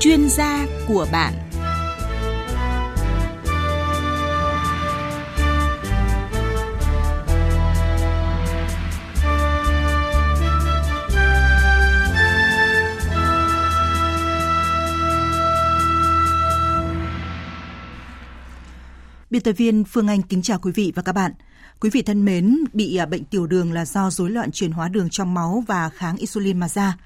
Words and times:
chuyên 0.00 0.28
gia 0.28 0.66
của 0.88 1.06
bạn. 1.12 1.34
Biên 19.30 19.42
tập 19.42 19.52
viên 19.52 19.84
Phương 19.84 20.08
Anh 20.08 20.22
kính 20.22 20.42
chào 20.42 20.58
quý 20.58 20.72
vị 20.74 20.92
và 20.94 21.02
các 21.02 21.12
bạn. 21.12 21.32
Quý 21.80 21.90
vị 21.90 22.02
thân 22.02 22.24
mến, 22.24 22.58
bị 22.72 22.96
à, 22.96 23.06
bệnh 23.06 23.24
tiểu 23.24 23.46
đường 23.46 23.72
là 23.72 23.84
do 23.84 24.10
rối 24.10 24.30
loạn 24.30 24.50
chuyển 24.52 24.72
hóa 24.72 24.88
đường 24.88 25.08
trong 25.10 25.34
máu 25.34 25.64
và 25.66 25.88
kháng 25.88 26.16
insulin 26.16 26.60
mà 26.60 26.68
ra. 26.68 26.96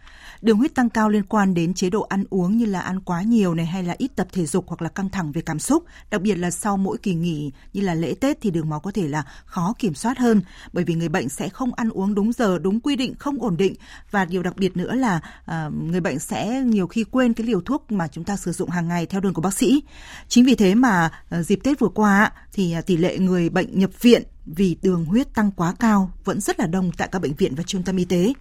Đường 0.42 0.56
huyết 0.58 0.74
tăng 0.74 0.90
cao 0.90 1.08
liên 1.08 1.22
quan 1.22 1.54
đến 1.54 1.74
chế 1.74 1.90
độ 1.90 2.02
ăn 2.02 2.24
uống 2.30 2.56
như 2.56 2.64
là 2.64 2.80
ăn 2.80 3.00
quá 3.00 3.22
nhiều 3.22 3.54
này 3.54 3.66
hay 3.66 3.82
là 3.82 3.94
ít 3.98 4.10
tập 4.16 4.26
thể 4.32 4.46
dục 4.46 4.64
hoặc 4.68 4.82
là 4.82 4.88
căng 4.88 5.10
thẳng 5.10 5.32
về 5.32 5.42
cảm 5.42 5.58
xúc, 5.58 5.84
đặc 6.10 6.22
biệt 6.22 6.34
là 6.34 6.50
sau 6.50 6.76
mỗi 6.76 6.98
kỳ 6.98 7.14
nghỉ 7.14 7.50
như 7.72 7.80
là 7.80 7.94
lễ 7.94 8.14
Tết 8.20 8.40
thì 8.40 8.50
đường 8.50 8.68
máu 8.68 8.80
có 8.80 8.90
thể 8.90 9.08
là 9.08 9.24
khó 9.44 9.74
kiểm 9.78 9.94
soát 9.94 10.18
hơn 10.18 10.42
bởi 10.72 10.84
vì 10.84 10.94
người 10.94 11.08
bệnh 11.08 11.28
sẽ 11.28 11.48
không 11.48 11.74
ăn 11.74 11.90
uống 11.90 12.14
đúng 12.14 12.32
giờ, 12.32 12.58
đúng 12.58 12.80
quy 12.80 12.96
định, 12.96 13.14
không 13.18 13.42
ổn 13.42 13.56
định 13.56 13.74
và 14.10 14.24
điều 14.24 14.42
đặc 14.42 14.56
biệt 14.56 14.76
nữa 14.76 14.94
là 14.94 15.20
à, 15.46 15.70
người 15.90 16.00
bệnh 16.00 16.18
sẽ 16.18 16.62
nhiều 16.66 16.86
khi 16.86 17.04
quên 17.04 17.34
cái 17.34 17.46
liều 17.46 17.60
thuốc 17.60 17.92
mà 17.92 18.08
chúng 18.08 18.24
ta 18.24 18.36
sử 18.36 18.52
dụng 18.52 18.70
hàng 18.70 18.88
ngày 18.88 19.06
theo 19.06 19.20
đơn 19.20 19.34
của 19.34 19.42
bác 19.42 19.54
sĩ. 19.54 19.82
Chính 20.28 20.44
vì 20.44 20.54
thế 20.54 20.74
mà 20.74 21.10
à, 21.30 21.42
dịp 21.42 21.60
Tết 21.64 21.78
vừa 21.78 21.88
qua 21.88 22.32
thì 22.52 22.72
à, 22.72 22.80
tỷ 22.80 22.96
lệ 22.96 23.18
người 23.18 23.48
bệnh 23.48 23.78
nhập 23.78 23.90
viện 24.00 24.22
vì 24.46 24.76
đường 24.82 25.04
huyết 25.04 25.34
tăng 25.34 25.50
quá 25.50 25.74
cao, 25.78 26.12
vẫn 26.24 26.40
rất 26.40 26.60
là 26.60 26.66
đông 26.66 26.90
tại 26.96 27.08
các 27.12 27.22
bệnh 27.22 27.34
viện 27.34 27.54
và 27.54 27.62
trung 27.62 27.82
tâm 27.82 27.96
y 27.96 28.04
tế. 28.04 28.32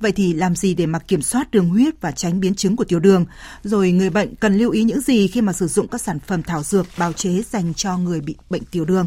Vậy 0.00 0.12
thì 0.12 0.32
làm 0.32 0.56
gì 0.56 0.74
để 0.74 0.86
mà 0.86 0.98
kiểm 0.98 1.22
soát 1.22 1.50
đường 1.50 1.68
huyết 1.68 2.00
và 2.00 2.10
tránh 2.10 2.40
biến 2.40 2.54
chứng 2.54 2.76
của 2.76 2.84
tiểu 2.84 3.00
đường? 3.00 3.24
Rồi 3.64 3.92
người 3.92 4.10
bệnh 4.10 4.34
cần 4.34 4.56
lưu 4.56 4.70
ý 4.70 4.84
những 4.84 5.00
gì 5.00 5.28
khi 5.28 5.40
mà 5.40 5.52
sử 5.52 5.66
dụng 5.66 5.88
các 5.88 6.00
sản 6.00 6.18
phẩm 6.20 6.42
thảo 6.42 6.62
dược 6.62 6.86
bào 6.98 7.12
chế 7.12 7.42
dành 7.50 7.74
cho 7.74 7.98
người 7.98 8.20
bị 8.20 8.36
bệnh 8.50 8.64
tiểu 8.64 8.84
đường? 8.84 9.06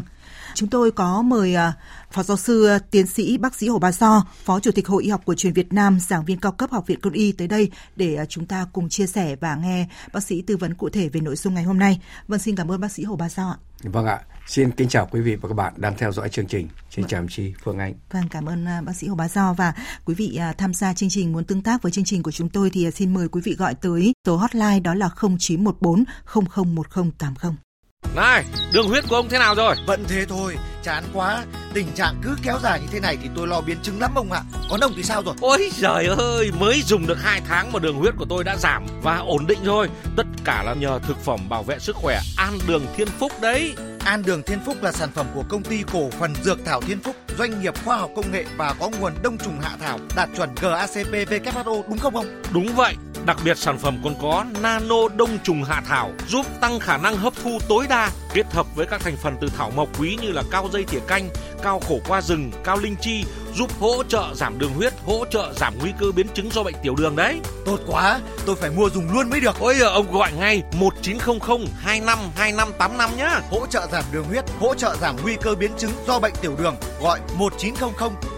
Chúng 0.54 0.68
tôi 0.68 0.90
có 0.90 1.22
mời 1.22 1.54
uh, 1.54 1.74
Phó 2.12 2.22
giáo 2.22 2.36
sư 2.36 2.78
tiến 2.90 3.06
sĩ 3.06 3.38
bác 3.38 3.54
sĩ 3.54 3.68
Hồ 3.68 3.78
Ba 3.78 3.92
So, 3.92 4.24
Phó 4.44 4.60
Chủ 4.60 4.70
tịch 4.70 4.88
Hội 4.88 5.02
Y 5.02 5.10
học 5.10 5.20
của 5.24 5.34
truyền 5.34 5.52
Việt 5.52 5.72
Nam, 5.72 6.00
giảng 6.00 6.24
viên 6.24 6.40
cao 6.40 6.52
cấp 6.52 6.70
Học 6.70 6.86
viện 6.86 6.98
Quân 7.02 7.14
y 7.14 7.32
tới 7.32 7.48
đây 7.48 7.70
để 7.96 8.18
uh, 8.22 8.28
chúng 8.28 8.46
ta 8.46 8.66
cùng 8.72 8.88
chia 8.88 9.06
sẻ 9.06 9.36
và 9.36 9.54
nghe 9.54 9.88
bác 10.12 10.22
sĩ 10.22 10.42
tư 10.42 10.56
vấn 10.56 10.74
cụ 10.74 10.88
thể 10.88 11.08
về 11.08 11.20
nội 11.20 11.36
dung 11.36 11.54
ngày 11.54 11.64
hôm 11.64 11.78
nay. 11.78 12.00
Vâng, 12.28 12.40
xin 12.40 12.56
cảm 12.56 12.70
ơn 12.70 12.80
bác 12.80 12.92
sĩ 12.92 13.02
Hồ 13.04 13.16
Ba 13.16 13.28
So 13.28 13.50
ạ. 13.50 13.56
Vâng 13.82 14.06
ạ, 14.06 14.20
xin 14.46 14.70
kính 14.70 14.88
chào 14.88 15.08
quý 15.10 15.20
vị 15.20 15.36
và 15.36 15.48
các 15.48 15.54
bạn 15.54 15.72
đang 15.76 15.96
theo 15.98 16.12
dõi 16.12 16.28
chương 16.28 16.46
trình. 16.46 16.68
Xin 16.90 17.06
chào 17.06 17.26
chị 17.30 17.52
Phương 17.64 17.78
Anh. 17.78 17.94
Vâng, 18.10 18.28
cảm 18.30 18.46
ơn 18.46 18.66
bác 18.84 18.96
sĩ 18.96 19.06
Hồ 19.06 19.14
Bá 19.14 19.28
Do 19.28 19.52
và 19.52 19.72
quý 20.04 20.14
vị 20.14 20.40
tham 20.58 20.74
gia 20.74 20.94
chương 20.94 21.10
trình 21.10 21.32
muốn 21.32 21.44
tương 21.44 21.62
tác 21.62 21.82
với 21.82 21.92
chương 21.92 22.04
trình 22.04 22.22
của 22.22 22.30
chúng 22.30 22.48
tôi 22.48 22.70
thì 22.70 22.90
xin 22.90 23.14
mời 23.14 23.28
quý 23.28 23.40
vị 23.44 23.54
gọi 23.54 23.74
tới 23.74 24.12
số 24.26 24.36
hotline 24.36 24.80
đó 24.80 24.94
là 24.94 25.10
0914 25.38 26.04
001080. 26.32 27.69
Này, 28.14 28.44
đường 28.72 28.88
huyết 28.88 29.04
của 29.08 29.16
ông 29.16 29.28
thế 29.28 29.38
nào 29.38 29.54
rồi? 29.54 29.76
Vẫn 29.86 30.04
thế 30.08 30.24
thôi, 30.28 30.56
chán 30.82 31.04
quá. 31.14 31.44
Tình 31.74 31.92
trạng 31.94 32.14
cứ 32.22 32.36
kéo 32.42 32.58
dài 32.62 32.80
như 32.80 32.86
thế 32.92 33.00
này 33.00 33.18
thì 33.22 33.28
tôi 33.36 33.46
lo 33.46 33.60
biến 33.60 33.76
chứng 33.82 34.00
lắm 34.00 34.12
ông 34.14 34.32
ạ. 34.32 34.42
Còn 34.70 34.80
ông 34.80 34.92
thì 34.96 35.02
sao 35.02 35.22
rồi? 35.22 35.34
Ôi 35.40 35.70
trời 35.80 36.06
ơi, 36.06 36.50
mới 36.58 36.82
dùng 36.82 37.06
được 37.06 37.18
2 37.22 37.40
tháng 37.48 37.72
mà 37.72 37.78
đường 37.78 37.96
huyết 37.96 38.14
của 38.16 38.26
tôi 38.28 38.44
đã 38.44 38.56
giảm 38.56 38.86
và 39.02 39.16
ổn 39.16 39.46
định 39.46 39.58
rồi. 39.64 39.88
Tất 40.16 40.26
cả 40.44 40.62
là 40.62 40.74
nhờ 40.74 40.98
thực 41.06 41.24
phẩm 41.24 41.48
bảo 41.48 41.62
vệ 41.62 41.78
sức 41.78 41.96
khỏe 41.96 42.20
An 42.36 42.58
Đường 42.68 42.86
Thiên 42.96 43.08
Phúc 43.08 43.32
đấy. 43.40 43.74
An 44.04 44.22
Đường 44.22 44.42
Thiên 44.42 44.58
Phúc 44.66 44.76
là 44.82 44.92
sản 44.92 45.08
phẩm 45.14 45.26
của 45.34 45.44
công 45.48 45.62
ty 45.62 45.82
cổ 45.92 46.10
phần 46.10 46.34
Dược 46.42 46.58
Thảo 46.64 46.80
Thiên 46.80 47.00
Phúc, 47.00 47.16
doanh 47.38 47.62
nghiệp 47.62 47.74
khoa 47.84 47.96
học 47.96 48.10
công 48.16 48.32
nghệ 48.32 48.44
và 48.56 48.74
có 48.80 48.90
nguồn 49.00 49.12
đông 49.22 49.38
trùng 49.38 49.60
hạ 49.60 49.76
thảo 49.80 49.98
đạt 50.16 50.28
chuẩn 50.36 50.50
GACP 50.60 51.12
WHO 51.12 51.82
đúng 51.88 51.98
không 51.98 52.16
ông? 52.16 52.42
Đúng 52.52 52.74
vậy. 52.76 52.94
Đặc 53.26 53.36
biệt 53.44 53.58
sản 53.58 53.78
phẩm 53.78 54.00
còn 54.04 54.14
có 54.22 54.44
nano 54.62 55.08
đông 55.16 55.38
trùng 55.44 55.64
hạ 55.64 55.82
thảo 55.88 56.10
giúp 56.28 56.46
tăng 56.60 56.80
khả 56.80 56.96
năng 56.96 57.16
hấp 57.16 57.32
thu 57.42 57.58
tối 57.68 57.86
đa 57.88 58.10
kết 58.34 58.46
hợp 58.52 58.66
với 58.76 58.86
các 58.86 59.00
thành 59.00 59.16
phần 59.16 59.36
từ 59.40 59.48
thảo 59.58 59.70
mộc 59.76 60.00
quý 60.00 60.18
như 60.22 60.32
là 60.32 60.42
cao 60.50 60.68
dây 60.72 60.84
thìa 60.84 61.00
canh, 61.06 61.28
cao 61.62 61.80
khổ 61.88 61.98
qua 62.08 62.20
rừng, 62.20 62.50
cao 62.64 62.76
linh 62.76 62.96
chi 63.00 63.24
giúp 63.54 63.70
hỗ 63.80 64.02
trợ 64.08 64.24
giảm 64.34 64.58
đường 64.58 64.74
huyết, 64.74 64.92
hỗ 65.06 65.24
trợ 65.30 65.52
giảm 65.56 65.74
nguy 65.80 65.90
cơ 65.98 66.06
biến 66.16 66.26
chứng 66.34 66.50
do 66.52 66.62
bệnh 66.62 66.74
tiểu 66.82 66.94
đường 66.94 67.16
đấy. 67.16 67.40
Tốt 67.66 67.78
quá, 67.86 68.20
tôi 68.46 68.56
phải 68.56 68.70
mua 68.70 68.90
dùng 68.90 69.12
luôn 69.12 69.30
mới 69.30 69.40
được. 69.40 69.56
Ôi 69.60 69.74
giờ 69.78 69.86
ông 69.86 70.12
gọi 70.12 70.32
ngay 70.32 70.62
1900 70.72 71.58
252585 71.80 73.16
nhá. 73.16 73.40
Hỗ 73.50 73.66
trợ 73.66 73.86
giảm 73.92 74.04
đường 74.12 74.24
huyết, 74.24 74.44
hỗ 74.60 74.74
trợ 74.74 74.96
giảm 75.00 75.16
nguy 75.22 75.36
cơ 75.42 75.54
biến 75.54 75.70
chứng 75.78 75.92
do 76.06 76.18
bệnh 76.18 76.34
tiểu 76.40 76.56
đường. 76.58 76.76
Gọi 77.00 77.19
1900 77.38 77.90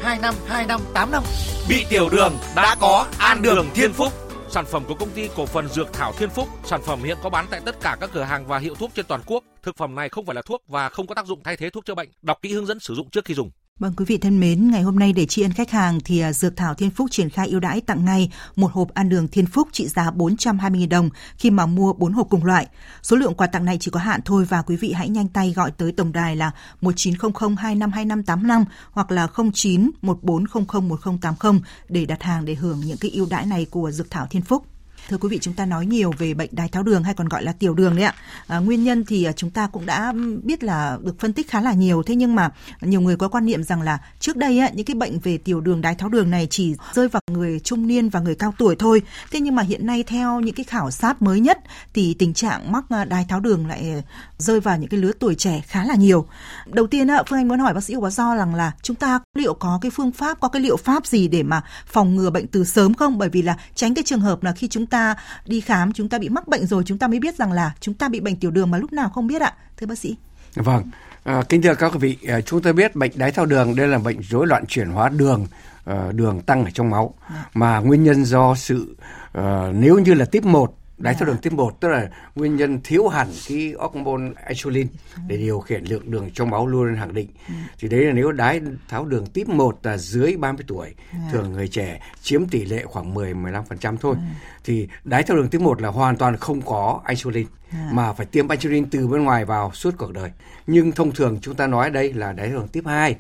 252585. 0.03 1.23
Bị 1.69 1.87
tiểu 1.91 2.09
đường 2.09 2.33
đã 2.57 2.77
có 2.81 3.07
An 3.19 3.43
Đường 3.43 3.67
Thiên 3.75 3.93
Phúc 3.93 4.13
sản 4.53 4.67
phẩm 4.67 4.85
của 4.89 4.95
công 4.95 5.11
ty 5.11 5.29
cổ 5.37 5.47
phần 5.47 5.69
Dược 5.69 5.93
Thảo 5.93 6.13
Thiên 6.13 6.31
Phúc. 6.31 6.49
Sản 6.65 6.83
phẩm 6.83 7.03
hiện 7.03 7.17
có 7.23 7.31
bán 7.31 7.47
tại 7.51 7.61
tất 7.65 7.81
cả 7.81 7.97
các 8.01 8.11
cửa 8.13 8.23
hàng 8.23 8.47
và 8.47 8.59
hiệu 8.59 8.75
thuốc 8.75 8.91
trên 8.95 9.07
toàn 9.07 9.21
quốc. 9.27 9.45
Thực 9.63 9.77
phẩm 9.77 9.95
này 9.95 10.09
không 10.09 10.27
phải 10.27 10.35
là 10.35 10.43
thuốc 10.43 10.63
và 10.69 10.89
không 10.89 11.07
có 11.07 11.15
tác 11.15 11.27
dụng 11.27 11.43
thay 11.45 11.57
thế 11.57 11.71
thuốc 11.71 11.85
chữa 11.85 11.95
bệnh. 11.95 12.09
Đọc 12.23 12.39
kỹ 12.43 12.53
hướng 12.53 12.67
dẫn 12.67 12.81
sử 12.81 12.95
dụng 12.95 13.11
trước 13.11 13.25
khi 13.25 13.35
dùng. 13.35 13.51
Vâng 13.79 13.93
quý 13.97 14.05
vị 14.05 14.19
thân 14.19 14.41
mến, 14.41 14.71
ngày 14.71 14.83
hôm 14.83 14.99
nay 14.99 15.13
để 15.13 15.27
tri 15.27 15.43
ân 15.43 15.53
khách 15.53 15.71
hàng 15.71 16.01
thì 16.05 16.21
à, 16.21 16.33
Dược 16.33 16.57
Thảo 16.57 16.75
Thiên 16.75 16.91
Phúc 16.91 17.11
triển 17.11 17.31
khai 17.31 17.49
ưu 17.49 17.61
đãi 17.61 17.81
tặng 17.81 18.05
ngay 18.05 18.33
một 18.57 18.73
hộp 18.73 18.95
ăn 18.95 19.09
đường 19.09 19.29
Thiên 19.29 19.47
Phúc 19.47 19.69
trị 19.73 19.89
giá 19.89 20.11
420.000 20.11 20.89
đồng 20.89 21.11
khi 21.37 21.51
mà 21.51 21.67
mua 21.67 21.93
4 21.93 22.13
hộp 22.13 22.27
cùng 22.31 22.45
loại. 22.45 22.67
Số 23.03 23.17
lượng 23.17 23.35
quà 23.35 23.47
tặng 23.47 23.65
này 23.65 23.77
chỉ 23.81 23.91
có 23.91 24.01
hạn 24.01 24.21
thôi 24.25 24.45
và 24.45 24.63
quý 24.63 24.77
vị 24.77 24.93
hãy 24.93 25.09
nhanh 25.09 25.29
tay 25.29 25.53
gọi 25.57 25.71
tới 25.71 25.93
tổng 25.93 26.13
đài 26.13 26.37
là 26.37 26.51
1900 26.81 27.57
252585 27.57 28.65
hoặc 28.91 29.11
là 29.11 29.27
09 29.53 29.91
1400 30.03 30.89
1080 30.89 31.61
để 31.89 32.05
đặt 32.07 32.23
hàng 32.23 32.45
để 32.45 32.55
hưởng 32.55 32.81
những 32.81 32.99
cái 32.99 33.11
ưu 33.11 33.27
đãi 33.31 33.47
này 33.47 33.67
của 33.71 33.91
Dược 33.91 34.11
Thảo 34.11 34.27
Thiên 34.27 34.43
Phúc. 34.43 34.72
Thưa 35.09 35.19
quý 35.19 35.29
vị, 35.29 35.39
chúng 35.41 35.55
ta 35.55 35.67
nói 35.67 35.87
nhiều 35.87 36.13
về 36.19 36.35
bệnh 36.35 36.51
đái 36.53 36.69
tháo 36.69 36.83
đường 36.83 37.03
hay 37.05 37.15
còn 37.15 37.29
gọi 37.29 37.43
là 37.43 37.53
tiểu 37.53 37.75
đường 37.75 37.97
đấy 37.97 38.05
ạ. 38.05 38.15
À, 38.47 38.59
nguyên 38.59 38.85
nhân 38.85 39.05
thì 39.05 39.25
à, 39.25 39.33
chúng 39.33 39.51
ta 39.51 39.67
cũng 39.67 39.87
đã 39.87 40.13
biết 40.43 40.65
là 40.65 40.99
được 41.03 41.21
phân 41.21 41.33
tích 41.33 41.51
khá 41.51 41.61
là 41.61 41.73
nhiều. 41.73 42.03
Thế 42.03 42.15
nhưng 42.15 42.35
mà 42.35 42.51
nhiều 42.81 43.01
người 43.01 43.17
có 43.17 43.29
quan 43.29 43.47
niệm 43.47 43.63
rằng 43.63 43.83
là 43.83 43.99
trước 44.21 44.37
đây 44.37 44.59
á, 44.59 44.71
những 44.75 44.87
cái 44.87 44.95
bệnh 44.95 45.19
về 45.19 45.39
tiểu 45.39 45.61
đường, 45.61 45.81
đái 45.81 45.95
tháo 45.95 46.09
đường 46.09 46.31
này 46.31 46.47
chỉ 46.51 46.75
rơi 46.95 47.09
vào 47.09 47.23
người 47.31 47.61
trung 47.61 47.87
niên 47.87 48.09
và 48.09 48.21
người 48.21 48.35
cao 48.35 48.55
tuổi 48.59 48.77
thôi. 48.77 49.03
Thế 49.31 49.41
nhưng 49.41 49.55
mà 49.55 49.63
hiện 49.63 49.87
nay 49.87 50.03
theo 50.03 50.41
những 50.41 50.55
cái 50.55 50.65
khảo 50.65 50.91
sát 50.91 51.23
mới 51.23 51.41
nhất 51.41 51.59
thì 51.95 52.15
tình 52.15 52.35
trạng 52.35 52.73
mắc 52.73 52.85
à, 52.89 53.05
đái 53.05 53.27
tháo 53.29 53.41
đường 53.41 53.67
lại 53.67 53.91
à, 53.91 54.03
rơi 54.39 54.61
vào 54.61 54.79
những 54.79 54.89
cái 54.89 55.01
lứa 55.01 55.13
tuổi 55.19 55.35
trẻ 55.35 55.63
khá 55.67 55.85
là 55.85 55.95
nhiều. 55.95 56.27
Đầu 56.67 56.87
tiên 56.87 57.09
á, 57.09 57.23
Phương 57.29 57.39
Anh 57.39 57.49
muốn 57.49 57.59
hỏi 57.59 57.75
bác 57.75 57.85
sĩ 57.85 57.95
Hồ 57.95 58.11
Do 58.11 58.37
rằng 58.37 58.55
là 58.55 58.73
chúng 58.83 58.97
ta 58.97 59.21
liệu 59.39 59.55
có 59.55 59.79
cái 59.83 59.91
phương 59.91 60.13
pháp, 60.13 60.41
có 60.41 60.49
cái 60.49 60.63
liệu 60.63 60.77
pháp 60.77 61.07
gì 61.07 61.29
để 61.29 61.43
mà 61.43 61.63
phòng 61.87 62.17
ngừa 62.17 62.31
bệnh 62.31 62.47
từ 62.47 62.65
sớm 62.65 62.95
không? 62.95 63.19
Bởi 63.19 63.29
vì 63.29 63.43
là 63.43 63.57
tránh 63.75 63.95
cái 63.95 64.05
trường 64.07 64.21
hợp 64.21 64.43
là 64.43 64.53
khi 64.53 64.69
chúng 64.69 64.87
ta 64.93 65.15
đi 65.47 65.61
khám 65.61 65.93
chúng 65.93 66.09
ta 66.09 66.19
bị 66.19 66.29
mắc 66.29 66.49
bệnh 66.49 66.67
rồi 66.67 66.83
chúng 66.87 66.99
ta 66.99 67.09
mới 67.09 67.21
biết 67.21 67.35
rằng 67.37 67.53
là 67.53 67.73
chúng 67.81 67.95
ta 67.95 68.09
bị 68.09 68.21
bệnh 68.21 68.37
tiểu 68.37 68.51
đường 68.51 68.71
mà 68.71 68.79
lúc 68.79 68.93
nào 68.93 69.09
không 69.09 69.27
biết 69.27 69.43
ạ 69.43 69.53
thưa 69.77 69.87
bác 69.87 69.99
sĩ 69.99 70.17
vâng 70.55 70.91
à, 71.25 71.43
kính 71.49 71.63
thưa 71.63 71.75
các 71.75 71.93
quý 71.93 71.99
vị 71.99 72.19
à, 72.29 72.41
chúng 72.41 72.63
ta 72.63 72.73
biết 72.73 72.97
bệnh 72.97 73.13
đái 73.15 73.31
tháo 73.33 73.47
đường 73.47 73.77
đây 73.77 73.89
là 73.89 73.99
bệnh 73.99 74.23
rối 74.23 74.47
loạn 74.47 74.67
chuyển 74.67 74.89
hóa 74.89 75.09
đường 75.09 75.47
uh, 75.91 76.15
đường 76.15 76.41
tăng 76.41 76.65
ở 76.65 76.71
trong 76.75 76.91
máu 76.91 77.15
à. 77.29 77.45
mà 77.55 77.79
nguyên 77.79 78.05
nhân 78.05 78.25
do 78.25 78.55
sự 78.55 78.97
uh, 79.39 79.45
nếu 79.75 79.99
như 79.99 80.15
là 80.15 80.25
tiếp 80.25 80.45
1 80.45 80.75
đái 81.03 81.15
tháo 81.15 81.27
đường 81.27 81.37
type 81.37 81.57
1 81.57 81.81
tức 81.81 81.89
là 81.89 82.11
nguyên 82.35 82.57
nhân 82.57 82.81
thiếu 82.85 83.09
hẳn 83.09 83.29
cái 83.49 83.75
hormone 83.79 84.33
insulin 84.49 84.87
để 85.29 85.37
điều 85.37 85.61
khiển 85.61 85.85
lượng 85.85 86.11
đường 86.11 86.31
trong 86.35 86.51
máu 86.51 86.67
luôn 86.67 86.87
lên 86.87 86.97
hàng 86.97 87.15
định. 87.15 87.29
Ừ. 87.49 87.55
Thì 87.79 87.89
đấy 87.89 88.05
là 88.05 88.13
nếu 88.13 88.33
đái 88.33 88.61
tháo 88.89 89.05
đường 89.05 89.27
type 89.27 89.55
1 89.55 89.79
là 89.83 89.97
dưới 89.97 90.37
30 90.37 90.65
tuổi, 90.69 90.95
thường 91.33 91.53
người 91.53 91.69
trẻ 91.69 92.01
chiếm 92.23 92.49
tỷ 92.49 92.65
lệ 92.65 92.83
khoảng 92.85 93.15
10 93.15 93.35
15% 93.35 93.97
thôi. 93.97 94.17
Thì 94.65 94.89
đái 95.05 95.23
tháo 95.23 95.37
đường 95.37 95.49
type 95.49 95.65
1 95.65 95.83
là 95.83 95.89
hoàn 95.89 96.17
toàn 96.17 96.37
không 96.37 96.63
có 96.63 97.01
insulin 97.09 97.47
mà 97.93 98.13
phải 98.13 98.27
tiêm 98.27 98.49
insulin 98.49 98.91
từ 98.91 99.09
bên 99.09 99.23
ngoài 99.23 99.45
vào 99.45 99.73
suốt 99.75 99.95
cuộc 99.99 100.13
đời. 100.13 100.31
Nhưng 100.67 100.93
thông 100.93 101.13
thường 101.13 101.39
chúng 101.43 101.55
ta 101.55 101.67
nói 101.67 101.91
đây 101.91 102.13
là 102.13 102.33
đái 102.33 102.49
tháo 102.49 102.57
đường 102.57 102.69
type 102.69 102.91
2. 102.91 103.17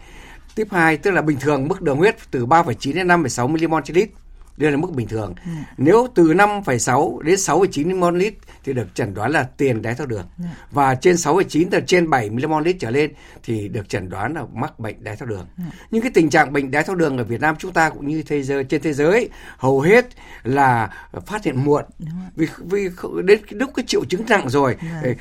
Type 0.54 0.78
2 0.78 0.97
tức 0.97 1.10
là 1.10 1.23
bình 1.23 1.38
thường 1.40 1.69
mức 1.69 1.82
đường 1.82 1.99
huyết 1.99 2.17
từ 2.31 2.46
3,9 2.46 2.94
đến 2.94 3.08
5,6 3.08 3.49
mmol 3.49 3.82
trên 3.85 3.96
lít 3.96 4.11
đây 4.56 4.70
là 4.70 4.76
mức 4.76 4.90
bình 4.94 5.08
thường. 5.08 5.34
Ừ. 5.44 5.50
Nếu 5.76 6.06
từ 6.14 6.25
5,6 6.25 7.20
đến 7.20 7.34
6,9 7.34 7.96
ml 7.96 8.16
lít 8.16 8.34
thì 8.64 8.72
được 8.72 8.94
chẩn 8.94 9.14
đoán 9.14 9.31
là 9.31 9.43
tiền 9.43 9.82
đái 9.82 9.94
tháo 9.94 10.06
đường. 10.06 10.26
Ừ. 10.38 10.44
Và 10.70 10.94
trên 10.94 11.14
6,9 11.14 11.66
từ 11.70 11.81
trên 11.87 12.10
7 12.10 12.31
ml 12.31 12.44
lít 12.64 12.76
trở 12.81 12.90
lên 12.90 13.12
thì 13.43 13.69
được 13.69 13.88
chẩn 13.88 14.08
đoán 14.08 14.34
là 14.34 14.44
mắc 14.54 14.78
bệnh 14.78 15.04
đái 15.04 15.16
tháo 15.16 15.26
đường. 15.26 15.46
Ừ. 15.56 15.62
Nhưng 15.90 16.02
cái 16.02 16.10
tình 16.14 16.31
trạng 16.31 16.52
bệnh 16.52 16.70
đái 16.70 16.82
tháo 16.82 16.96
đường 16.96 17.19
ở 17.19 17.25
Việt 17.25 17.40
Nam 17.40 17.56
chúng 17.58 17.72
ta 17.72 17.90
cũng 17.90 18.08
như 18.08 18.22
thế 18.22 18.43
giới 18.43 18.64
trên 18.64 18.82
thế 18.82 18.93
giới 18.93 19.28
hầu 19.56 19.81
hết 19.81 20.06
là 20.43 20.90
phát 21.26 21.44
hiện 21.44 21.64
muộn. 21.64 21.84
Vì 22.37 22.46
vì 22.58 22.88
đến 23.25 23.40
lúc 23.50 23.70
cái 23.75 23.84
triệu 23.88 24.04
chứng 24.04 24.25
nặng 24.28 24.49
rồi 24.49 24.76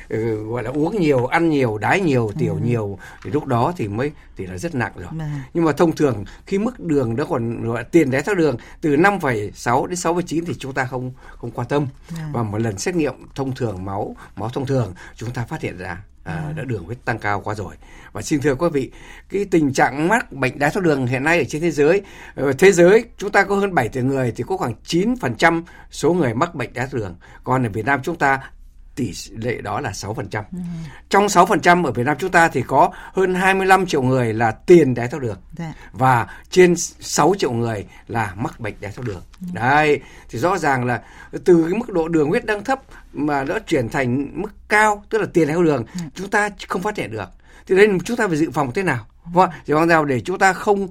ừ. 0.08 0.44
Gọi 0.50 0.62
là 0.62 0.70
uống 0.70 1.00
nhiều, 1.00 1.26
ăn 1.26 1.50
nhiều, 1.50 1.78
đái 1.78 2.00
nhiều, 2.00 2.30
tiểu 2.38 2.54
ừ. 2.54 2.60
nhiều 2.64 2.98
thì 3.24 3.30
lúc 3.30 3.46
đó 3.46 3.72
thì 3.76 3.88
mới 3.88 4.10
thì 4.36 4.46
là 4.46 4.58
rất 4.58 4.74
nặng 4.74 4.92
rồi. 4.96 5.08
Ừ. 5.10 5.24
Nhưng 5.54 5.64
mà 5.64 5.72
thông 5.72 5.96
thường 5.96 6.24
khi 6.46 6.58
mức 6.58 6.80
đường 6.80 7.16
đó 7.16 7.24
còn 7.28 7.64
gọi 7.64 7.78
là 7.78 7.82
tiền 7.82 8.10
đái 8.10 8.22
tháo 8.22 8.34
đường 8.34 8.56
từ 8.80 8.96
5 8.96 9.20
6,6 9.22 9.86
đến 9.86 9.98
6,9 9.98 10.44
thì 10.46 10.54
chúng 10.58 10.74
ta 10.74 10.84
không 10.84 11.12
không 11.28 11.50
quan 11.50 11.68
tâm. 11.68 11.86
À. 12.16 12.30
Và 12.32 12.42
một 12.42 12.58
lần 12.58 12.78
xét 12.78 12.94
nghiệm 12.94 13.14
thông 13.34 13.54
thường 13.54 13.84
máu 13.84 14.16
máu 14.36 14.48
thông 14.48 14.66
thường 14.66 14.94
chúng 15.16 15.30
ta 15.30 15.44
phát 15.44 15.60
hiện 15.60 15.78
ra 15.78 16.02
à, 16.24 16.34
à. 16.34 16.52
đã 16.56 16.64
đường 16.64 16.84
huyết 16.84 17.04
tăng 17.04 17.18
cao 17.18 17.40
quá 17.40 17.54
rồi 17.54 17.74
và 18.12 18.22
xin 18.22 18.40
thưa 18.40 18.54
quý 18.54 18.68
vị 18.72 18.90
cái 19.28 19.44
tình 19.44 19.72
trạng 19.72 20.08
mắc 20.08 20.32
bệnh 20.32 20.58
đái 20.58 20.70
tháo 20.70 20.80
đường 20.80 21.06
hiện 21.06 21.24
nay 21.24 21.38
ở 21.38 21.44
trên 21.44 21.62
thế 21.62 21.70
giới 21.70 22.02
ở 22.34 22.52
thế 22.52 22.72
giới 22.72 23.04
chúng 23.18 23.30
ta 23.30 23.44
có 23.44 23.54
hơn 23.56 23.74
7 23.74 23.88
tỷ 23.88 24.00
người 24.00 24.32
thì 24.36 24.44
có 24.46 24.56
khoảng 24.56 24.74
9% 24.86 25.62
số 25.90 26.12
người 26.12 26.34
mắc 26.34 26.54
bệnh 26.54 26.72
đái 26.72 26.86
tháo 26.86 27.00
đường 27.00 27.16
còn 27.44 27.66
ở 27.66 27.70
Việt 27.70 27.86
Nam 27.86 28.00
chúng 28.02 28.16
ta 28.16 28.40
tỷ 28.94 29.12
lệ 29.30 29.60
đó 29.60 29.80
là 29.80 29.90
6%. 29.90 30.42
Ừ. 30.52 30.58
Trong 31.08 31.26
6% 31.26 31.84
ở 31.84 31.92
Việt 31.92 32.06
Nam 32.06 32.16
chúng 32.18 32.30
ta 32.30 32.48
thì 32.48 32.62
có 32.66 32.90
hơn 33.12 33.34
25 33.34 33.86
triệu 33.86 34.02
người 34.02 34.32
là 34.34 34.50
tiền 34.50 34.94
đái 34.94 35.08
tháo 35.08 35.20
đường. 35.20 35.38
Dạ. 35.58 35.72
Và 35.92 36.26
trên 36.50 36.76
6 36.76 37.34
triệu 37.38 37.52
người 37.52 37.86
là 38.08 38.32
mắc 38.36 38.60
bệnh 38.60 38.74
đái 38.80 38.92
tháo 38.92 39.02
đường. 39.02 39.22
Ừ. 39.40 39.46
Đấy, 39.52 40.00
thì 40.28 40.38
rõ 40.38 40.58
ràng 40.58 40.84
là 40.84 41.02
từ 41.44 41.66
cái 41.70 41.78
mức 41.78 41.92
độ 41.92 42.08
đường 42.08 42.28
huyết 42.28 42.44
đang 42.44 42.64
thấp 42.64 42.80
mà 43.12 43.44
đã 43.44 43.58
chuyển 43.66 43.88
thành 43.88 44.28
mức 44.42 44.52
cao, 44.68 45.04
tức 45.10 45.18
là 45.18 45.26
tiền 45.32 45.48
đái 45.48 45.54
tháo 45.54 45.64
đường, 45.64 45.84
ừ. 45.94 46.00
chúng 46.14 46.30
ta 46.30 46.48
không 46.68 46.82
phát 46.82 46.96
hiện 46.96 47.12
được. 47.12 47.28
Thì 47.66 47.76
đây 47.76 47.88
chúng 48.04 48.16
ta 48.16 48.28
phải 48.28 48.36
dự 48.36 48.50
phòng 48.50 48.72
thế 48.72 48.82
nào? 48.82 49.06
Vâng, 49.24 49.50
dự 49.64 49.74
phòng 49.74 49.88
nào 49.88 50.04
để 50.04 50.20
chúng 50.20 50.38
ta 50.38 50.52
không 50.52 50.88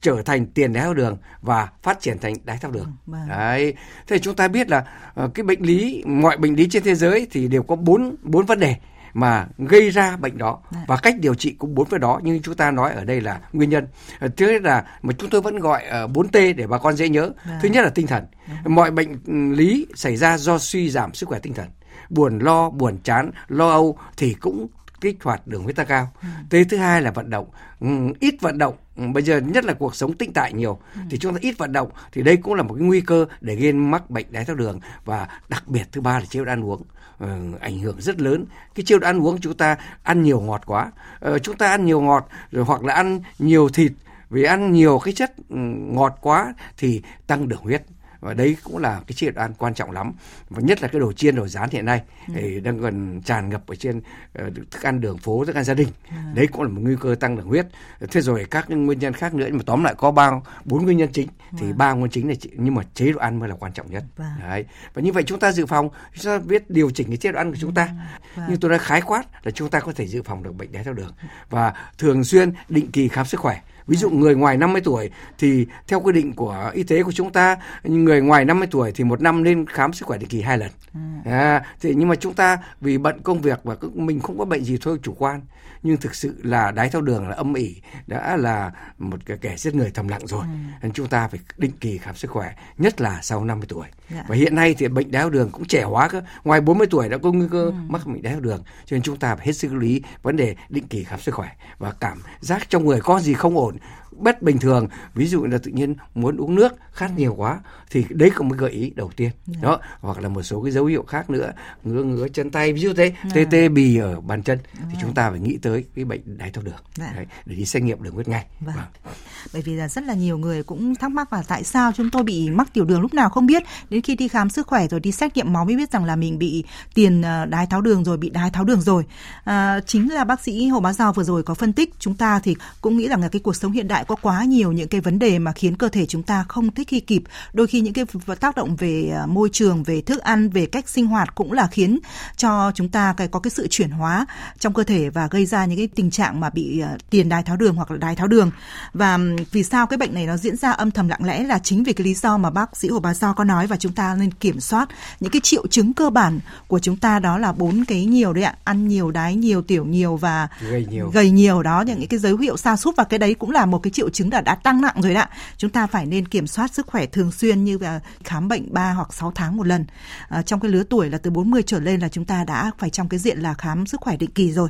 trở 0.00 0.22
thành 0.22 0.46
tiền 0.46 0.72
đái 0.72 0.84
tháo 0.84 0.94
đường 0.94 1.18
và 1.42 1.68
phát 1.82 2.00
triển 2.00 2.18
thành 2.18 2.34
đái 2.44 2.56
tháo 2.56 2.70
đường. 2.70 2.92
Vâng. 3.06 3.28
Đấy. 3.28 3.74
Thế 4.06 4.18
chúng 4.18 4.34
ta 4.34 4.48
biết 4.48 4.70
là 4.70 4.84
uh, 5.24 5.34
cái 5.34 5.44
bệnh 5.44 5.62
lý 5.62 6.02
mọi 6.06 6.36
bệnh 6.36 6.56
lý 6.56 6.68
trên 6.70 6.82
thế 6.82 6.94
giới 6.94 7.26
thì 7.30 7.48
đều 7.48 7.62
có 7.62 7.76
bốn 7.76 8.16
bốn 8.22 8.46
vấn 8.46 8.60
đề 8.60 8.76
mà 9.12 9.46
gây 9.58 9.90
ra 9.90 10.16
bệnh 10.16 10.38
đó 10.38 10.58
Đấy. 10.72 10.82
và 10.86 10.96
cách 10.96 11.14
điều 11.20 11.34
trị 11.34 11.54
cũng 11.58 11.74
bốn 11.74 11.88
cái 11.88 11.98
đó 12.00 12.20
nhưng 12.22 12.42
chúng 12.42 12.54
ta 12.54 12.70
nói 12.70 12.92
ở 12.92 13.04
đây 13.04 13.20
là 13.20 13.40
nguyên 13.52 13.70
nhân 13.70 13.86
uh, 14.24 14.36
thứ 14.36 14.48
nhất 14.48 14.62
là 14.62 14.84
mà 15.02 15.12
chúng 15.18 15.30
tôi 15.30 15.40
vẫn 15.40 15.58
gọi 15.58 15.82
uh, 16.04 16.10
4 16.10 16.28
T 16.28 16.32
để 16.32 16.66
bà 16.68 16.78
con 16.78 16.96
dễ 16.96 17.08
nhớ 17.08 17.32
Đấy. 17.46 17.58
thứ 17.62 17.68
nhất 17.68 17.84
là 17.84 17.90
tinh 17.90 18.06
thần 18.06 18.24
Đấy. 18.46 18.56
mọi 18.64 18.90
bệnh 18.90 19.18
lý 19.52 19.86
xảy 19.94 20.16
ra 20.16 20.38
do 20.38 20.58
suy 20.58 20.90
giảm 20.90 21.14
sức 21.14 21.28
khỏe 21.28 21.38
tinh 21.38 21.54
thần 21.54 21.66
buồn 22.10 22.38
lo 22.38 22.70
buồn 22.70 22.98
chán 23.04 23.30
lo 23.48 23.70
âu 23.70 23.98
thì 24.16 24.34
cũng 24.34 24.66
kích 25.00 25.16
hoạt 25.22 25.46
đường 25.46 25.62
huyết 25.62 25.76
tăng 25.76 25.86
cao. 25.86 26.12
Ừ. 26.22 26.28
Thế 26.50 26.64
thứ 26.64 26.76
hai 26.76 27.02
là 27.02 27.10
vận 27.10 27.30
động, 27.30 27.46
ừ, 27.80 27.88
ít 28.20 28.34
vận 28.40 28.58
động 28.58 28.74
ừ, 28.96 29.02
bây 29.12 29.22
giờ 29.22 29.40
nhất 29.40 29.64
là 29.64 29.72
cuộc 29.72 29.94
sống 29.94 30.12
tĩnh 30.12 30.32
tại 30.32 30.52
nhiều 30.52 30.78
ừ. 30.94 31.00
thì 31.10 31.18
chúng 31.18 31.32
ta 31.32 31.38
ít 31.42 31.58
vận 31.58 31.72
động 31.72 31.90
thì 32.12 32.22
đây 32.22 32.36
cũng 32.36 32.54
là 32.54 32.62
một 32.62 32.74
cái 32.74 32.86
nguy 32.86 33.00
cơ 33.00 33.26
để 33.40 33.54
gây 33.54 33.72
mắc 33.72 34.10
bệnh 34.10 34.26
đái 34.30 34.44
tháo 34.44 34.56
đường 34.56 34.80
và 35.04 35.28
đặc 35.48 35.68
biệt 35.68 35.84
thứ 35.92 36.00
ba 36.00 36.18
là 36.18 36.24
chế 36.26 36.44
độ 36.44 36.52
ăn 36.52 36.64
uống 36.64 36.82
ừ, 37.18 37.26
ảnh 37.60 37.78
hưởng 37.78 38.00
rất 38.00 38.20
lớn 38.20 38.46
cái 38.74 38.84
chế 38.84 38.98
độ 38.98 39.06
ăn 39.06 39.22
uống 39.22 39.40
chúng 39.40 39.54
ta 39.54 39.76
ăn 40.02 40.22
nhiều 40.22 40.40
ngọt 40.40 40.62
quá 40.66 40.92
ờ, 41.20 41.38
chúng 41.38 41.56
ta 41.56 41.70
ăn 41.70 41.84
nhiều 41.84 42.00
ngọt 42.00 42.28
rồi 42.50 42.64
hoặc 42.64 42.84
là 42.84 42.94
ăn 42.94 43.20
nhiều 43.38 43.68
thịt 43.68 43.92
vì 44.30 44.42
ăn 44.42 44.72
nhiều 44.72 45.00
cái 45.04 45.14
chất 45.14 45.32
ừ, 45.36 45.56
ngọt 45.92 46.18
quá 46.20 46.54
thì 46.76 47.02
tăng 47.26 47.48
đường 47.48 47.62
huyết 47.62 47.82
và 48.20 48.34
đấy 48.34 48.56
cũng 48.64 48.78
là 48.78 49.00
cái 49.06 49.14
chế 49.14 49.30
độ 49.30 49.42
ăn 49.42 49.52
quan 49.58 49.74
trọng 49.74 49.90
lắm 49.90 50.12
và 50.50 50.60
nhất 50.62 50.82
là 50.82 50.88
cái 50.88 51.00
đồ 51.00 51.12
chiên 51.12 51.36
đồ 51.36 51.48
rán 51.48 51.70
hiện 51.70 51.84
nay 51.84 52.02
ừ. 52.28 52.34
thì 52.36 52.60
đang 52.60 52.80
gần 52.80 53.20
tràn 53.24 53.48
ngập 53.48 53.66
ở 53.66 53.74
trên 53.74 53.98
uh, 53.98 54.54
thức 54.70 54.82
ăn 54.82 55.00
đường 55.00 55.18
phố 55.18 55.44
thức 55.44 55.56
ăn 55.56 55.64
gia 55.64 55.74
đình 55.74 55.88
ừ. 56.10 56.16
đấy 56.34 56.46
cũng 56.46 56.62
là 56.62 56.68
một 56.68 56.80
nguy 56.84 56.96
cơ 57.00 57.14
tăng 57.20 57.36
đường 57.36 57.46
huyết 57.46 57.66
thế 58.10 58.20
rồi 58.20 58.46
các 58.50 58.70
nguyên 58.70 58.98
nhân 58.98 59.12
khác 59.12 59.34
nữa 59.34 59.46
nhưng 59.48 59.56
mà 59.56 59.62
tóm 59.66 59.84
lại 59.84 59.94
có 59.98 60.10
ba 60.10 60.30
bốn 60.64 60.84
nguyên 60.84 60.96
nhân 60.96 61.08
chính 61.12 61.28
thì 61.58 61.66
ừ. 61.66 61.72
ba 61.72 61.92
nguyên 61.92 62.10
chính 62.10 62.26
này 62.26 62.36
nhưng 62.52 62.74
mà 62.74 62.82
chế 62.94 63.12
độ 63.12 63.18
ăn 63.18 63.38
mới 63.38 63.48
là 63.48 63.54
quan 63.54 63.72
trọng 63.72 63.90
nhất 63.90 64.04
vâng. 64.16 64.28
đấy 64.40 64.64
và 64.94 65.02
như 65.02 65.12
vậy 65.12 65.22
chúng 65.22 65.40
ta 65.40 65.52
dự 65.52 65.66
phòng 65.66 65.88
chúng 66.14 66.32
ta 66.32 66.38
biết 66.38 66.70
điều 66.70 66.90
chỉnh 66.90 67.08
cái 67.08 67.16
chế 67.16 67.32
độ 67.32 67.38
ăn 67.38 67.50
của 67.50 67.58
chúng 67.60 67.74
ta 67.74 67.88
vâng. 68.34 68.50
như 68.50 68.56
tôi 68.60 68.70
đã 68.70 68.78
khái 68.78 69.00
quát 69.00 69.22
là 69.42 69.50
chúng 69.50 69.70
ta 69.70 69.80
có 69.80 69.92
thể 69.92 70.06
dự 70.06 70.22
phòng 70.22 70.42
được 70.42 70.56
bệnh 70.56 70.72
đái 70.72 70.84
tháo 70.84 70.94
đường 70.94 71.12
và 71.50 71.74
thường 71.98 72.24
xuyên 72.24 72.52
định 72.68 72.90
kỳ 72.90 73.08
khám 73.08 73.26
sức 73.26 73.40
khỏe 73.40 73.60
Ví 73.86 73.96
dụ 73.96 74.10
người 74.10 74.34
ngoài 74.34 74.56
50 74.56 74.82
tuổi 74.84 75.10
thì 75.38 75.66
theo 75.88 76.00
quy 76.00 76.12
định 76.12 76.32
của 76.32 76.70
y 76.74 76.82
tế 76.82 77.02
của 77.02 77.12
chúng 77.12 77.32
ta 77.32 77.56
người 77.84 78.20
ngoài 78.20 78.44
50 78.44 78.68
tuổi 78.70 78.92
thì 78.94 79.04
một 79.04 79.20
năm 79.20 79.44
nên 79.44 79.66
khám 79.66 79.92
sức 79.92 80.06
khỏe 80.06 80.18
định 80.18 80.28
kỳ 80.28 80.40
hai 80.40 80.58
lần. 80.58 80.70
Ừ. 80.94 81.00
À, 81.30 81.64
thì 81.80 81.94
nhưng 81.94 82.08
mà 82.08 82.14
chúng 82.14 82.34
ta 82.34 82.58
vì 82.80 82.98
bận 82.98 83.20
công 83.22 83.40
việc 83.40 83.60
và 83.64 83.76
mình 83.94 84.20
không 84.20 84.38
có 84.38 84.44
bệnh 84.44 84.64
gì 84.64 84.78
thôi 84.80 84.98
chủ 85.02 85.14
quan 85.18 85.40
nhưng 85.82 85.96
thực 85.96 86.14
sự 86.14 86.34
là 86.42 86.70
đái 86.70 86.88
tháo 86.88 87.02
đường 87.02 87.28
là 87.28 87.34
âm 87.34 87.54
ỉ 87.54 87.76
đã 88.06 88.36
là 88.36 88.72
một 88.98 89.26
cái 89.26 89.38
kẻ 89.38 89.56
giết 89.56 89.74
người 89.74 89.90
thầm 89.94 90.08
lặng 90.08 90.26
rồi. 90.26 90.42
Ừ. 90.42 90.48
Nên 90.82 90.92
chúng 90.92 91.08
ta 91.08 91.28
phải 91.28 91.40
định 91.56 91.72
kỳ 91.80 91.98
khám 91.98 92.14
sức 92.14 92.30
khỏe 92.30 92.54
nhất 92.78 93.00
là 93.00 93.18
sau 93.22 93.44
50 93.44 93.66
tuổi. 93.68 93.86
Dạ. 94.10 94.24
Và 94.28 94.36
hiện 94.36 94.54
nay 94.54 94.74
thì 94.78 94.88
bệnh 94.88 95.10
đái 95.10 95.22
tháo 95.22 95.30
đường 95.30 95.50
cũng 95.50 95.64
trẻ 95.64 95.82
hóa 95.82 96.08
cơ. 96.08 96.22
Ngoài 96.44 96.60
40 96.60 96.86
tuổi 96.90 97.08
đã 97.08 97.18
có 97.18 97.32
nguy 97.32 97.46
cơ 97.50 97.64
ừ. 97.64 97.72
mắc 97.88 98.06
bệnh 98.06 98.22
đái 98.22 98.32
tháo 98.32 98.40
đường 98.40 98.62
cho 98.84 98.94
nên 98.94 99.02
chúng 99.02 99.16
ta 99.16 99.36
phải 99.36 99.46
hết 99.46 99.52
sức 99.52 99.72
lưu 99.72 99.82
ý 99.82 100.02
vấn 100.22 100.36
đề 100.36 100.56
định 100.68 100.88
kỳ 100.88 101.04
khám 101.04 101.20
sức 101.20 101.34
khỏe 101.34 101.48
và 101.78 101.92
cảm 102.00 102.22
giác 102.40 102.70
trong 102.70 102.86
người 102.86 103.00
có 103.00 103.20
gì 103.20 103.34
không 103.34 103.56
ổn 103.56 103.76
bất 104.20 104.42
bình 104.42 104.58
thường 104.58 104.88
ví 105.14 105.26
dụ 105.26 105.44
là 105.44 105.58
tự 105.58 105.70
nhiên 105.70 105.94
muốn 106.14 106.36
uống 106.36 106.54
nước 106.54 106.72
khát 106.92 107.10
nhiều 107.16 107.34
quá 107.34 107.60
thì 107.90 108.04
đấy 108.10 108.30
cũng 108.34 108.48
một 108.48 108.56
gợi 108.58 108.70
ý 108.70 108.92
đầu 108.96 109.10
tiên 109.16 109.30
yeah. 109.30 109.62
Dạ. 109.62 109.68
đó 109.68 109.80
hoặc 110.00 110.18
là 110.20 110.28
một 110.28 110.42
số 110.42 110.62
cái 110.62 110.72
dấu 110.72 110.84
hiệu 110.84 111.02
khác 111.02 111.30
nữa 111.30 111.52
ngứa 111.84 112.02
ngứa 112.02 112.28
chân 112.28 112.50
tay 112.50 112.72
ví 112.72 112.80
dụ 112.80 112.92
thế 112.96 113.04
yeah. 113.04 113.34
tê 113.34 113.44
tê 113.50 113.68
bì 113.68 113.96
ở 113.96 114.20
bàn 114.20 114.42
chân 114.42 114.58
yeah. 114.78 114.88
thì 114.92 114.98
chúng 115.00 115.14
ta 115.14 115.30
phải 115.30 115.40
nghĩ 115.40 115.58
tới 115.62 115.84
cái 115.94 116.04
bệnh 116.04 116.38
đái 116.38 116.50
tháo 116.50 116.64
đường 116.64 116.80
yeah. 117.00 117.16
đấy, 117.16 117.26
để 117.46 117.56
đi 117.56 117.64
xét 117.64 117.82
nghiệm 117.82 118.02
đường 118.02 118.14
huyết 118.14 118.28
ngay 118.28 118.46
vâng. 118.60 118.74
Vâng. 118.76 119.14
bởi 119.52 119.62
vì 119.62 119.74
là 119.74 119.88
rất 119.88 120.04
là 120.04 120.14
nhiều 120.14 120.38
người 120.38 120.62
cũng 120.62 120.94
thắc 120.94 121.10
mắc 121.10 121.32
là 121.32 121.42
tại 121.48 121.64
sao 121.64 121.92
chúng 121.96 122.10
tôi 122.10 122.22
bị 122.22 122.50
mắc 122.50 122.68
tiểu 122.72 122.84
đường 122.84 123.00
lúc 123.00 123.14
nào 123.14 123.30
không 123.30 123.46
biết 123.46 123.62
đến 123.90 124.02
khi 124.02 124.16
đi 124.16 124.28
khám 124.28 124.50
sức 124.50 124.66
khỏe 124.66 124.88
rồi 124.88 125.00
đi 125.00 125.12
xét 125.12 125.36
nghiệm 125.36 125.52
máu 125.52 125.64
mới 125.64 125.76
biết 125.76 125.92
rằng 125.92 126.04
là 126.04 126.16
mình 126.16 126.38
bị 126.38 126.64
tiền 126.94 127.22
ờ, 127.22 127.46
đái 127.46 127.66
tháo 127.66 127.80
đường 127.80 128.04
rồi 128.04 128.16
bị 128.16 128.30
đái 128.30 128.50
tháo 128.50 128.64
đường 128.64 128.80
rồi 128.80 129.04
à, 129.44 129.80
chính 129.86 130.12
là 130.12 130.24
bác 130.24 130.40
sĩ 130.40 130.68
hồ 130.68 130.80
bá 130.80 130.92
giao 130.92 131.12
vừa 131.12 131.24
rồi 131.24 131.42
có 131.42 131.54
phân 131.54 131.72
tích 131.72 131.94
chúng 131.98 132.14
ta 132.14 132.40
thì 132.40 132.56
cũng 132.80 132.96
nghĩ 132.96 133.08
rằng 133.08 133.20
là 133.20 133.28
cái 133.28 133.40
cuộc 133.40 133.56
sống 133.56 133.72
hiện 133.72 133.88
đại 133.88 134.04
có 134.10 134.16
quá 134.22 134.44
nhiều 134.44 134.72
những 134.72 134.88
cái 134.88 135.00
vấn 135.00 135.18
đề 135.18 135.38
mà 135.38 135.52
khiến 135.52 135.76
cơ 135.76 135.88
thể 135.88 136.06
chúng 136.06 136.22
ta 136.22 136.44
không 136.48 136.70
thích 136.70 136.92
nghi 136.92 137.00
kịp. 137.00 137.22
Đôi 137.52 137.66
khi 137.66 137.80
những 137.80 137.92
cái 137.92 138.04
tác 138.40 138.56
động 138.56 138.76
về 138.76 139.10
à, 139.14 139.26
môi 139.26 139.48
trường 139.52 139.82
về 139.82 140.00
thức 140.00 140.20
ăn 140.20 140.48
về 140.48 140.66
cách 140.66 140.88
sinh 140.88 141.06
hoạt 141.06 141.34
cũng 141.34 141.52
là 141.52 141.66
khiến 141.66 141.98
cho 142.36 142.72
chúng 142.74 142.88
ta 142.88 143.14
cái 143.16 143.28
có 143.28 143.40
cái 143.40 143.50
sự 143.50 143.66
chuyển 143.70 143.90
hóa 143.90 144.26
trong 144.58 144.72
cơ 144.72 144.84
thể 144.84 145.10
và 145.10 145.28
gây 145.30 145.46
ra 145.46 145.66
những 145.66 145.78
cái 145.78 145.88
tình 145.94 146.10
trạng 146.10 146.40
mà 146.40 146.50
bị 146.50 146.80
à, 146.80 146.96
tiền 147.10 147.28
đái 147.28 147.42
tháo 147.42 147.56
đường 147.56 147.74
hoặc 147.74 147.90
là 147.90 147.96
đái 147.96 148.16
tháo 148.16 148.26
đường. 148.26 148.50
Và 148.94 149.18
vì 149.52 149.62
sao 149.62 149.86
cái 149.86 149.96
bệnh 149.96 150.14
này 150.14 150.26
nó 150.26 150.36
diễn 150.36 150.56
ra 150.56 150.70
âm 150.70 150.90
thầm 150.90 151.08
lặng 151.08 151.24
lẽ 151.24 151.42
là 151.42 151.58
chính 151.58 151.84
vì 151.84 151.92
cái 151.92 152.04
lý 152.04 152.14
do 152.14 152.38
mà 152.38 152.50
bác 152.50 152.76
sĩ 152.76 152.88
Hồ 152.88 152.98
Bá 152.98 153.14
Do 153.14 153.32
có 153.32 153.44
nói 153.44 153.66
và 153.66 153.76
chúng 153.76 153.92
ta 153.92 154.14
nên 154.14 154.30
kiểm 154.32 154.60
soát 154.60 154.88
những 155.20 155.30
cái 155.30 155.40
triệu 155.40 155.66
chứng 155.66 155.92
cơ 155.92 156.10
bản 156.10 156.40
của 156.66 156.78
chúng 156.78 156.96
ta 156.96 157.18
đó 157.18 157.38
là 157.38 157.52
bốn 157.52 157.84
cái 157.84 158.04
nhiều 158.04 158.32
đấy 158.32 158.44
ạ. 158.44 158.54
Ăn 158.64 158.88
nhiều 158.88 159.10
đái 159.10 159.34
nhiều 159.34 159.62
tiểu 159.62 159.84
nhiều 159.84 160.16
và 160.16 160.48
gầy 160.70 160.86
nhiều. 160.90 161.10
gầy 161.14 161.30
nhiều 161.30 161.62
đó 161.62 161.80
những 161.80 162.06
cái 162.06 162.18
dấu 162.18 162.36
hiệu 162.36 162.56
sa 162.56 162.76
sút 162.76 162.96
và 162.96 163.04
cái 163.04 163.18
đấy 163.18 163.34
cũng 163.34 163.50
là 163.50 163.66
một 163.66 163.78
cái 163.78 163.90
triệu 164.00 164.10
chứng 164.10 164.32
là 164.32 164.40
đã 164.40 164.54
tăng 164.54 164.80
nặng 164.80 164.94
rồi 165.02 165.14
đó. 165.14 165.24
Chúng 165.56 165.70
ta 165.70 165.86
phải 165.86 166.06
nên 166.06 166.28
kiểm 166.28 166.46
soát 166.46 166.74
sức 166.74 166.86
khỏe 166.86 167.06
thường 167.06 167.32
xuyên 167.32 167.64
như 167.64 167.78
là 167.78 168.00
khám 168.24 168.48
bệnh 168.48 168.74
3 168.74 168.92
hoặc 168.92 169.14
6 169.14 169.32
tháng 169.34 169.56
một 169.56 169.66
lần. 169.66 169.86
À, 170.28 170.42
trong 170.42 170.60
cái 170.60 170.70
lứa 170.70 170.82
tuổi 170.82 171.10
là 171.10 171.18
từ 171.18 171.30
40 171.30 171.62
trở 171.66 171.80
lên 171.80 172.00
là 172.00 172.08
chúng 172.08 172.24
ta 172.24 172.44
đã 172.44 172.70
phải 172.78 172.90
trong 172.90 173.08
cái 173.08 173.20
diện 173.20 173.38
là 173.38 173.54
khám 173.54 173.86
sức 173.86 174.00
khỏe 174.00 174.16
định 174.16 174.30
kỳ 174.30 174.52
rồi. 174.52 174.68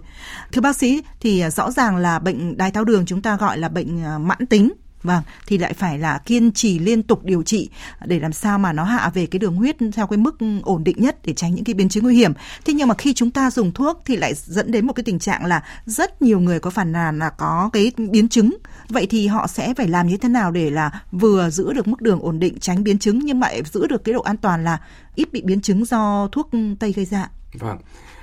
Thưa 0.52 0.60
bác 0.60 0.76
sĩ 0.76 1.02
thì 1.20 1.44
rõ 1.50 1.70
ràng 1.70 1.96
là 1.96 2.18
bệnh 2.18 2.56
đái 2.56 2.70
tháo 2.70 2.84
đường 2.84 3.06
chúng 3.06 3.22
ta 3.22 3.36
gọi 3.36 3.58
là 3.58 3.68
bệnh 3.68 4.04
à, 4.04 4.18
mãn 4.18 4.46
tính. 4.46 4.72
Vâng, 5.02 5.22
thì 5.46 5.58
lại 5.58 5.72
phải 5.72 5.98
là 5.98 6.18
kiên 6.18 6.52
trì 6.52 6.78
liên 6.78 7.02
tục 7.02 7.24
điều 7.24 7.42
trị 7.42 7.70
để 8.04 8.20
làm 8.20 8.32
sao 8.32 8.58
mà 8.58 8.72
nó 8.72 8.84
hạ 8.84 9.10
về 9.14 9.26
cái 9.26 9.38
đường 9.38 9.56
huyết 9.56 9.76
theo 9.92 10.06
cái 10.06 10.16
mức 10.16 10.36
ổn 10.62 10.84
định 10.84 10.96
nhất 11.00 11.18
để 11.24 11.32
tránh 11.32 11.54
những 11.54 11.64
cái 11.64 11.74
biến 11.74 11.88
chứng 11.88 12.04
nguy 12.04 12.16
hiểm. 12.16 12.32
Thế 12.64 12.72
nhưng 12.72 12.88
mà 12.88 12.94
khi 12.94 13.14
chúng 13.14 13.30
ta 13.30 13.50
dùng 13.50 13.72
thuốc 13.72 14.02
thì 14.04 14.16
lại 14.16 14.34
dẫn 14.34 14.70
đến 14.70 14.86
một 14.86 14.92
cái 14.92 15.04
tình 15.04 15.18
trạng 15.18 15.44
là 15.44 15.64
rất 15.86 16.22
nhiều 16.22 16.40
người 16.40 16.60
có 16.60 16.70
phản 16.70 16.92
nàn 16.92 17.18
là 17.18 17.30
có 17.30 17.70
cái 17.72 17.92
biến 17.96 18.28
chứng. 18.28 18.56
Vậy 18.88 19.06
thì 19.10 19.26
họ 19.26 19.46
sẽ 19.46 19.74
phải 19.74 19.88
làm 19.88 20.08
như 20.08 20.16
thế 20.16 20.28
nào 20.28 20.50
để 20.50 20.70
là 20.70 21.02
vừa 21.12 21.50
giữ 21.50 21.72
được 21.72 21.88
mức 21.88 22.00
đường 22.00 22.20
ổn 22.20 22.38
định 22.38 22.58
tránh 22.60 22.84
biến 22.84 22.98
chứng 22.98 23.18
nhưng 23.18 23.40
mà 23.40 23.48
giữ 23.72 23.86
được 23.86 24.04
cái 24.04 24.12
độ 24.12 24.20
an 24.20 24.36
toàn 24.36 24.64
là 24.64 24.80
ít 25.14 25.32
bị 25.32 25.42
biến 25.42 25.60
chứng 25.60 25.84
do 25.84 26.28
thuốc 26.32 26.50
tây 26.80 26.92
gây 26.92 27.04
ra. 27.04 27.30
Vâng. 27.52 27.78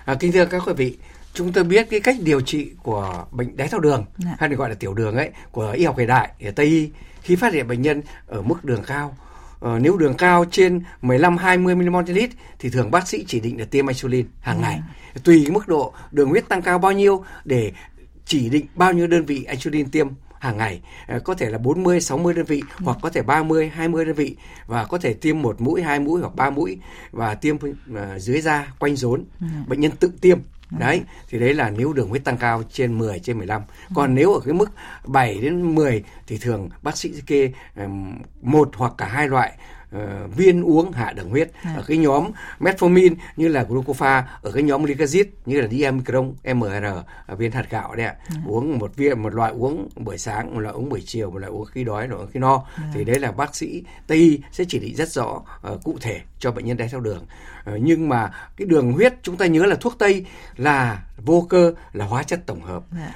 À, 0.06 0.16
kính 0.20 0.32
thưa 0.32 0.46
các 0.46 0.62
quý 0.66 0.74
vị, 0.74 0.98
chúng 1.38 1.54
tôi 1.54 1.64
biết 1.64 1.88
cái 1.90 2.00
cách 2.00 2.16
điều 2.20 2.42
trị 2.42 2.72
của 2.84 3.26
bệnh 3.32 3.58
đái 3.58 3.68
tháo 3.68 3.80
đường 3.80 4.06
dạ. 4.18 4.36
hay 4.40 4.50
được 4.50 4.56
gọi 4.56 4.70
là 4.70 4.76
tiểu 4.76 4.94
đường 4.94 5.16
ấy 5.16 5.30
của 5.52 5.72
y 5.72 5.86
học 5.86 5.98
hiện 5.98 6.08
đại 6.08 6.32
ở 6.44 6.52
Tây 6.52 6.66
y 6.66 6.90
khi 7.22 7.36
phát 7.36 7.54
hiện 7.54 7.68
bệnh 7.68 7.82
nhân 7.82 8.02
ở 8.28 8.42
mức 8.42 8.66
đường 8.66 8.84
cao 8.88 9.18
ờ, 9.60 9.80
nếu 9.80 9.98
đường 9.98 10.14
cao 10.14 10.46
trên 10.52 10.82
15 11.02 11.38
20 11.38 11.76
mmol 11.76 12.04
trên 12.08 12.16
lít 12.16 12.30
thì 12.60 12.70
thường 12.70 12.92
bác 12.92 13.08
sĩ 13.08 13.26
chỉ 13.28 13.40
định 13.40 13.60
là 13.60 13.66
tiêm 13.66 13.88
insulin 13.88 14.26
hàng 14.40 14.62
ngày. 14.62 14.80
Ừ. 15.14 15.22
Tùy 15.24 15.48
mức 15.52 15.68
độ 15.68 15.94
đường 16.12 16.30
huyết 16.30 16.50
tăng 16.50 16.62
cao 16.62 16.80
bao 16.80 16.92
nhiêu 16.92 17.24
để 17.46 17.72
chỉ 18.26 18.50
định 18.50 18.66
bao 18.76 18.94
nhiêu 18.94 19.08
đơn 19.08 19.26
vị 19.26 19.46
insulin 19.50 19.90
tiêm 19.90 20.08
hàng 20.40 20.58
ngày 20.58 20.82
ờ, 21.08 21.20
có 21.20 21.34
thể 21.34 21.50
là 21.50 21.58
40 21.58 22.02
60 22.02 22.34
đơn 22.34 22.46
vị 22.46 22.62
ừ. 22.80 22.84
hoặc 22.84 22.98
có 23.02 23.10
thể 23.10 23.22
30 23.22 23.72
20 23.76 24.06
đơn 24.06 24.16
vị 24.16 24.36
và 24.68 24.86
có 24.86 24.98
thể 24.98 25.14
tiêm 25.14 25.42
một 25.42 25.62
mũi 25.62 25.82
hai 25.82 26.00
mũi 26.00 26.22
hoặc 26.22 26.36
ba 26.36 26.50
mũi 26.50 26.78
và 27.12 27.36
tiêm 27.36 27.56
uh, 27.56 27.62
dưới 28.18 28.42
da 28.42 28.74
quanh 28.80 28.96
rốn 28.96 29.24
ừ. 29.42 29.48
bệnh 29.68 29.82
nhân 29.82 29.92
tự 29.92 30.12
tiêm 30.22 30.40
Đấy, 30.70 31.02
thì 31.30 31.40
đấy 31.40 31.54
là 31.54 31.70
nếu 31.70 31.94
đường 31.94 32.10
huyết 32.10 32.24
tăng 32.24 32.38
cao 32.38 32.64
trên 32.72 32.98
10 32.98 33.20
trên 33.20 33.38
15. 33.38 33.62
Còn 33.96 34.16
nếu 34.16 34.34
ở 34.34 34.40
cái 34.46 34.54
mức 34.54 34.70
7 35.06 35.38
đến 35.42 35.76
10 35.76 36.04
thì 36.28 36.38
thường 36.38 36.70
bác 36.82 36.98
sĩ 36.98 37.14
kê 37.26 37.52
một 38.42 38.70
hoặc 38.76 38.94
cả 38.98 39.06
hai 39.06 39.28
loại 39.28 39.58
uh, 39.96 40.36
viên 40.36 40.62
uống 40.62 40.92
hạ 40.92 41.14
đường 41.14 41.30
huyết 41.30 41.52
à. 41.62 41.74
ở 41.76 41.84
cái 41.88 41.98
nhóm 41.98 42.32
metformin 42.60 43.16
như 43.36 43.48
là 43.48 43.64
glucopha 43.64 44.28
ở 44.42 44.52
cái 44.52 44.64
nhóm 44.64 44.86
glycazid 44.86 45.26
như 45.46 45.62
là 45.62 45.68
diamicron 45.68 46.34
MR 46.54 46.86
viên 47.38 47.52
hạt 47.52 47.70
gạo 47.70 47.96
đấy 47.96 48.06
ạ 48.06 48.16
à. 48.30 48.36
uống 48.46 48.80
một 48.80 48.96
viên 48.96 49.24
một 49.24 49.34
loại 49.34 49.52
uống 49.52 49.90
buổi 49.96 50.18
sáng 50.18 50.54
một 50.54 50.60
loại 50.60 50.74
uống 50.74 50.90
buổi 50.90 51.04
chiều 51.06 51.32
một 51.32 51.38
loại 51.38 51.52
uống 51.52 51.66
khi 51.66 51.84
đói 51.84 52.08
một 52.08 52.16
loại 52.16 52.28
khi 52.34 52.40
no 52.40 52.64
à. 52.76 52.84
thì 52.94 53.04
đấy 53.04 53.20
là 53.20 53.32
bác 53.32 53.56
sĩ 53.56 53.84
tây 54.08 54.18
y 54.18 54.40
sẽ 54.52 54.64
chỉ 54.68 54.80
định 54.80 54.96
rất 54.96 55.10
rõ 55.10 55.42
uh, 55.74 55.84
cụ 55.84 55.98
thể 56.02 56.22
cho 56.40 56.52
bệnh 56.52 56.66
nhân 56.66 56.78
đái 56.78 56.88
tháo 56.88 57.02
đường 57.02 57.26
uh, 57.70 57.82
nhưng 57.82 58.10
mà 58.10 58.32
cái 58.58 58.66
đường 58.66 58.94
huyết 58.94 59.14
chúng 59.24 59.38
ta 59.38 59.46
nhớ 59.46 59.66
là 59.66 59.76
thuốc 59.76 59.96
tây 60.00 60.26
là 60.56 61.04
vô 61.26 61.46
cơ 61.50 61.74
là 61.94 62.06
hóa 62.06 62.24
chất 62.24 62.46
tổng 62.46 62.62
hợp 62.62 62.84
à 62.92 63.14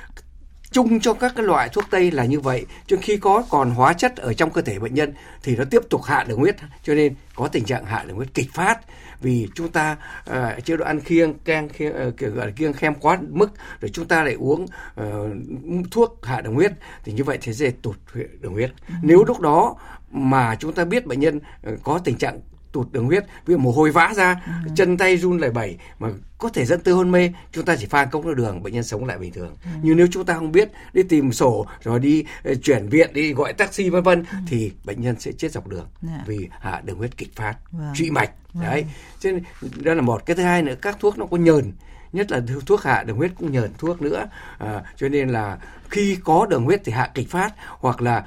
chung 0.72 1.00
cho 1.00 1.14
các 1.14 1.34
cái 1.36 1.46
loại 1.46 1.70
thuốc 1.70 1.86
tây 1.90 2.12
là 2.12 2.26
như 2.26 2.40
vậy. 2.40 2.66
Cho 2.88 2.98
khi 3.02 3.18
có 3.18 3.44
còn 3.50 3.72
hóa 3.72 3.94
chất 3.94 4.16
ở 4.16 4.34
trong 4.34 4.52
cơ 4.52 4.62
thể 4.62 4.80
bệnh 4.80 4.94
nhân 4.94 5.14
thì 5.44 5.56
nó 5.56 5.64
tiếp 5.72 5.82
tục 5.90 6.04
hạ 6.04 6.24
đường 6.28 6.40
huyết. 6.40 6.56
Cho 6.84 6.94
nên 6.94 7.16
có 7.36 7.48
tình 7.48 7.66
trạng 7.66 7.86
hạ 7.86 8.04
đường 8.08 8.18
huyết 8.18 8.34
kịch 8.34 8.54
phát. 8.54 8.80
Vì 9.22 9.48
chúng 9.56 9.72
ta 9.72 9.98
uh, 10.30 10.66
chế 10.66 10.78
độ 10.78 10.86
ăn 10.86 11.00
kiêng 11.02 11.34
keng 11.34 11.70
kiêng, 11.70 11.94
uh, 12.08 12.56
kiêng 12.56 12.74
khem 12.74 12.96
quá 12.96 13.18
mức 13.30 13.52
rồi 13.82 13.90
chúng 13.94 14.08
ta 14.08 14.24
lại 14.24 14.34
uống 14.34 14.66
uh, 15.02 15.06
thuốc 15.92 16.20
hạ 16.24 16.42
đường 16.42 16.54
huyết 16.54 16.72
thì 17.04 17.14
như 17.14 17.24
vậy 17.24 17.38
thì 17.42 17.54
sẽ 17.54 17.72
tụt 17.82 17.96
đường 18.42 18.54
huyết. 18.54 18.72
Ừ. 18.88 18.94
nếu 19.02 19.24
lúc 19.28 19.40
đó 19.40 19.76
mà 20.12 20.56
chúng 20.56 20.74
ta 20.74 20.86
biết 20.86 21.06
bệnh 21.06 21.20
nhân 21.20 21.40
có 21.84 22.00
tình 22.04 22.18
trạng 22.18 22.40
tụt 22.72 22.92
đường 22.92 23.06
huyết 23.06 23.26
ví 23.46 23.52
dụ 23.54 23.58
mồ 23.58 23.72
hôi 23.72 23.92
vã 23.92 24.14
ra 24.16 24.42
ừ. 24.46 24.72
chân 24.76 24.98
tay 24.98 25.18
run 25.18 25.38
lẩy 25.38 25.52
bẩy 25.52 25.78
mà 26.00 26.10
có 26.38 26.50
thể 26.50 26.66
dẫn 26.66 26.80
tới 26.82 26.94
hôn 26.94 27.12
mê 27.12 27.32
chúng 27.52 27.66
ta 27.66 27.76
chỉ 27.76 27.86
pha 27.86 28.06
cốc 28.06 28.26
nước 28.26 28.34
đường 28.34 28.64
bệnh 28.64 28.74
nhân 28.74 28.84
sống 28.84 29.06
lại 29.06 29.18
bình 29.18 29.34
thường 29.34 29.56
ừ. 29.64 29.70
nhưng 29.82 29.98
nếu 29.98 30.08
chúng 30.12 30.26
ta 30.26 30.34
không 30.34 30.52
biết 30.52 30.72
đi 30.94 31.04
tìm 31.04 31.32
sổ 31.32 31.66
rồi 31.84 32.00
đi 32.00 32.26
uh, 32.52 32.58
chuyển 32.64 32.90
viện 32.90 33.14
đi 33.14 33.34
gọi 33.34 33.54
taxi 33.54 33.90
vân 33.90 34.04
vân 34.04 34.24
ừ. 34.32 34.38
thì 34.48 34.72
bệnh 34.84 35.02
nhân 35.02 35.20
sẽ 35.20 35.32
chết 35.32 35.52
dọc 35.52 35.68
đường 35.68 35.88
yeah. 36.08 36.18
Dạ. 36.18 36.24
vì 36.28 36.50
hạ 36.60 36.82
đường 36.86 36.98
huyết 36.98 37.18
kịch 37.18 37.36
phát 37.36 37.56
vâng. 37.72 37.94
trụy 37.96 38.12
mạch 38.12 38.32
vâng. 38.54 38.64
đấy 38.64 38.86
cho 39.20 39.32
nên 39.32 39.44
đó 39.84 39.94
là 39.94 40.02
một 40.02 40.26
cái 40.26 40.36
thứ 40.36 40.44
hai 40.44 40.62
nữa 40.62 40.76
các 40.82 40.98
thuốc 41.00 41.18
nó 41.18 41.26
có 41.26 41.38
nhờn 41.38 41.72
nhất 42.14 42.32
là 42.32 42.42
thuốc 42.66 42.82
hạ 42.82 43.04
đường 43.04 43.18
huyết 43.18 43.32
cũng 43.38 43.52
nhờn 43.52 43.72
thuốc 43.78 44.02
nữa 44.02 44.30
à, 44.58 44.84
cho 44.96 45.10
nên 45.10 45.30
là 45.30 45.58
khi 45.90 46.18
có 46.24 46.46
đường 46.46 46.64
huyết 46.64 46.82
thì 46.86 46.92
hạ 46.92 47.12
kịch 47.14 47.30
phát 47.30 47.54
hoặc 47.68 48.02
là 48.02 48.26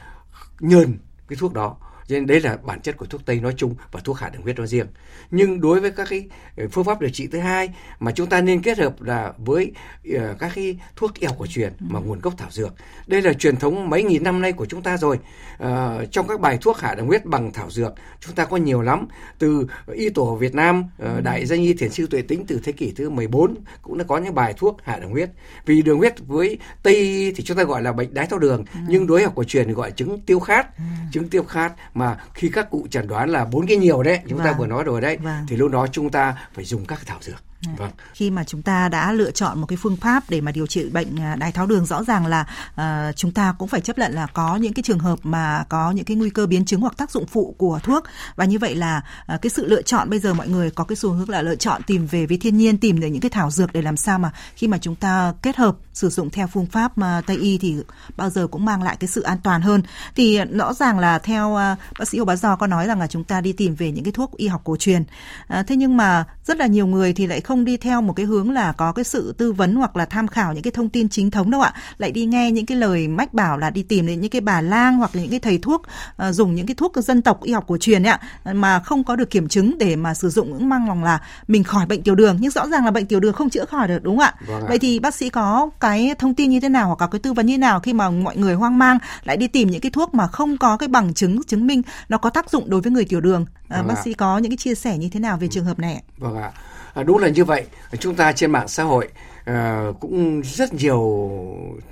nhờn 0.61 0.99
cái 1.29 1.37
thuốc 1.37 1.55
đó 1.55 1.77
cho 2.09 2.15
nên 2.15 2.27
đấy 2.27 2.41
là 2.41 2.57
bản 2.57 2.81
chất 2.81 2.97
của 2.97 3.07
thuốc 3.07 3.27
tây 3.27 3.41
nói 3.41 3.55
chung 3.57 3.75
và 3.93 4.01
thuốc 4.05 4.19
hạ 4.19 4.29
đường 4.29 4.43
huyết 4.43 4.57
nói 4.57 4.67
riêng. 4.67 4.87
Nhưng 5.31 5.61
đối 5.61 5.81
với 5.81 5.91
các 5.91 6.07
cái 6.11 6.29
ờ, 6.57 6.65
phương 6.73 6.85
pháp 6.85 7.01
điều 7.01 7.11
trị 7.11 7.27
thứ 7.27 7.39
hai 7.39 7.75
mà 7.99 8.13
chúng 8.13 8.29
ta 8.29 8.41
nên 8.41 8.63
kết 8.63 8.79
hợp 8.79 9.03
là 9.03 9.33
với 9.39 9.73
uh, 10.09 10.15
các 10.39 10.53
cái 10.55 10.79
thuốc 10.97 11.15
y 11.15 11.27
học 11.27 11.37
cổ 11.39 11.47
truyền 11.47 11.73
mà 11.81 12.01
nguồn 12.01 12.21
gốc 12.21 12.35
thảo 12.37 12.51
dược. 12.51 12.75
Đây 13.07 13.23
là 13.23 13.33
truyền 13.33 13.57
thống 13.57 13.91
mấy 13.91 14.03
nghìn 14.03 14.23
năm 14.23 14.41
nay 14.41 14.53
của 14.53 14.67
chúng 14.67 14.83
ta 14.83 14.97
rồi. 14.97 15.19
Uh, 15.63 15.69
trong 16.11 16.29
các 16.29 16.41
bài 16.41 16.59
thuốc 16.61 16.79
hạ 16.79 16.95
đường 16.95 17.07
huyết 17.07 17.25
bằng 17.25 17.53
thảo 17.53 17.71
dược 17.71 17.95
chúng 18.21 18.35
ta 18.35 18.45
có 18.45 18.57
nhiều 18.57 18.83
lắm. 18.83 19.09
Từ 19.39 19.67
y 19.93 20.09
tổ 20.09 20.35
Việt 20.35 20.55
Nam 20.55 20.85
uh, 21.03 21.25
đại 21.25 21.47
danh 21.47 21.63
y 21.63 21.75
thiền 21.75 21.91
sư 21.91 22.07
tuệ 22.11 22.23
tĩnh 22.23 22.45
từ 22.47 22.61
thế 22.65 22.73
kỷ 22.73 22.93
thứ 22.97 23.11
14 23.11 23.55
cũng 23.83 23.99
đã 23.99 24.05
có 24.05 24.19
những 24.19 24.35
bài 24.35 24.55
thuốc 24.57 24.77
hạ 24.83 24.99
đường 24.99 25.11
huyết. 25.11 25.31
Vì 25.67 25.83
đường 25.83 25.99
huyết 25.99 26.15
với 26.27 26.59
tây 26.83 27.33
thì 27.37 27.45
chúng 27.45 27.57
ta 27.57 27.63
gọi 27.63 27.83
là 27.83 27.93
bệnh 27.93 28.15
đái 28.15 28.27
tháo 28.27 28.39
đường 28.39 28.65
ừ. 28.75 28.81
nhưng 28.89 29.07
đối 29.07 29.23
học 29.23 29.33
cổ 29.37 29.45
truyền 29.45 29.67
thì 29.67 29.73
gọi 29.73 29.91
chứng 29.91 30.21
tiêu 30.21 30.41
khát. 30.41 30.77
Ừ. 30.77 30.83
chứng 31.13 31.29
tiêu 31.29 31.43
khát 31.43 31.73
mà 31.95 32.19
khi 32.35 32.49
các 32.49 32.71
cụ 32.71 32.87
chẩn 32.91 33.07
đoán 33.09 33.31
là 33.31 33.45
bốn 33.45 33.67
cái 33.67 33.77
nhiều 33.77 34.03
đấy 34.03 34.21
chúng 34.29 34.39
vâng. 34.39 34.47
ta 34.47 34.53
vừa 34.59 34.67
nói 34.67 34.85
rồi 34.85 35.01
đấy 35.01 35.17
vâng. 35.17 35.47
thì 35.49 35.57
lúc 35.57 35.71
đó 35.71 35.87
chúng 35.87 36.11
ta 36.11 36.49
phải 36.55 36.65
dùng 36.65 36.87
các 36.87 37.01
thảo 37.07 37.19
dược 37.21 37.43
Vâng. 37.77 37.91
Khi 38.15 38.31
mà 38.31 38.45
chúng 38.45 38.63
ta 38.63 38.89
đã 38.89 39.13
lựa 39.13 39.31
chọn 39.31 39.61
một 39.61 39.67
cái 39.67 39.77
phương 39.77 39.97
pháp 39.97 40.31
để 40.31 40.41
mà 40.41 40.53
điều 40.53 40.67
trị 40.67 40.89
bệnh 40.89 41.21
à, 41.21 41.37
đái 41.37 41.53
tháo 41.53 41.67
đường 41.67 41.87
rõ 41.87 42.05
ràng 42.05 42.27
là 42.27 42.47
uh, 42.75 43.17
chúng 43.17 43.33
ta 43.33 43.55
cũng 43.59 43.69
phải 43.69 43.81
chấp 43.81 43.99
nhận 43.99 44.13
là 44.13 44.27
có 44.27 44.57
những 44.57 44.73
cái 44.73 44.83
trường 44.83 44.99
hợp 44.99 45.19
mà 45.23 45.65
có 45.69 45.91
những 45.91 46.05
cái 46.05 46.17
nguy 46.17 46.31
cơ 46.31 46.47
biến 46.47 46.65
chứng 46.65 46.81
hoặc 46.81 46.97
tác 46.97 47.11
dụng 47.11 47.27
phụ 47.27 47.55
của 47.59 47.81
thuốc. 47.83 48.05
Và 48.37 48.45
như 48.45 48.59
vậy 48.59 48.75
là 48.75 49.03
uh, 49.35 49.43
cái 49.43 49.51
sự 49.51 49.67
lựa 49.67 49.83
chọn 49.83 50.11
bây 50.11 50.19
giờ 50.19 50.35
mọi 50.35 50.49
người 50.49 50.71
có 50.71 50.85
cái 50.85 50.97
xu 50.97 51.11
hướng 51.11 51.29
là 51.29 51.43
lựa 51.43 51.57
chọn 51.57 51.83
tìm 51.83 52.07
về 52.07 52.27
với 52.27 52.39
thiên 52.39 52.57
nhiên 52.57 52.79
tìm 52.79 53.01
được 53.01 53.07
những 53.07 53.21
cái 53.21 53.31
thảo 53.31 53.51
dược 53.51 53.73
để 53.73 53.83
làm 53.83 53.97
sao 53.97 54.19
mà 54.19 54.31
khi 54.57 54.69
mà 54.69 54.79
chúng 54.79 54.95
ta 54.95 55.33
kết 55.43 55.57
hợp 55.57 55.77
sử 55.93 56.09
dụng 56.09 56.31
theo 56.31 56.47
phương 56.47 56.67
pháp 56.67 56.99
mà 56.99 57.23
tây 57.27 57.37
y 57.37 57.59
thì 57.59 57.77
bao 58.17 58.31
giờ 58.31 58.47
cũng 58.47 58.65
mang 58.65 58.83
lại 58.83 58.97
cái 59.01 59.09
sự 59.09 59.23
an 59.23 59.39
toàn 59.43 59.63
hơn. 59.63 59.83
Thì 60.17 60.41
rõ 60.53 60.75
ràng 60.75 60.99
là 60.99 61.19
theo 61.19 61.51
uh, 61.51 61.79
bác 61.99 62.09
sĩ 62.09 62.19
Hồ 62.19 62.25
Bá 62.25 62.37
Giò 62.37 62.57
có 62.57 62.67
nói 62.67 62.87
rằng 62.87 63.01
là 63.01 63.07
chúng 63.07 63.25
ta 63.25 63.41
đi 63.41 63.53
tìm 63.53 63.75
về 63.75 63.93
những 63.93 64.05
cái 64.05 64.13
thuốc 64.13 64.37
y 64.37 64.49
học 64.49 64.61
cổ 64.65 64.77
truyền. 64.77 65.03
Uh, 65.03 65.67
thế 65.67 65.77
nhưng 65.77 65.97
mà 65.97 66.25
rất 66.45 66.57
là 66.57 66.67
nhiều 66.67 66.87
người 66.87 67.13
thì 67.13 67.27
lại 67.27 67.41
không 67.41 67.54
không 67.55 67.65
đi 67.65 67.77
theo 67.77 68.01
một 68.01 68.13
cái 68.13 68.27
hướng 68.27 68.51
là 68.51 68.73
có 68.73 68.93
cái 68.93 69.05
sự 69.05 69.35
tư 69.39 69.53
vấn 69.53 69.75
hoặc 69.75 69.97
là 69.97 70.05
tham 70.05 70.29
khảo 70.29 70.53
những 70.53 70.63
cái 70.63 70.71
thông 70.71 70.89
tin 70.89 71.09
chính 71.09 71.31
thống 71.31 71.51
đâu 71.51 71.61
ạ? 71.61 71.75
Lại 71.99 72.11
đi 72.13 72.27
nghe 72.27 72.51
những 72.51 72.67
cái 72.67 72.79
lời 72.79 73.09
mách 73.09 73.35
bảo 73.35 73.59
là 73.59 73.71
đi 73.71 73.83
tìm 73.83 74.07
đến 74.07 74.21
những 74.21 74.31
cái 74.31 74.41
bà 74.41 74.61
lang 74.61 74.97
hoặc 74.97 75.17
là 75.17 75.23
những 75.23 75.31
cái 75.31 75.41
thầy 75.41 75.59
thuốc 75.59 75.83
uh, 76.29 76.35
dùng 76.35 76.55
những 76.55 76.67
cái 76.67 76.75
thuốc 76.75 76.93
dân 76.97 77.23
tộc 77.23 77.43
y 77.43 77.53
học 77.53 77.65
cổ 77.67 77.77
truyền 77.81 78.07
ấy 78.07 78.13
ạ 78.13 78.53
mà 78.53 78.81
không 78.81 79.05
có 79.05 79.17
được 79.17 79.31
kiểm 79.31 79.49
chứng 79.49 79.79
để 79.79 79.97
mà 79.97 80.15
sử 80.15 80.31
dụng 80.31 80.53
cũng 80.53 80.69
mang 80.69 80.89
lòng 80.89 81.05
là 81.05 81.21
mình 81.49 81.65
khỏi 81.65 81.87
bệnh 81.87 82.03
tiểu 82.03 82.15
đường. 82.15 82.37
Nhưng 82.41 82.51
rõ 82.51 82.69
ràng 82.69 82.85
là 82.85 82.91
bệnh 82.91 83.07
tiểu 83.07 83.21
đường 83.21 83.35
không 83.35 83.51
chữa 83.51 83.65
khỏi 83.65 83.89
được 83.89 84.03
đúng 84.03 84.17
không 84.17 84.25
ạ? 84.25 84.35
Vâng 84.47 84.65
vậy 84.69 84.79
thì 84.79 84.99
bác 84.99 85.15
sĩ 85.15 85.31
có 85.31 85.71
cái 85.81 86.15
thông 86.19 86.35
tin 86.35 86.51
như 86.51 86.61
thế 86.61 86.69
nào 86.69 86.87
hoặc 86.87 86.97
có 86.97 87.07
cái 87.07 87.19
tư 87.19 87.33
vấn 87.33 87.47
như 87.47 87.55
thế 87.55 87.59
nào 87.59 87.81
khi 87.81 87.93
mà 87.93 88.11
mọi 88.11 88.37
người 88.37 88.55
hoang 88.55 88.79
mang 88.79 88.99
lại 89.25 89.37
đi 89.37 89.49
tìm 89.49 89.71
những 89.71 89.81
cái 89.81 89.91
thuốc 89.91 90.15
mà 90.15 90.27
không 90.27 90.59
có 90.59 90.77
cái 90.77 90.89
bằng 90.89 91.15
chứng 91.15 91.43
chứng 91.43 91.67
minh 91.67 91.83
nó 92.09 92.19
có 92.19 92.31
tác 92.31 92.51
dụng 92.51 92.71
đối 92.71 92.81
với 92.81 92.93
người 92.93 93.05
tiểu 93.05 93.21
đường? 93.21 93.47
À, 93.69 93.79
vâng 93.79 93.89
bác 93.89 93.99
ạ. 93.99 94.03
sĩ 94.05 94.15
có 94.15 94.39
những 94.39 94.51
cái 94.51 94.57
chia 94.57 94.75
sẻ 94.75 94.99
như 94.99 95.09
thế 95.09 95.21
nào 95.21 95.37
về 95.37 95.49
trường 95.49 95.65
hợp 95.65 95.79
này 95.79 96.03
vâng 96.19 96.37
ạ 96.37 96.53
À, 96.95 97.03
đúng 97.03 97.19
là 97.19 97.29
như 97.29 97.45
vậy. 97.45 97.67
Chúng 98.01 98.15
ta 98.15 98.33
trên 98.33 98.51
mạng 98.51 98.69
xã 98.69 98.83
hội 98.83 99.09
uh, 99.51 100.01
cũng 100.01 100.43
rất 100.45 100.75
nhiều 100.75 101.21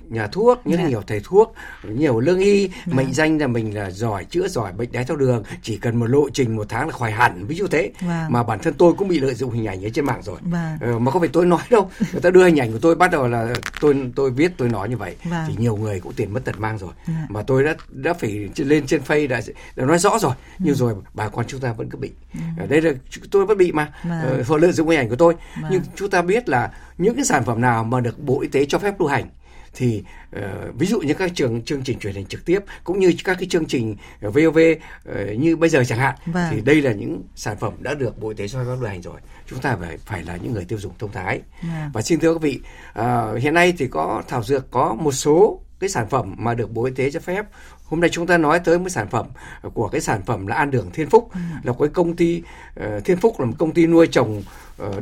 nhà 0.08 0.26
thuốc 0.26 0.60
những 0.64 0.78
yeah. 0.78 0.86
Dạ. 0.86 0.90
nhiều 0.90 1.02
thầy 1.06 1.20
thuốc 1.24 1.54
nhiều 1.88 2.20
lương 2.20 2.38
y 2.38 2.58
yeah. 2.58 2.70
Dạ. 2.86 2.94
mệnh 2.94 3.12
danh 3.12 3.38
là 3.38 3.46
mình 3.46 3.74
là 3.74 3.90
giỏi 3.90 4.24
chữa 4.24 4.48
giỏi 4.48 4.72
bệnh 4.72 4.92
đái 4.92 5.04
tháo 5.04 5.16
đường 5.16 5.42
chỉ 5.62 5.76
cần 5.76 5.96
một 5.96 6.06
lộ 6.06 6.30
trình 6.30 6.56
một 6.56 6.66
tháng 6.68 6.88
là 6.88 6.92
khỏi 6.92 7.10
hẳn 7.10 7.46
ví 7.46 7.56
dụ 7.56 7.66
thế 7.66 7.78
yeah. 7.80 7.94
Vâng. 8.00 8.32
mà 8.32 8.42
bản 8.42 8.58
thân 8.62 8.74
tôi 8.74 8.92
cũng 8.92 9.08
bị 9.08 9.20
lợi 9.20 9.34
dụng 9.34 9.50
hình 9.50 9.66
ảnh 9.66 9.84
ở 9.84 9.88
trên 9.94 10.04
mạng 10.04 10.22
rồi 10.22 10.36
yeah. 10.52 10.80
Vâng. 10.80 10.96
uh, 10.96 11.02
mà 11.02 11.10
không 11.10 11.20
phải 11.20 11.30
tôi 11.32 11.46
nói 11.46 11.60
đâu 11.70 11.90
người 12.12 12.20
ta 12.20 12.30
đưa 12.30 12.44
hình 12.44 12.60
ảnh 12.60 12.72
của 12.72 12.78
tôi 12.78 12.94
bắt 12.94 13.10
đầu 13.10 13.28
là 13.28 13.54
tôi 13.80 14.10
tôi 14.16 14.30
viết 14.30 14.52
tôi 14.56 14.68
nói 14.68 14.88
như 14.88 14.96
vậy 14.96 15.16
yeah. 15.20 15.32
Vâng. 15.32 15.44
thì 15.48 15.54
nhiều 15.58 15.76
người 15.76 16.00
cũng 16.00 16.12
tiền 16.12 16.32
mất 16.32 16.44
tật 16.44 16.60
mang 16.60 16.78
rồi 16.78 16.90
yeah. 17.06 17.30
mà 17.30 17.42
tôi 17.42 17.64
đã 17.64 17.74
đã 17.88 18.12
phải 18.14 18.48
lên 18.56 18.86
trên 18.86 19.02
face 19.06 19.28
đã, 19.28 19.40
đã 19.76 19.84
nói 19.84 19.98
rõ 19.98 20.18
rồi 20.18 20.32
nhưng 20.58 20.74
yeah. 20.74 20.78
rồi 20.78 20.94
bà 21.14 21.28
con 21.28 21.44
chúng 21.48 21.60
ta 21.60 21.72
vẫn 21.72 21.90
cứ 21.90 21.98
bị 21.98 22.10
ở 22.58 22.66
đây 22.66 22.82
là 22.82 22.92
tôi 23.30 23.46
vẫn 23.46 23.58
bị 23.58 23.72
mà 23.72 23.92
yeah. 24.04 24.40
uh, 24.40 24.46
họ 24.46 24.56
lợi 24.56 24.72
dụng 24.72 24.88
hình 24.88 24.98
ảnh 24.98 25.08
của 25.08 25.16
tôi 25.16 25.34
yeah. 25.56 25.72
nhưng 25.72 25.82
chúng 25.96 26.10
ta 26.10 26.22
biết 26.22 26.48
là 26.48 26.70
những 27.02 27.16
cái 27.16 27.24
sản 27.24 27.44
phẩm 27.44 27.60
nào 27.60 27.84
mà 27.84 28.00
được 28.00 28.18
Bộ 28.18 28.40
Y 28.40 28.48
tế 28.48 28.64
cho 28.64 28.78
phép 28.78 29.00
lưu 29.00 29.08
hành 29.08 29.28
thì 29.74 30.02
uh, 30.36 30.42
ví 30.78 30.86
dụ 30.86 31.00
như 31.00 31.14
các 31.14 31.32
trường 31.34 31.62
chương 31.62 31.82
trình 31.82 31.98
truyền 31.98 32.14
hình 32.14 32.26
trực 32.26 32.44
tiếp 32.44 32.58
cũng 32.84 33.00
như 33.00 33.12
các 33.24 33.36
cái 33.40 33.48
chương 33.48 33.66
trình 33.66 33.96
VOV 34.20 34.58
uh, 34.58 35.38
như 35.38 35.56
bây 35.56 35.70
giờ 35.70 35.84
chẳng 35.84 35.98
hạn 35.98 36.14
vâng. 36.26 36.46
thì 36.50 36.60
đây 36.60 36.82
là 36.82 36.92
những 36.92 37.22
sản 37.34 37.56
phẩm 37.60 37.72
đã 37.78 37.94
được 37.94 38.18
Bộ 38.18 38.28
Y 38.28 38.34
tế 38.34 38.48
cho 38.48 38.58
phép 38.58 38.64
lưu 38.64 38.88
hành 38.88 39.02
rồi 39.02 39.20
chúng 39.46 39.60
ta 39.60 39.76
phải 39.80 39.98
phải 39.98 40.22
là 40.22 40.36
những 40.36 40.52
người 40.52 40.64
tiêu 40.64 40.78
dùng 40.78 40.92
thông 40.98 41.12
thái 41.12 41.40
vâng. 41.62 41.90
và 41.92 42.02
xin 42.02 42.20
thưa 42.20 42.34
quý 42.34 42.38
vị 42.42 42.60
uh, 43.00 43.42
hiện 43.42 43.54
nay 43.54 43.74
thì 43.78 43.86
có 43.86 44.22
thảo 44.28 44.42
dược 44.42 44.70
có 44.70 44.94
một 44.94 45.12
số 45.12 45.60
cái 45.80 45.88
sản 45.88 46.08
phẩm 46.08 46.34
mà 46.38 46.54
được 46.54 46.70
Bộ 46.70 46.84
Y 46.84 46.92
tế 46.92 47.10
cho 47.10 47.20
phép 47.20 47.46
hôm 47.84 48.00
nay 48.00 48.10
chúng 48.10 48.26
ta 48.26 48.38
nói 48.38 48.60
tới 48.60 48.78
một 48.78 48.88
sản 48.88 49.08
phẩm 49.10 49.26
của 49.74 49.88
cái 49.88 50.00
sản 50.00 50.22
phẩm 50.26 50.46
là 50.46 50.56
An 50.56 50.70
Đường 50.70 50.90
Thiên 50.92 51.10
Phúc 51.10 51.30
ừ. 51.34 51.40
là 51.62 51.72
cái 51.78 51.88
công 51.88 52.16
ty 52.16 52.42
uh, 52.80 53.04
Thiên 53.04 53.16
Phúc 53.16 53.40
là 53.40 53.46
một 53.46 53.54
công 53.58 53.74
ty 53.74 53.86
nuôi 53.86 54.06
trồng 54.06 54.42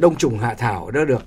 đông 0.01 0.17
trùng 0.17 0.39
hạ 0.39 0.55
thảo 0.55 0.91
đã 0.91 1.05
được 1.05 1.27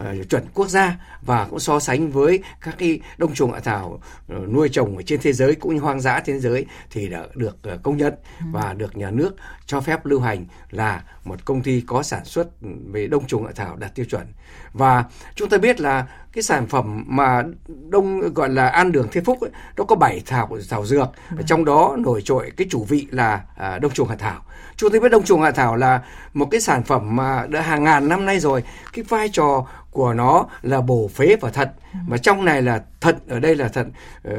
uh, 0.00 0.28
chuẩn 0.30 0.44
quốc 0.54 0.68
gia 0.68 0.96
và 1.22 1.46
cũng 1.50 1.58
so 1.58 1.80
sánh 1.80 2.10
với 2.10 2.42
các 2.60 2.74
cái 2.78 3.00
đông 3.18 3.34
trùng 3.34 3.52
hạ 3.52 3.60
thảo 3.60 4.00
uh, 4.36 4.48
nuôi 4.48 4.68
trồng 4.68 4.96
ở 4.96 5.02
trên 5.02 5.20
thế 5.22 5.32
giới 5.32 5.54
cũng 5.54 5.74
như 5.74 5.80
hoang 5.80 6.00
dã 6.00 6.22
trên 6.24 6.36
thế 6.36 6.40
giới 6.40 6.66
thì 6.90 7.08
đã 7.08 7.26
được 7.34 7.56
công 7.82 7.96
nhận 7.96 8.14
ừ. 8.40 8.46
và 8.52 8.72
được 8.72 8.96
nhà 8.96 9.10
nước 9.10 9.36
cho 9.66 9.80
phép 9.80 10.06
lưu 10.06 10.20
hành 10.20 10.44
là 10.70 11.02
một 11.24 11.44
công 11.44 11.62
ty 11.62 11.80
có 11.80 12.02
sản 12.02 12.24
xuất 12.24 12.48
về 12.92 13.06
đông 13.06 13.26
trùng 13.26 13.46
hạ 13.46 13.52
thảo 13.56 13.76
đạt 13.76 13.94
tiêu 13.94 14.06
chuẩn. 14.10 14.26
Và 14.72 15.04
chúng 15.34 15.48
ta 15.48 15.58
biết 15.58 15.80
là 15.80 16.06
cái 16.32 16.42
sản 16.42 16.66
phẩm 16.66 17.04
mà 17.06 17.42
đông 17.88 18.34
gọi 18.34 18.48
là 18.48 18.68
an 18.68 18.92
đường 18.92 19.08
thiên 19.12 19.24
phúc 19.24 19.40
ấy, 19.40 19.50
nó 19.76 19.84
có 19.84 19.96
bảy 19.96 20.22
thảo 20.26 20.58
thảo 20.70 20.86
dược. 20.86 21.08
Và 21.30 21.42
trong 21.46 21.64
đó 21.64 21.96
nổi 21.98 22.22
trội 22.22 22.52
cái 22.56 22.66
chủ 22.70 22.84
vị 22.84 23.06
là 23.10 23.42
à, 23.56 23.78
đông 23.78 23.92
trùng 23.92 24.08
hạ 24.08 24.16
thảo. 24.16 24.42
Chúng 24.76 24.92
ta 24.92 24.98
biết 24.98 25.08
đông 25.08 25.24
trùng 25.24 25.42
hạ 25.42 25.50
thảo 25.50 25.76
là 25.76 26.02
một 26.34 26.48
cái 26.50 26.60
sản 26.60 26.82
phẩm 26.82 27.16
mà 27.16 27.46
đã 27.48 27.60
hàng 27.74 27.84
ngàn 27.84 28.08
năm 28.08 28.26
nay 28.26 28.40
rồi 28.40 28.62
cái 28.92 29.04
vai 29.08 29.28
trò 29.28 29.66
của 29.90 30.14
nó 30.14 30.46
là 30.62 30.80
bổ 30.80 31.08
phế 31.08 31.36
và 31.40 31.50
thận. 31.50 31.68
Mà 32.06 32.16
trong 32.16 32.44
này 32.44 32.62
là 32.62 32.82
thận 33.00 33.16
ở 33.28 33.40
đây 33.40 33.56
là 33.56 33.68
thận 33.68 33.92
uh, 34.28 34.34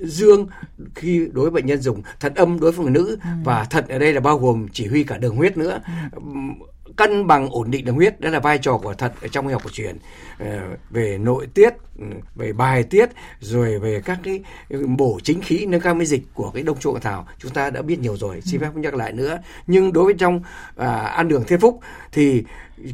dương 0.00 0.46
khi 0.94 1.28
đối 1.32 1.44
với 1.44 1.50
bệnh 1.50 1.66
nhân 1.66 1.80
dùng 1.80 2.02
thận 2.20 2.34
âm 2.34 2.60
đối 2.60 2.72
với 2.72 2.84
phụ 2.84 2.88
nữ. 2.88 3.18
Và 3.44 3.64
thận 3.64 3.84
ở 3.88 3.98
đây 3.98 4.12
là 4.12 4.20
bao 4.20 4.38
gồm 4.38 4.66
chỉ 4.72 4.86
huy 4.86 5.04
cả 5.04 5.16
đường 5.16 5.36
huyết 5.36 5.56
nữa 5.56 5.80
cân 6.96 7.26
bằng 7.26 7.48
ổn 7.50 7.70
định 7.70 7.84
đường 7.84 7.94
huyết 7.94 8.20
đó 8.20 8.30
là 8.30 8.40
vai 8.40 8.58
trò 8.58 8.78
của 8.78 8.94
thận 8.94 9.12
ở 9.22 9.28
trong 9.28 9.46
y 9.46 9.52
học 9.52 9.62
cổ 9.64 9.70
truyền 9.70 9.98
ờ, 10.38 10.60
về 10.90 11.18
nội 11.18 11.46
tiết 11.54 11.74
ừ, 11.98 12.04
về 12.34 12.52
bài 12.52 12.82
tiết 12.82 13.08
rồi 13.40 13.78
về 13.78 14.00
các 14.04 14.18
cái 14.24 14.40
bổ 14.96 15.20
chính 15.22 15.40
khí 15.40 15.66
nâng 15.66 15.80
cao 15.80 15.94
miễn 15.94 16.06
dịch 16.06 16.22
của 16.34 16.50
cái 16.50 16.62
đông 16.62 16.78
trùng 16.78 17.00
thảo 17.00 17.26
chúng 17.38 17.52
ta 17.52 17.70
đã 17.70 17.82
biết 17.82 18.00
nhiều 18.00 18.16
rồi 18.16 18.40
xin 18.40 18.60
phép 18.60 18.70
nhắc 18.74 18.94
lại 18.94 19.12
nữa 19.12 19.38
nhưng 19.66 19.92
đối 19.92 20.04
với 20.04 20.14
trong 20.18 20.40
à, 20.76 20.96
ăn 20.96 21.28
đường 21.28 21.44
thiên 21.44 21.60
phúc 21.60 21.80
thì 22.12 22.44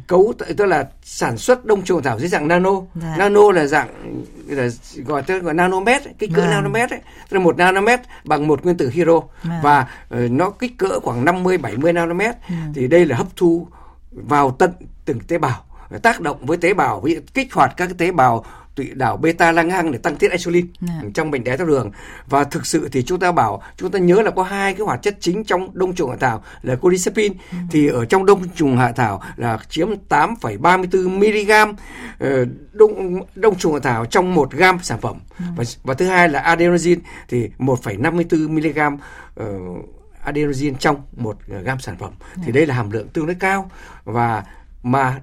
cấu 0.07 0.33
tức 0.57 0.65
là 0.65 0.87
sản 1.03 1.37
xuất 1.37 1.65
đông 1.65 1.83
trùng 1.83 2.03
thảo 2.03 2.19
dưới 2.19 2.29
dạng 2.29 2.47
nano 2.47 2.71
dạ. 2.95 3.15
nano 3.17 3.51
là 3.51 3.65
dạng 3.65 4.23
là 4.47 4.67
gọi 5.05 5.23
tức 5.23 5.39
gọi 5.39 5.53
nanomet 5.53 6.01
kích 6.19 6.31
cỡ 6.33 6.41
vâng. 6.41 6.49
nanomet 6.49 6.89
ấy 6.89 6.99
tức 7.29 7.37
là 7.37 7.43
một 7.43 7.57
nanomet 7.57 7.99
bằng 8.23 8.47
một 8.47 8.63
nguyên 8.63 8.77
tử 8.77 8.89
hydro 8.89 9.19
vâng. 9.43 9.59
và 9.63 9.87
uh, 10.13 10.31
nó 10.31 10.49
kích 10.49 10.77
cỡ 10.77 10.99
khoảng 10.99 11.25
50 11.25 11.57
70 11.57 11.93
nanomet 11.93 12.35
ừ. 12.49 12.55
thì 12.75 12.87
đây 12.87 13.05
là 13.05 13.17
hấp 13.17 13.27
thu 13.35 13.67
vào 14.15 14.51
tận 14.51 14.71
từng 15.05 15.19
tế 15.19 15.37
bào 15.37 15.65
tác 16.03 16.21
động 16.21 16.45
với 16.45 16.57
tế 16.57 16.73
bào 16.73 17.01
ví 17.01 17.19
kích 17.33 17.53
hoạt 17.53 17.73
các 17.77 17.89
tế 17.97 18.11
bào 18.11 18.45
tụy 18.75 18.91
đảo 18.93 19.17
beta 19.17 19.51
lang 19.51 19.69
hang 19.69 19.91
để 19.91 19.97
tăng 19.97 20.15
tiết 20.15 20.31
insulin. 20.31 20.67
Dạ. 20.81 20.93
trong 21.13 21.31
bệnh 21.31 21.43
đái 21.43 21.57
tháo 21.57 21.67
đường 21.67 21.91
và 22.29 22.43
thực 22.43 22.65
sự 22.65 22.89
thì 22.91 23.03
chúng 23.03 23.19
ta 23.19 23.31
bảo 23.31 23.63
chúng 23.77 23.91
ta 23.91 23.99
nhớ 23.99 24.21
là 24.21 24.31
có 24.31 24.43
hai 24.43 24.73
cái 24.73 24.85
hoạt 24.85 25.01
chất 25.01 25.17
chính 25.19 25.43
trong 25.43 25.69
đông 25.73 25.95
trùng 25.95 26.09
hạ 26.09 26.17
thảo 26.19 26.43
là 26.61 26.75
cordycepin 26.75 27.33
ừ. 27.51 27.57
thì 27.71 27.87
ở 27.87 28.05
trong 28.05 28.25
đông 28.25 28.49
trùng 28.49 28.77
hạ 28.77 28.91
thảo 28.91 29.21
là 29.35 29.59
chiếm 29.69 29.87
8,34 30.09 31.09
mg 31.09 31.75
ờ, 32.19 32.45
đông 32.73 33.21
đông 33.35 33.55
trùng 33.55 33.73
hạ 33.73 33.79
thảo 33.83 34.05
trong 34.05 34.33
một 34.33 34.51
gam 34.51 34.79
sản 34.81 35.01
phẩm 35.01 35.19
ừ. 35.39 35.45
và 35.55 35.63
và 35.83 35.93
thứ 35.93 36.05
hai 36.05 36.29
là 36.29 36.39
adenosine 36.39 37.01
thì 37.27 37.49
1,54 37.57 38.49
mg 38.49 38.97
uh, 39.41 39.85
adenosine 40.25 40.77
trong 40.79 41.01
một 41.17 41.37
gam 41.63 41.79
sản 41.79 41.97
phẩm 41.97 42.11
thì 42.35 42.43
dạ. 42.45 42.51
đây 42.51 42.65
là 42.65 42.75
hàm 42.75 42.91
lượng 42.91 43.07
tương 43.07 43.25
đối 43.25 43.35
cao 43.35 43.71
và 44.03 44.43
mà 44.83 45.19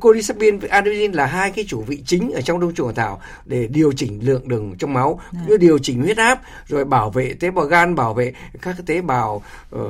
Cordyceps 0.00 0.40
và 0.60 0.68
adenosine 0.70 1.14
là 1.14 1.26
hai 1.26 1.50
cái 1.50 1.64
chủ 1.68 1.82
vị 1.82 2.02
chính 2.06 2.30
ở 2.30 2.40
trong 2.40 2.60
đông 2.60 2.74
trùng 2.74 2.86
hạ 2.86 2.92
thảo 2.96 3.20
để 3.44 3.66
điều 3.66 3.92
chỉnh 3.92 4.26
lượng 4.26 4.48
đường 4.48 4.74
trong 4.78 4.94
máu, 4.94 5.20
như 5.46 5.56
điều 5.56 5.78
chỉnh 5.78 6.02
huyết 6.02 6.16
áp, 6.16 6.40
rồi 6.66 6.84
bảo 6.84 7.10
vệ 7.10 7.34
tế 7.40 7.50
bào 7.50 7.64
gan, 7.64 7.94
bảo 7.94 8.14
vệ 8.14 8.32
các 8.62 8.76
tế 8.86 9.00
bào 9.00 9.42
uh, 9.76 9.80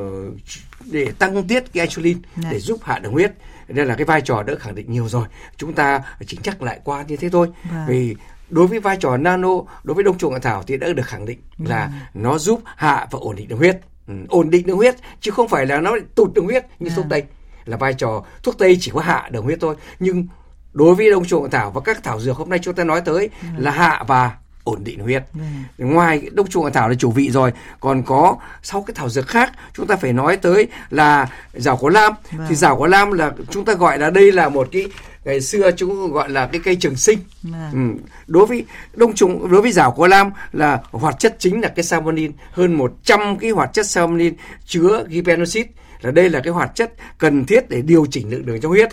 để 0.85 1.12
tăng 1.18 1.49
tiết 1.49 1.73
cái 1.73 1.87
insulin 1.87 2.23
Đấy. 2.37 2.52
để 2.52 2.59
giúp 2.59 2.78
hạ 2.82 2.99
đường 2.99 3.12
huyết. 3.12 3.32
Đây 3.68 3.87
là 3.87 3.94
cái 3.94 4.04
vai 4.04 4.21
trò 4.21 4.42
đã 4.42 4.54
khẳng 4.59 4.75
định 4.75 4.92
nhiều 4.92 5.09
rồi. 5.09 5.26
Chúng 5.56 5.73
ta 5.73 6.02
chỉnh 6.26 6.40
chắc 6.42 6.62
lại 6.62 6.80
qua 6.85 7.02
như 7.09 7.16
thế 7.16 7.28
thôi. 7.28 7.49
Vâng. 7.71 7.85
Vì 7.88 8.16
đối 8.50 8.66
với 8.66 8.80
vai 8.80 8.97
trò 9.00 9.16
nano 9.16 9.49
đối 9.85 9.94
với 9.94 10.04
đông 10.04 10.18
trùng 10.18 10.32
hạ 10.32 10.38
thảo 10.38 10.62
thì 10.62 10.76
đã 10.76 10.92
được 10.92 11.06
khẳng 11.06 11.26
định 11.26 11.38
là 11.59 11.90
nó 12.14 12.38
giúp 12.38 12.61
hạ 12.64 13.06
và 13.11 13.18
ổn 13.18 13.37
định 13.37 13.49
đường 13.49 13.59
huyết. 13.59 13.80
Ừ, 14.12 14.26
ổn 14.28 14.50
định 14.50 14.66
đường 14.66 14.76
huyết 14.76 14.95
chứ 15.21 15.31
không 15.31 15.49
phải 15.49 15.66
là 15.66 15.81
nó 15.81 15.97
tụt 16.14 16.33
đường 16.35 16.45
huyết 16.45 16.66
như 16.78 16.90
thuốc 16.97 17.07
tây. 17.11 17.23
Là 17.64 17.76
vai 17.76 17.95
trò 17.95 18.25
thuốc 18.42 18.59
tây 18.59 18.76
chỉ 18.81 18.90
có 18.95 19.00
hạ 19.00 19.28
đường 19.31 19.45
huyết 19.45 19.59
thôi. 19.61 19.76
Nhưng 19.99 20.26
đối 20.73 20.95
với 20.95 21.11
đông 21.11 21.25
trùng 21.25 21.50
thảo 21.50 21.71
và 21.71 21.81
các 21.81 22.02
thảo 22.02 22.21
dược 22.21 22.37
hôm 22.37 22.50
nay 22.50 22.59
chúng 22.62 22.75
ta 22.75 22.85
nói 22.85 23.00
tới 23.00 23.31
là 23.57 23.71
hạ 23.71 24.04
và 24.07 24.37
ổn 24.64 24.85
định 24.85 25.00
huyết. 25.00 25.23
Ừ. 25.35 25.85
Ngoài 25.85 26.23
đông 26.33 26.49
trùng 26.49 26.64
hạ 26.64 26.71
thảo 26.71 26.88
là 26.88 26.95
chủ 26.95 27.11
vị 27.11 27.31
rồi, 27.31 27.52
còn 27.81 28.02
có 28.02 28.37
sau 28.62 28.83
cái 28.83 28.95
thảo 28.95 29.09
dược 29.09 29.28
khác 29.28 29.52
chúng 29.75 29.87
ta 29.87 29.97
phải 29.97 30.12
nói 30.12 30.37
tới 30.37 30.66
là 30.90 31.28
rào 31.52 31.76
có 31.76 31.90
lam. 31.90 32.12
Vâng. 32.33 32.47
Thì 32.49 32.54
rào 32.54 32.76
có 32.78 32.87
lam 32.87 33.12
là 33.12 33.33
chúng 33.50 33.64
ta 33.64 33.75
gọi 33.75 33.99
là 33.99 34.11
đây 34.11 34.33
là 34.33 34.49
một 34.49 34.69
cái 34.73 34.87
ngày 35.25 35.40
xưa 35.40 35.71
chúng 35.76 36.12
gọi 36.12 36.31
là 36.31 36.47
cái 36.47 36.61
cây 36.64 36.76
trường 36.76 36.97
sinh. 36.97 37.19
Vâng. 37.42 37.71
Ừ. 37.73 38.09
Đối 38.26 38.47
với 38.47 38.64
đông 38.95 39.14
trùng 39.14 39.50
đối 39.50 39.62
với 39.62 39.73
rào 39.73 39.90
có 39.90 40.07
lam 40.07 40.31
là 40.52 40.81
hoạt 40.90 41.19
chất 41.19 41.37
chính 41.38 41.61
là 41.61 41.69
cái 41.69 41.85
salmonin, 41.85 42.33
hơn 42.52 42.75
100 42.75 43.38
cái 43.38 43.50
hoạt 43.50 43.73
chất 43.73 43.87
salmonin 43.87 44.35
chứa 44.66 45.04
gipenoxid 45.09 45.66
là 46.02 46.11
đây 46.11 46.30
là 46.30 46.40
cái 46.40 46.52
hoạt 46.52 46.75
chất 46.75 46.92
cần 47.18 47.44
thiết 47.44 47.71
để 47.71 47.82
điều 47.82 48.06
chỉnh 48.11 48.30
lượng 48.30 48.47
đường 48.47 48.61
trong 48.61 48.73
huyết. 48.73 48.88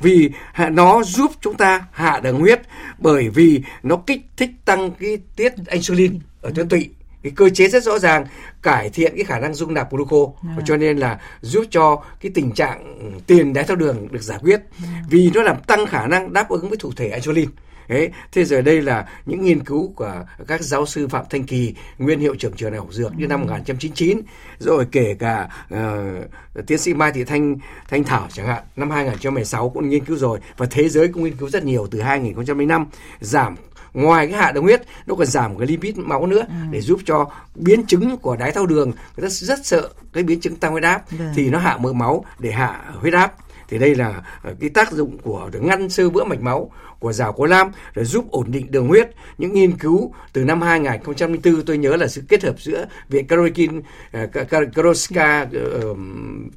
Vì 0.00 0.30
nó 0.70 1.02
giúp 1.02 1.30
chúng 1.40 1.54
ta 1.54 1.86
hạ 1.90 2.20
đường 2.20 2.40
huyết 2.40 2.60
bởi 2.98 3.28
vì 3.28 3.62
nó 3.82 3.96
kích 3.96 4.20
thích 4.36 4.50
tăng 4.64 4.90
cái 4.90 5.18
tiết 5.36 5.52
insulin 5.70 6.18
ở 6.42 6.52
tuyến 6.54 6.68
tụy. 6.68 6.90
Cái 7.22 7.32
cơ 7.36 7.48
chế 7.48 7.68
rất 7.68 7.82
rõ 7.82 7.98
ràng 7.98 8.26
cải 8.62 8.90
thiện 8.90 9.12
cái 9.16 9.24
khả 9.24 9.38
năng 9.38 9.54
dung 9.54 9.74
nạp 9.74 9.92
gluco. 9.92 10.16
À. 10.42 10.62
cho 10.66 10.76
nên 10.76 10.98
là 10.98 11.20
giúp 11.40 11.64
cho 11.70 12.02
cái 12.20 12.32
tình 12.34 12.52
trạng 12.52 12.98
tiền 13.26 13.52
đái 13.52 13.64
tháo 13.64 13.76
đường 13.76 14.08
được 14.10 14.22
giải 14.22 14.38
quyết. 14.42 14.60
À. 14.84 15.02
vì 15.10 15.30
nó 15.34 15.42
làm 15.42 15.56
tăng 15.66 15.86
khả 15.86 16.06
năng 16.06 16.32
đáp 16.32 16.48
ứng 16.48 16.68
với 16.68 16.78
thủ 16.78 16.92
thể 16.96 17.10
insulin 17.10 17.48
Đấy, 17.88 18.10
thế 18.32 18.44
rồi 18.44 18.62
đây 18.62 18.82
là 18.82 19.08
những 19.26 19.44
nghiên 19.44 19.64
cứu 19.64 19.92
của 19.96 20.24
các 20.46 20.60
giáo 20.60 20.86
sư 20.86 21.08
Phạm 21.08 21.24
Thanh 21.30 21.44
Kỳ, 21.44 21.74
nguyên 21.98 22.20
hiệu 22.20 22.34
trưởng 22.34 22.52
trường 22.52 22.70
đại 22.70 22.78
học 22.78 22.88
dược 22.90 23.18
như 23.18 23.26
năm 23.26 23.40
1999, 23.40 24.20
rồi 24.58 24.86
kể 24.92 25.16
cả 25.18 25.48
uh, 25.74 26.66
tiến 26.66 26.78
sĩ 26.78 26.94
Mai 26.94 27.12
Thị 27.12 27.24
Thanh 27.24 27.56
Thanh 27.88 28.04
Thảo 28.04 28.28
chẳng 28.32 28.46
hạn, 28.46 28.62
năm 28.76 28.90
2016 28.90 29.70
cũng 29.70 29.88
nghiên 29.88 30.04
cứu 30.04 30.16
rồi 30.16 30.38
và 30.56 30.66
thế 30.70 30.88
giới 30.88 31.08
cũng 31.08 31.24
nghiên 31.24 31.36
cứu 31.36 31.48
rất 31.48 31.64
nhiều 31.64 31.86
từ 31.90 32.00
2005 32.00 32.86
giảm 33.20 33.56
ngoài 33.94 34.26
cái 34.26 34.36
hạ 34.40 34.52
đường 34.52 34.64
huyết 34.64 34.82
nó 35.06 35.14
còn 35.14 35.26
giảm 35.26 35.58
cái 35.58 35.66
lipid 35.66 35.96
máu 35.96 36.26
nữa 36.26 36.44
ừ. 36.48 36.54
để 36.70 36.80
giúp 36.80 37.00
cho 37.04 37.30
biến 37.54 37.86
chứng 37.86 38.16
của 38.16 38.36
đái 38.36 38.52
tháo 38.52 38.66
đường 38.66 38.92
người 39.16 39.22
ta 39.22 39.28
rất 39.28 39.66
sợ 39.66 39.88
cái 40.12 40.22
biến 40.22 40.40
chứng 40.40 40.56
tăng 40.56 40.72
huyết 40.72 40.84
áp 40.84 41.02
ừ. 41.18 41.24
thì 41.34 41.50
nó 41.50 41.58
hạ 41.58 41.76
mỡ 41.76 41.92
máu 41.92 42.24
để 42.38 42.52
hạ 42.52 42.80
huyết 43.00 43.14
áp 43.14 43.34
thì 43.68 43.78
đây 43.78 43.94
là 43.94 44.22
ờ, 44.42 44.54
cái 44.60 44.70
tác 44.70 44.92
dụng 44.92 45.18
của 45.18 45.50
ngăn 45.60 45.88
sơ 45.88 46.10
vữa 46.10 46.24
mạch 46.24 46.40
máu 46.40 46.70
của 47.04 47.12
rào 47.12 47.32
có 47.32 47.46
lam 47.46 47.72
để 47.96 48.04
giúp 48.04 48.30
ổn 48.30 48.50
định 48.50 48.70
đường 48.70 48.88
huyết. 48.88 49.10
Những 49.38 49.54
nghiên 49.54 49.78
cứu 49.78 50.12
từ 50.32 50.44
năm 50.44 50.62
2004 50.62 51.62
tôi 51.62 51.78
nhớ 51.78 51.96
là 51.96 52.06
sự 52.06 52.22
kết 52.28 52.44
hợp 52.44 52.60
giữa 52.60 52.86
Viện 53.08 53.26
Karokin 53.26 53.82
ờ, 54.12 54.26
Karoska 54.74 55.42
uh, 55.42 55.52
ờ, 55.52 55.94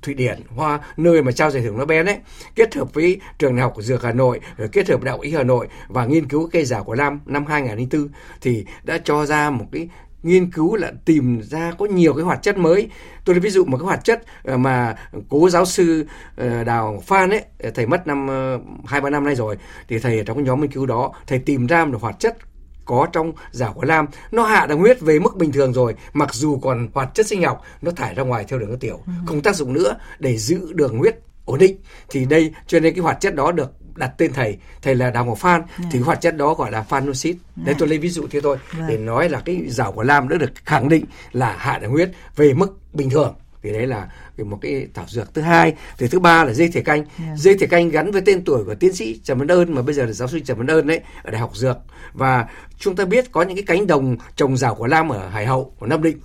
Thụy 0.02 0.14
Điển, 0.14 0.40
Hoa 0.56 0.80
nơi 0.98 1.22
mà 1.22 1.32
trao 1.32 1.52
giải 1.52 1.64
thưởng 1.64 1.80
Nobel 1.80 2.08
ấy, 2.08 2.18
kết 2.56 2.76
hợp 2.76 2.94
với 2.94 3.20
trường 3.38 3.56
đại 3.56 3.62
học 3.62 3.74
của 3.76 3.82
dược 3.82 4.04
Hà 4.04 4.12
Nội, 4.12 4.40
ờ, 4.58 4.68
kết 4.72 4.90
hợp 4.90 5.04
đại 5.04 5.12
học 5.12 5.22
y 5.22 5.32
Hà 5.32 5.44
Nội 5.44 5.68
và 5.88 6.06
nghiên 6.06 6.28
cứu 6.28 6.50
cây 6.52 6.66
rào 6.66 6.84
của 6.84 6.96
lam 6.96 7.20
năm 7.26 7.46
2004 7.46 8.08
thì 8.42 8.66
đã 8.84 8.98
cho 9.04 9.26
ra 9.26 9.50
một 9.50 9.66
cái 9.72 9.90
nghiên 10.28 10.52
cứu 10.52 10.76
là 10.76 10.92
tìm 11.06 11.42
ra 11.42 11.72
có 11.78 11.86
nhiều 11.86 12.14
cái 12.14 12.24
hoạt 12.24 12.44
chất 12.44 12.58
mới. 12.58 12.90
Tôi 13.26 13.36
lấy 13.36 13.40
ví 13.40 13.50
dụ 13.50 13.66
một 13.66 13.78
cái 13.78 13.86
hoạt 13.86 14.04
chất 14.04 14.24
ờ, 14.44 14.58
mà 14.58 14.96
cố 15.30 15.50
giáo 15.50 15.66
sư 15.66 16.06
ờ, 16.36 16.64
đào 16.64 17.04
phan 17.06 17.30
ấy 17.30 17.42
thầy 17.76 17.86
mất 17.86 18.08
năm 18.08 18.28
ờ, 18.28 18.60
hai 18.86 19.02
ba 19.02 19.10
năm 19.10 19.24
nay 19.24 19.36
rồi 19.36 19.58
thì 19.88 20.00
thầy 20.00 20.18
ở 20.18 20.24
trong 20.24 20.38
cái 20.38 20.46
nhóm 20.46 20.62
nghiên 20.62 20.72
cứu 20.72 20.86
đó 20.86 21.12
thầy 21.28 21.40
tìm 21.40 21.68
ra 21.68 21.86
một 21.86 22.02
hoạt 22.02 22.20
chất 22.20 22.38
có 22.86 23.08
trong 23.14 23.32
giả 23.52 23.72
quả 23.76 23.86
lam. 23.86 24.06
Nó 24.32 24.44
hạ 24.44 24.66
đường 24.66 24.80
huyết 24.80 25.02
về 25.02 25.20
mức 25.20 25.36
bình 25.38 25.52
thường 25.52 25.74
rồi 25.74 25.96
mặc 26.14 26.34
dù 26.34 26.60
còn 26.60 26.88
hoạt 26.94 27.14
chất 27.14 27.28
sinh 27.28 27.44
học 27.44 27.62
nó 27.82 27.92
thải 27.92 28.16
ra 28.16 28.24
ngoài 28.24 28.46
theo 28.48 28.60
đường 28.60 28.70
nước 28.70 28.78
tiểu. 28.80 29.00
Ừ. 29.06 29.12
không 29.26 29.42
tác 29.42 29.56
dụng 29.56 29.74
nữa 29.74 29.98
để 30.20 30.38
giữ 30.38 30.74
đường 30.74 30.98
huyết 30.98 31.20
ổn 31.46 31.60
định. 31.60 31.78
Thì 32.10 32.26
đây 32.26 32.54
cho 32.68 32.80
nên 32.80 32.94
cái 32.94 33.02
hoạt 33.02 33.20
chất 33.20 33.36
đó 33.36 33.52
được 33.52 33.72
đặt 33.98 34.12
tên 34.18 34.34
thầy 34.34 34.58
thầy 34.82 34.96
là 34.96 35.10
đào 35.10 35.26
ngọc 35.26 35.38
phan 35.38 35.62
yeah. 35.62 35.92
thì 35.92 36.00
hoạt 36.00 36.22
chất 36.22 36.38
đó 36.38 36.54
gọi 36.54 36.72
là 36.72 36.82
phanoxid 36.84 37.36
yeah. 37.36 37.66
đấy 37.68 37.76
tôi 37.80 37.90
lấy 37.90 37.98
ví 37.98 38.10
dụ 38.10 38.28
thế 38.32 38.42
thôi 38.42 38.58
yeah. 38.78 38.90
để 38.90 38.98
nói 38.98 39.30
là 39.30 39.40
cái 39.40 39.62
rào 39.68 39.92
của 39.92 40.04
lam 40.04 40.30
đã 40.30 40.38
được 40.38 40.52
khẳng 40.66 40.90
định 40.90 41.06
là 41.32 41.56
hạ 41.60 41.80
đường 41.80 41.92
huyết 41.92 42.10
về 42.36 42.54
mức 42.54 42.78
bình 42.94 43.10
thường 43.10 43.36
thì 43.64 43.74
đấy 43.74 43.88
là 43.88 44.08
một 44.38 44.58
cái 44.62 44.88
thảo 44.94 45.06
dược 45.08 45.34
thứ 45.34 45.42
hai 45.42 45.74
thì 45.98 46.08
thứ 46.08 46.20
ba 46.20 46.44
là 46.44 46.54
dây 46.54 46.70
thể 46.74 46.82
canh 46.82 47.04
yeah. 47.26 47.38
dây 47.38 47.56
thể 47.60 47.68
canh 47.68 47.90
gắn 47.90 48.12
với 48.12 48.22
tên 48.26 48.44
tuổi 48.44 48.64
của 48.66 48.76
tiến 48.76 48.94
sĩ 48.94 49.20
trần 49.24 49.40
văn 49.40 49.52
ơn 49.52 49.76
mà 49.76 49.82
bây 49.82 49.96
giờ 49.96 50.06
là 50.06 50.12
giáo 50.12 50.28
sư 50.28 50.40
trần 50.40 50.58
văn 50.58 50.68
ơn 50.68 50.88
đấy 50.88 51.00
ở 51.24 51.32
đại 51.32 51.42
học 51.42 51.52
dược 51.56 51.78
và 52.14 52.46
chúng 52.80 52.96
ta 52.96 53.06
biết 53.06 53.32
có 53.32 53.42
những 53.42 53.56
cái 53.56 53.64
cánh 53.68 53.88
đồng 53.88 54.18
trồng 54.36 54.58
rào 54.58 54.76
của 54.76 54.88
lam 54.88 55.10
ở 55.10 55.30
hải 55.30 55.46
hậu 55.46 55.74
của 55.80 55.88
nam 55.88 56.04
định 56.04 56.18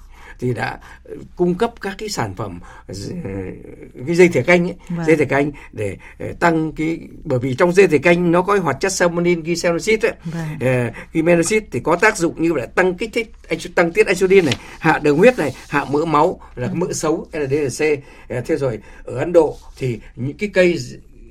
thì 0.42 0.55
đã 0.55 0.78
cung 1.37 1.55
cấp 1.55 1.72
các 1.81 1.94
cái 1.98 2.09
sản 2.09 2.35
phẩm 2.35 2.61
cái 4.07 4.16
dây 4.16 4.28
thẻ 4.28 4.42
canh 4.42 4.68
ấy, 4.68 4.74
vâng. 4.88 5.07
dây 5.07 5.16
thẻ 5.16 5.24
canh 5.24 5.52
để 5.72 5.96
ờ, 6.18 6.26
tăng 6.40 6.72
cái 6.72 6.98
bởi 7.24 7.38
vì 7.38 7.55
trong 7.55 7.72
dây 7.72 7.87
thẻ 7.87 7.98
canh 7.98 8.33
nó 8.33 8.42
có 8.42 8.59
hoạt 8.59 8.76
chất 8.81 8.92
salmonin 8.92 9.42
glyceric 9.42 10.02
ấy, 10.02 10.12
vâng. 10.24 10.88
uh, 11.14 11.66
thì 11.70 11.81
có 11.81 11.96
tác 11.96 12.16
dụng 12.16 12.42
như 12.42 12.52
là 12.52 12.66
tăng 12.66 12.94
kích 12.94 13.11
thích 13.12 13.33
tăng 13.74 13.92
tiết 13.92 14.07
insulin 14.07 14.44
này, 14.44 14.57
hạ 14.78 14.98
đường 14.98 15.18
huyết 15.18 15.38
này, 15.38 15.55
hạ 15.68 15.85
mỡ 15.85 16.05
máu 16.05 16.40
là 16.57 16.70
mỡ 16.72 16.92
xấu 16.92 17.26
LDLC. 17.33 17.85
Uh, 18.38 18.46
thế 18.46 18.57
rồi 18.57 18.78
ở 19.05 19.18
Ấn 19.18 19.33
Độ 19.33 19.57
thì 19.76 20.00
những 20.16 20.37
cái 20.37 20.50
cây 20.52 20.78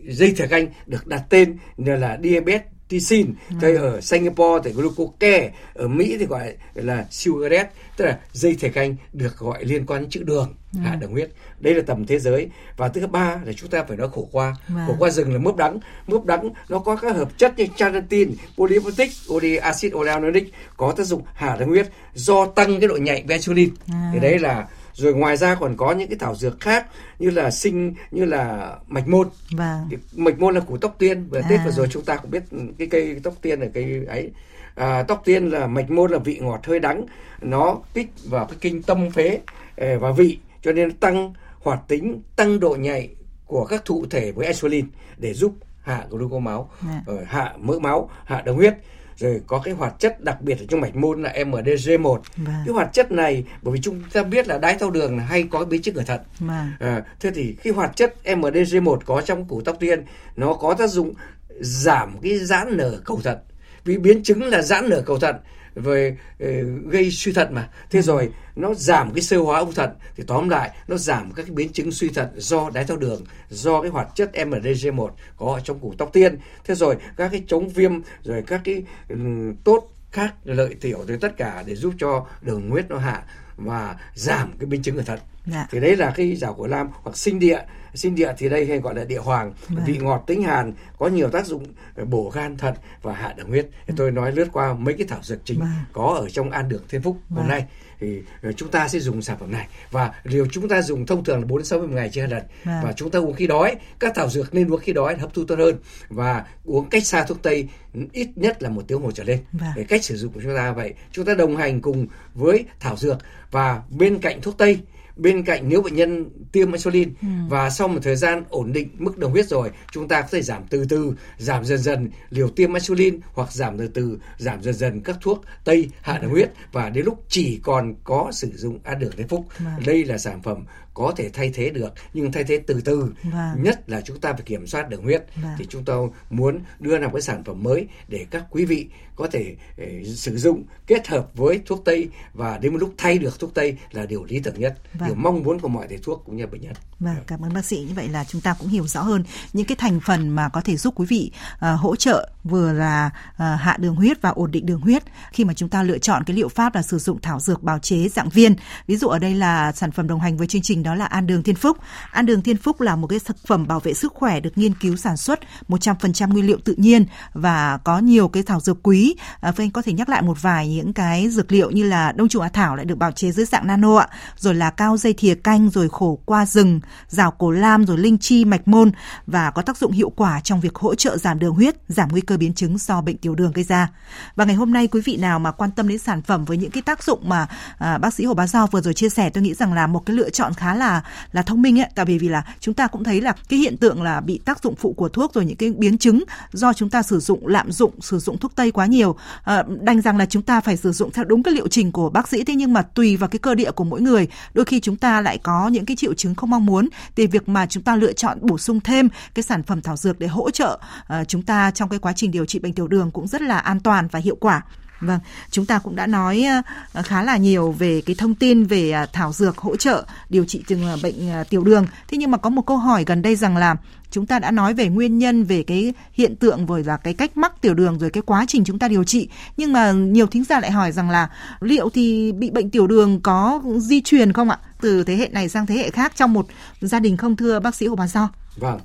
dây 0.08 0.34
thẻ 0.38 0.48
canh 0.48 0.68
được 0.86 1.08
đặt 1.08 1.24
tên 1.30 1.58
là 1.78 2.20
diabetes 2.24 2.62
tisin 2.92 3.34
ừ. 3.62 3.76
ở 3.76 4.02
Singapore 4.02 4.62
thì 4.64 4.72
glucose 4.72 5.52
ở 5.74 5.88
Mỹ 5.88 6.16
thì 6.20 6.26
gọi 6.26 6.54
là 6.74 7.06
sugaret 7.12 7.68
tức 7.98 8.06
là 8.06 8.20
dây 8.34 8.56
thể 8.60 8.70
canh 8.70 8.96
được 9.14 9.38
gọi 9.38 9.66
liên 9.66 9.86
quan 9.86 10.02
đến 10.02 10.10
chữ 10.10 10.24
đường 10.24 10.54
ừ. 10.74 10.80
hạ 10.84 10.96
đường 10.96 11.12
huyết 11.12 11.30
đây 11.60 11.76
là 11.76 11.82
tầm 11.88 12.06
thế 12.06 12.20
giới 12.20 12.50
và 12.78 12.88
thứ 12.88 13.08
ba 13.08 13.40
là 13.46 13.54
chúng 13.54 13.70
ta 13.70 13.84
phải 13.84 13.98
nói 13.98 14.08
khổ 14.12 14.30
qua 14.32 14.56
wow. 14.70 14.88
khổ 14.88 14.96
qua 15.00 15.10
rừng 15.10 15.34
là 15.34 15.40
mướp 15.40 15.56
đắng 15.56 15.80
mướp 16.08 16.26
đắng 16.26 16.50
nó 16.70 16.80
có 16.80 16.96
các 16.96 17.16
hợp 17.16 17.38
chất 17.38 17.54
như 17.58 17.68
charantin 17.76 18.32
polyphotic 18.58 19.10
oxy 19.34 19.56
acid 19.56 19.94
oleanolic 19.94 20.54
có 20.78 20.92
tác 20.92 21.04
dụng 21.04 21.22
hạ 21.34 21.56
đường 21.60 21.70
huyết 21.70 21.88
do 22.14 22.46
tăng 22.46 22.80
cái 22.80 22.88
độ 22.88 22.98
nhạy 22.98 23.24
insulin 23.30 23.70
à. 23.88 24.10
thì 24.14 24.20
đấy 24.20 24.40
là 24.40 24.68
rồi 24.94 25.14
ngoài 25.14 25.38
ra 25.38 25.56
còn 25.56 25.78
có 25.78 25.92
những 25.92 26.10
cái 26.10 26.18
thảo 26.20 26.36
dược 26.36 26.60
khác 26.60 26.88
như 27.20 27.30
là 27.30 27.52
sinh 27.52 27.94
như 28.12 28.26
là 28.26 28.76
mạch 28.88 29.08
môn 29.08 29.28
vâng. 29.52 29.90
mạch 30.16 30.40
môn 30.40 30.56
là 30.56 30.60
củ 30.60 30.78
tóc 30.78 30.96
tiên 31.00 31.28
vừa 31.30 31.40
à. 31.40 31.48
tết 31.50 31.60
vừa 31.66 31.72
rồi 31.72 31.88
chúng 31.92 32.06
ta 32.06 32.16
cũng 32.16 32.32
biết 32.32 32.44
cái 32.78 32.88
cây 32.88 33.20
tóc 33.24 33.34
tiên 33.42 33.60
là 33.60 33.68
cây 33.74 34.06
ấy 34.08 34.32
à, 34.76 35.04
tóc 35.04 35.22
tiên 35.26 35.50
là 35.50 35.68
mạch 35.68 35.92
môn 35.92 36.12
là 36.12 36.18
vị 36.18 36.40
ngọt 36.42 36.60
hơi 36.64 36.80
đắng 36.80 37.06
nó 37.42 37.78
kích 37.94 38.10
vào 38.30 38.46
cái 38.46 38.58
kinh 38.62 38.82
tâm 38.82 39.12
phế 39.12 39.40
ờ, 39.78 40.00
và 40.00 40.12
vị 40.12 40.40
cho 40.62 40.72
nên 40.72 40.92
tăng 40.92 41.34
hoạt 41.62 41.80
tính 41.88 42.22
tăng 42.36 42.60
độ 42.60 42.76
nhạy 42.80 43.10
của 43.46 43.66
các 43.66 43.86
thụ 43.86 44.06
thể 44.10 44.32
với 44.32 44.48
insulin 44.48 44.86
để 45.18 45.34
giúp 45.34 45.56
hạ 45.82 46.06
gluco 46.10 46.40
máu 46.40 46.70
à. 46.82 47.02
hạ 47.28 47.54
mỡ 47.60 47.80
máu 47.80 48.10
hạ 48.26 48.42
đường 48.46 48.56
huyết 48.56 48.74
rồi 49.22 49.42
có 49.48 49.62
cái 49.64 49.74
hoạt 49.74 50.00
chất 50.00 50.24
đặc 50.24 50.42
biệt 50.42 50.60
ở 50.60 50.66
trong 50.70 50.82
mạch 50.82 50.96
môn 50.96 51.24
là 51.24 51.34
MDG1 51.34 52.20
vâng. 52.38 52.56
cái 52.66 52.74
hoạt 52.74 52.94
chất 52.94 53.12
này 53.12 53.44
bởi 53.62 53.74
vì 53.74 53.82
chúng 53.82 54.02
ta 54.14 54.24
biết 54.24 54.48
là 54.48 54.58
đái 54.58 54.76
tháo 54.76 54.90
đường 54.90 55.18
là 55.18 55.24
hay 55.24 55.44
có 55.52 55.66
biến 55.66 55.82
chứng 55.82 55.96
ở 55.96 56.04
thận 56.04 56.22
vâng. 56.40 56.72
à, 56.80 57.04
thế 57.20 57.32
thì 57.36 57.56
khi 57.60 57.70
hoạt 57.70 57.96
chất 57.96 58.16
MDG1 58.26 58.98
có 59.06 59.22
trong 59.22 59.46
củ 59.46 59.62
tóc 59.62 59.78
tiên 59.80 60.06
nó 60.36 60.54
có 60.54 60.74
tác 60.74 60.88
dụng 60.90 61.14
giảm 61.60 62.18
cái 62.22 62.38
giãn 62.38 62.78
nở 62.78 63.02
cầu 63.06 63.20
thận 63.24 63.38
vì 63.86 63.98
biến 63.98 64.24
chứng 64.24 64.44
là 64.44 64.62
giãn 64.62 64.90
nở 64.90 65.04
cầu 65.06 65.20
thận 65.20 65.36
về 65.76 66.18
uh, 66.44 66.50
gây 66.86 67.12
suy 67.12 67.34
thận 67.34 67.54
mà. 67.54 67.70
Thế 67.90 68.00
ừ. 68.00 68.04
rồi 68.04 68.30
nó 68.56 68.74
giảm 68.74 69.14
cái 69.14 69.22
sơ 69.22 69.38
hóa 69.38 69.60
ung 69.60 69.74
thận. 69.74 69.90
Thì 70.16 70.24
tóm 70.28 70.50
lại 70.50 70.72
nó 70.88 70.98
giảm 70.98 71.32
các 71.32 71.44
cái 71.44 71.56
biến 71.56 71.70
chứng 71.70 71.92
suy 71.92 72.10
thận 72.10 72.28
do 72.36 72.70
đái 72.74 72.84
tháo 72.84 72.98
đường 72.98 73.24
do 73.50 73.82
cái 73.82 73.92
hoạt 73.92 74.08
chất 74.16 74.32
MDG1 74.34 75.10
có 75.38 75.54
ở 75.54 75.60
trong 75.60 75.80
củ 75.80 75.94
tóc 75.98 76.10
tiên. 76.14 76.38
Thế 76.66 76.76
rồi 76.76 76.96
các 77.18 77.30
cái 77.32 77.44
chống 77.48 77.70
viêm 77.70 77.92
rồi 78.24 78.44
các 78.48 78.62
cái 78.64 78.84
um, 79.10 79.56
tốt 79.64 79.88
khác 80.12 80.34
lợi 80.44 80.76
tiểu 80.82 81.06
thì 81.08 81.14
tất 81.22 81.38
cả 81.38 81.64
để 81.68 81.76
giúp 81.76 81.94
cho 81.98 82.26
đường 82.42 82.70
huyết 82.70 82.90
nó 82.90 82.98
hạ 82.98 83.24
và 83.58 83.96
giảm 84.14 84.54
cái 84.60 84.66
biến 84.66 84.82
chứng 84.82 84.98
ở 84.98 85.04
thận 85.04 85.20
dạ. 85.46 85.68
thì 85.72 85.80
đấy 85.80 85.96
là 85.96 86.14
cái 86.16 86.36
rào 86.36 86.54
của 86.54 86.68
lam 86.68 86.90
hoặc 87.04 87.18
sinh 87.18 87.40
địa 87.40 87.60
sinh 87.94 88.16
địa 88.16 88.34
thì 88.38 88.50
đây 88.50 88.66
hay 88.66 88.80
gọi 88.80 88.96
là 88.96 89.04
địa 89.04 89.18
hoàng 89.18 89.54
vâng. 89.70 89.86
vị 89.86 89.98
ngọt 89.98 90.24
tính 90.28 90.44
hàn 90.44 90.74
có 91.00 91.08
nhiều 91.08 91.30
tác 91.30 91.46
dụng 91.46 91.66
bổ 92.10 92.32
gan 92.34 92.58
thận 92.58 92.74
và 93.02 93.14
hạ 93.14 93.34
đường 93.38 93.48
huyết 93.48 93.68
thì 93.88 93.94
tôi 93.98 94.12
nói 94.12 94.32
lướt 94.32 94.48
qua 94.54 94.74
mấy 94.74 94.94
cái 94.94 95.08
thảo 95.08 95.20
dược 95.24 95.40
chính 95.46 95.60
vâng. 95.60 95.70
có 95.94 96.18
ở 96.22 96.30
trong 96.30 96.52
an 96.52 96.70
đường 96.70 96.82
thiên 96.90 97.02
phúc 97.02 97.18
vâng. 97.30 97.40
hôm 97.40 97.50
nay 97.50 97.66
thì 98.00 98.22
ờ, 98.42 98.52
chúng 98.52 98.72
ta 98.72 98.88
sẽ 98.88 99.00
dùng 99.00 99.22
sản 99.22 99.38
phẩm 99.40 99.52
này 99.52 99.68
và 99.92 100.14
liều 100.24 100.46
chúng 100.52 100.70
ta 100.70 100.82
dùng 100.82 101.06
thông 101.06 101.24
thường 101.24 101.40
là 101.40 101.46
4 101.46 101.64
60 101.64 101.88
ngày 101.88 102.10
trên 102.14 102.30
lần 102.30 102.44
vâng. 102.64 102.82
và 102.84 102.94
chúng 102.94 103.12
ta 103.12 103.20
uống 103.20 103.34
khi 103.34 103.48
đói 103.48 103.76
các 104.00 104.12
thảo 104.16 104.30
dược 104.30 104.54
nên 104.54 104.72
uống 104.72 104.80
khi 104.80 104.94
đói 104.94 105.16
hấp 105.16 105.34
thu 105.34 105.46
tốt 105.46 105.60
hơn 105.60 105.76
và 106.10 106.46
uống 106.66 106.90
cách 106.90 107.06
xa 107.06 107.24
thuốc 107.24 107.42
tây 107.42 107.68
ít 108.12 108.30
nhất 108.36 108.64
là 108.64 108.70
một 108.70 108.84
tiếng 108.88 109.02
hồ 109.02 109.12
trở 109.12 109.24
lên 109.24 109.40
vâng. 109.52 109.70
để 109.76 109.84
cách 109.84 110.04
sử 110.04 110.18
dụng 110.18 110.34
của 110.34 110.42
chúng 110.44 110.56
ta 110.56 110.72
vậy 110.72 110.94
chúng 111.12 111.26
ta 111.26 111.34
đồng 111.34 111.58
hành 111.58 111.82
cùng 111.82 112.08
với 112.34 112.66
thảo 112.80 112.96
dược 112.96 113.18
và 113.52 113.82
bên 113.90 114.20
cạnh 114.20 114.42
thuốc 114.42 114.58
tây 114.58 114.80
bên 115.22 115.44
cạnh 115.44 115.70
nếu 115.70 115.82
bệnh 115.82 115.96
nhân 115.96 116.30
tiêm 116.52 116.72
insulin 116.72 117.14
ừ. 117.22 117.28
và 117.50 117.70
sau 117.70 117.88
một 117.88 118.00
thời 118.04 118.16
gian 118.16 118.44
ổn 118.50 118.74
định 118.74 118.90
mức 118.98 119.18
đường 119.18 119.32
huyết 119.32 119.48
rồi 119.48 119.72
chúng 119.92 120.08
ta 120.08 120.22
có 120.22 120.28
thể 120.32 120.42
giảm 120.42 120.64
từ 120.70 120.86
từ 120.90 121.16
giảm 121.38 121.66
dần 121.66 121.78
dần 121.78 122.10
liều 122.30 122.50
tiêm 122.50 122.74
insulin 122.74 123.20
hoặc 123.34 123.52
giảm 123.52 123.78
từ 123.78 123.88
từ 123.88 124.20
giảm 124.38 124.64
dần 124.64 124.74
dần 124.74 125.02
các 125.02 125.18
thuốc 125.22 125.44
tây 125.64 125.90
hạ 126.02 126.18
đường 126.18 126.32
huyết 126.32 126.52
và 126.72 126.90
đến 126.90 127.06
lúc 127.06 127.26
chỉ 127.28 127.60
còn 127.64 127.96
có 128.04 128.30
sử 128.32 128.52
dụng 128.56 128.80
ăn 128.84 129.00
đường 129.00 129.12
thế 129.18 129.24
phúc 129.30 129.46
vâng. 129.60 129.74
đây 129.86 130.06
là 130.06 130.18
sản 130.18 130.42
phẩm 130.42 130.66
có 130.94 131.14
thể 131.18 131.30
thay 131.30 131.52
thế 131.54 131.70
được 131.70 131.94
nhưng 132.14 132.32
thay 132.32 132.44
thế 132.44 132.62
từ 132.68 132.82
từ 132.86 133.14
vâng. 133.24 133.64
nhất 133.64 133.90
là 133.90 134.02
chúng 134.02 134.20
ta 134.20 134.34
phải 134.34 134.42
kiểm 134.42 134.68
soát 134.68 134.90
đường 134.90 135.04
huyết. 135.04 135.24
Vâng. 135.36 135.52
thì 135.58 135.66
chúng 135.70 135.84
tôi 135.84 136.10
muốn 136.30 136.60
đưa 136.80 136.98
ra 136.98 137.08
một 137.08 137.14
cái 137.14 137.22
sản 137.22 137.44
phẩm 137.44 137.64
mới 137.64 137.88
để 138.08 138.26
các 138.32 138.46
quý 138.50 138.66
vị 138.66 138.88
có 139.16 139.28
thể 139.32 139.56
uh, 139.82 140.08
sử 140.08 140.38
dụng 140.38 140.64
kết 140.88 141.08
hợp 141.08 141.28
với 141.34 141.62
thuốc 141.66 141.82
tây. 141.86 142.10
Và 142.34 142.58
đến 142.58 142.74
một 142.74 142.80
lúc 142.80 142.94
thay 142.98 143.18
được 143.18 143.40
thuốc 143.40 143.54
tây 143.54 143.78
là 143.92 144.06
điều 144.06 144.24
lý 144.24 144.40
tưởng 144.40 144.60
nhất. 144.60 144.78
Vâng. 144.94 145.08
điều 145.08 145.16
mong 145.16 145.44
muốn 145.44 145.60
của 145.60 145.68
mọi 145.68 145.88
thầy 145.88 145.98
thuốc 145.98 146.24
cũng 146.26 146.38
như 146.38 146.48
bệnh 146.48 146.62
nhân. 146.62 146.74
Vâng 147.00 147.16
cảm 147.28 147.46
ơn 147.46 147.54
bác 147.54 147.66
sĩ. 147.66 147.86
Như 147.88 147.94
vậy 147.96 148.08
là 148.10 148.24
chúng 148.24 148.42
ta 148.42 148.56
cũng 148.60 148.68
hiểu 148.68 148.88
rõ 148.88 149.02
hơn 149.02 149.24
những 149.54 149.66
cái 149.66 149.76
thành 149.76 150.00
phần 150.06 150.30
mà 150.30 150.50
có 150.50 150.62
thể 150.62 150.78
giúp 150.78 150.94
quý 150.98 151.06
vị 151.10 151.32
uh, 151.56 151.80
hỗ 151.80 151.96
trợ 151.96 152.30
vừa 152.44 152.74
là 152.74 153.06
uh, 153.06 153.38
hạ 153.38 153.78
đường 153.80 153.96
huyết 153.96 154.22
và 154.22 154.30
ổn 154.30 154.52
định 154.52 154.66
đường 154.66 154.82
huyết. 154.82 155.04
Khi 155.32 155.44
mà 155.44 155.54
chúng 155.54 155.70
ta 155.70 155.84
lựa 155.84 155.98
chọn 155.98 156.24
cái 156.24 156.36
liệu 156.36 156.50
pháp 156.50 156.76
là 156.76 156.82
sử 156.82 156.98
dụng 156.98 157.22
thảo 157.22 157.40
dược 157.40 157.64
bào 157.64 157.80
chế 157.80 158.10
dạng 158.10 158.30
viên. 158.30 158.56
Ví 158.88 158.98
dụ 158.98 159.08
ở 159.08 159.20
đây 159.20 159.36
là 159.36 159.72
sản 159.72 159.92
phẩm 159.92 160.08
đồng 160.08 160.20
hành 160.20 160.38
với 160.38 160.48
chương 160.48 160.62
trình 160.62 160.81
đó 160.84 160.96
là 160.96 161.06
An 161.06 161.28
Đường 161.28 161.44
Thiên 161.44 161.56
Phúc. 161.56 161.78
An 162.12 162.26
Đường 162.26 162.42
Thiên 162.42 162.58
Phúc 162.58 162.82
là 162.82 162.96
một 162.96 163.08
cái 163.08 163.20
thực 163.26 163.38
phẩm 163.48 163.68
bảo 163.68 163.80
vệ 163.80 163.94
sức 163.94 164.14
khỏe 164.14 164.40
được 164.40 164.58
nghiên 164.58 164.74
cứu 164.74 164.96
sản 164.96 165.18
xuất 165.18 165.40
100% 165.70 166.32
nguyên 166.32 166.48
liệu 166.48 166.58
tự 166.66 166.76
nhiên 166.78 167.06
và 167.34 167.78
có 167.78 168.00
nhiều 168.00 168.28
cái 168.28 168.44
thảo 168.44 168.60
dược 168.60 168.78
quý. 168.84 169.16
À, 169.42 169.54
Anh 169.58 169.72
có 169.72 169.82
thể 169.82 169.94
nhắc 169.94 170.10
lại 170.10 170.22
một 170.22 170.42
vài 170.42 170.68
những 170.68 170.94
cái 170.94 171.30
dược 171.30 171.52
liệu 171.52 171.72
như 171.72 171.84
là 171.84 172.12
đông 172.12 172.30
trùng 172.30 172.44
hạ 172.44 172.50
thảo 172.50 172.76
lại 172.76 172.86
được 172.86 172.98
bào 172.98 173.12
chế 173.12 173.32
dưới 173.32 173.46
dạng 173.46 173.68
nano 173.68 173.98
ạ, 173.98 174.08
rồi 174.38 174.56
là 174.56 174.70
cao 174.70 174.98
dây 174.98 175.14
thìa 175.14 175.36
canh, 175.36 175.70
rồi 175.70 175.90
khổ 175.90 176.20
qua 176.26 176.46
rừng, 176.46 176.80
rào 177.08 177.32
cổ 177.32 177.52
lam, 177.52 177.86
rồi 177.86 177.98
linh 177.98 178.18
chi, 178.18 178.46
mạch 178.46 178.68
môn 178.68 178.92
và 179.28 179.52
có 179.52 179.62
tác 179.62 179.78
dụng 179.78 179.92
hiệu 179.92 180.10
quả 180.10 180.40
trong 180.40 180.62
việc 180.62 180.76
hỗ 180.76 180.96
trợ 180.96 181.18
giảm 181.18 181.40
đường 181.40 181.54
huyết, 181.54 181.76
giảm 181.88 182.10
nguy 182.12 182.22
cơ 182.22 182.38
biến 182.38 182.54
chứng 182.54 182.78
do 182.78 183.02
bệnh 183.02 183.18
tiểu 183.18 183.36
đường 183.36 183.52
gây 183.52 183.64
ra. 183.64 183.90
Và 184.36 184.46
ngày 184.46 184.56
hôm 184.56 184.74
nay 184.74 184.88
quý 184.88 185.02
vị 185.06 185.18
nào 185.18 185.40
mà 185.40 185.52
quan 185.52 185.72
tâm 185.72 185.88
đến 185.88 185.98
sản 185.98 186.22
phẩm 186.22 186.46
với 186.46 186.58
những 186.58 186.72
cái 186.72 186.84
tác 186.84 187.04
dụng 187.04 187.30
mà 187.30 187.48
à, 187.78 187.98
bác 187.98 188.14
sĩ 188.14 188.26
Hồ 188.26 188.34
Bá 188.34 188.48
Do 188.48 188.68
vừa 188.68 188.82
rồi 188.82 188.94
chia 188.94 189.10
sẻ, 189.10 189.30
tôi 189.30 189.44
nghĩ 189.44 189.54
rằng 189.54 189.74
là 189.74 189.88
một 189.88 190.06
cái 190.06 190.16
lựa 190.16 190.30
chọn 190.30 190.54
khá 190.54 190.71
là 190.76 191.04
là 191.32 191.42
thông 191.42 191.62
minh 191.62 191.80
ấy. 191.80 191.90
Tại 191.96 192.06
vì 192.06 192.18
vì 192.18 192.30
là 192.30 192.44
chúng 192.60 192.74
ta 192.74 192.88
cũng 192.88 193.04
thấy 193.04 193.22
là 193.22 193.34
cái 193.50 193.60
hiện 193.60 193.78
tượng 193.78 194.04
là 194.04 194.22
bị 194.22 194.40
tác 194.46 194.64
dụng 194.64 194.76
phụ 194.76 194.94
của 194.94 195.10
thuốc 195.10 195.34
rồi 195.34 195.46
những 195.46 195.58
cái 195.58 195.72
biến 195.78 195.98
chứng 195.98 196.24
do 196.52 196.74
chúng 196.74 196.90
ta 196.90 197.04
sử 197.04 197.20
dụng 197.20 197.48
lạm 197.48 197.72
dụng 197.72 198.02
sử 198.02 198.20
dụng 198.20 198.38
thuốc 198.38 198.56
tây 198.56 198.72
quá 198.72 198.86
nhiều. 198.86 199.16
À, 199.44 199.64
đành 199.82 200.02
rằng 200.02 200.18
là 200.18 200.26
chúng 200.26 200.44
ta 200.44 200.62
phải 200.62 200.78
sử 200.78 200.92
dụng 200.92 201.12
theo 201.12 201.26
đúng 201.26 201.44
cái 201.44 201.54
liệu 201.54 201.68
trình 201.68 201.92
của 201.92 202.10
bác 202.10 202.28
sĩ 202.28 202.44
thế 202.44 202.56
nhưng 202.56 202.74
mà 202.74 202.82
tùy 202.82 203.18
vào 203.18 203.30
cái 203.30 203.40
cơ 203.40 203.56
địa 203.56 203.72
của 203.72 203.84
mỗi 203.84 204.02
người. 204.02 204.28
Đôi 204.54 204.66
khi 204.66 204.80
chúng 204.80 204.96
ta 204.96 205.22
lại 205.22 205.38
có 205.38 205.68
những 205.68 205.86
cái 205.86 205.96
triệu 205.96 206.14
chứng 206.14 206.36
không 206.36 206.50
mong 206.50 206.66
muốn 206.66 206.90
thì 207.16 207.28
việc 207.28 207.50
mà 207.50 207.66
chúng 207.66 207.84
ta 207.84 207.96
lựa 207.96 208.14
chọn 208.14 208.38
bổ 208.42 208.58
sung 208.58 208.80
thêm 208.80 209.10
cái 209.34 209.44
sản 209.44 209.64
phẩm 209.64 209.82
thảo 209.82 209.98
dược 209.98 210.20
để 210.20 210.28
hỗ 210.28 210.52
trợ 210.52 210.80
uh, 211.22 211.28
chúng 211.28 211.42
ta 211.42 211.72
trong 211.72 211.90
cái 211.90 212.00
quá 212.00 212.14
trình 212.14 212.32
điều 212.32 212.46
trị 212.46 212.60
bệnh 212.60 212.74
tiểu 212.74 212.88
đường 212.88 213.12
cũng 213.12 213.28
rất 213.28 213.42
là 213.42 213.58
an 213.58 213.80
toàn 213.80 214.08
và 214.12 214.20
hiệu 214.20 214.36
quả. 214.36 214.62
Vâng, 215.02 215.20
chúng 215.52 215.66
ta 215.66 215.80
cũng 215.80 215.96
đã 215.96 216.08
nói 216.08 216.46
ờ, 216.94 217.02
khá 217.02 217.24
là 217.24 217.38
nhiều 217.38 217.72
về 217.72 218.02
cái 218.06 218.16
thông 218.16 218.36
tin 218.36 218.64
về 218.64 218.92
à, 218.92 219.06
thảo 219.14 219.34
dược 219.34 219.58
hỗ 219.58 219.76
trợ 219.76 220.06
điều 220.30 220.46
trị 220.46 220.64
từng 220.68 220.88
à, 220.88 220.96
bệnh 221.04 221.16
tiểu 221.50 221.64
đường. 221.64 221.86
Thế 222.08 222.18
nhưng 222.18 222.32
mà 222.32 222.38
có 222.38 222.50
một 222.50 222.66
câu 222.66 222.78
hỏi 222.78 223.04
gần 223.08 223.22
đây 223.22 223.36
rằng 223.36 223.58
là 223.58 223.76
chúng 224.12 224.26
ta 224.26 224.40
đã 224.40 224.52
nói 224.52 224.74
về 224.74 224.90
nguyên 224.90 225.20
nhân 225.20 225.44
về 225.44 225.64
cái 225.64 225.94
hiện 226.14 226.36
tượng 226.36 226.66
rồi 226.66 226.84
là 226.84 226.98
cái 226.98 227.14
cách 227.14 227.38
mắc 227.38 227.62
tiểu 227.62 227.74
đường 227.74 228.00
rồi 228.00 228.10
cái 228.10 228.24
quá 228.26 228.46
trình 228.48 228.64
chúng 228.64 228.80
ta 228.80 228.88
điều 228.88 229.04
trị 229.04 229.30
nhưng 229.58 229.74
mà 229.74 229.92
nhiều 229.92 230.28
thính 230.28 230.44
giả 230.44 230.60
lại 230.60 230.72
hỏi 230.72 230.92
rằng 230.92 231.10
là 231.10 231.30
liệu 231.62 231.90
thì 231.90 232.32
bị 232.32 232.50
bệnh 232.50 232.70
tiểu 232.70 232.88
đường 232.88 233.22
có 233.22 233.62
di 233.78 234.02
truyền 234.02 234.34
không 234.34 234.50
ạ 234.50 234.58
từ 234.82 235.04
thế 235.04 235.16
hệ 235.16 235.28
này 235.28 235.50
sang 235.50 235.66
thế 235.66 235.76
hệ 235.76 235.90
khác 235.90 236.14
trong 236.16 236.34
một 236.34 236.48
gia 236.82 237.00
đình 237.00 237.18
không 237.18 237.36
thưa 237.36 237.60
bác 237.60 237.76
sĩ 237.76 237.88
Hồ 237.88 237.96
Bà 237.96 238.08
Do 238.08 238.30
vâng 238.56 238.80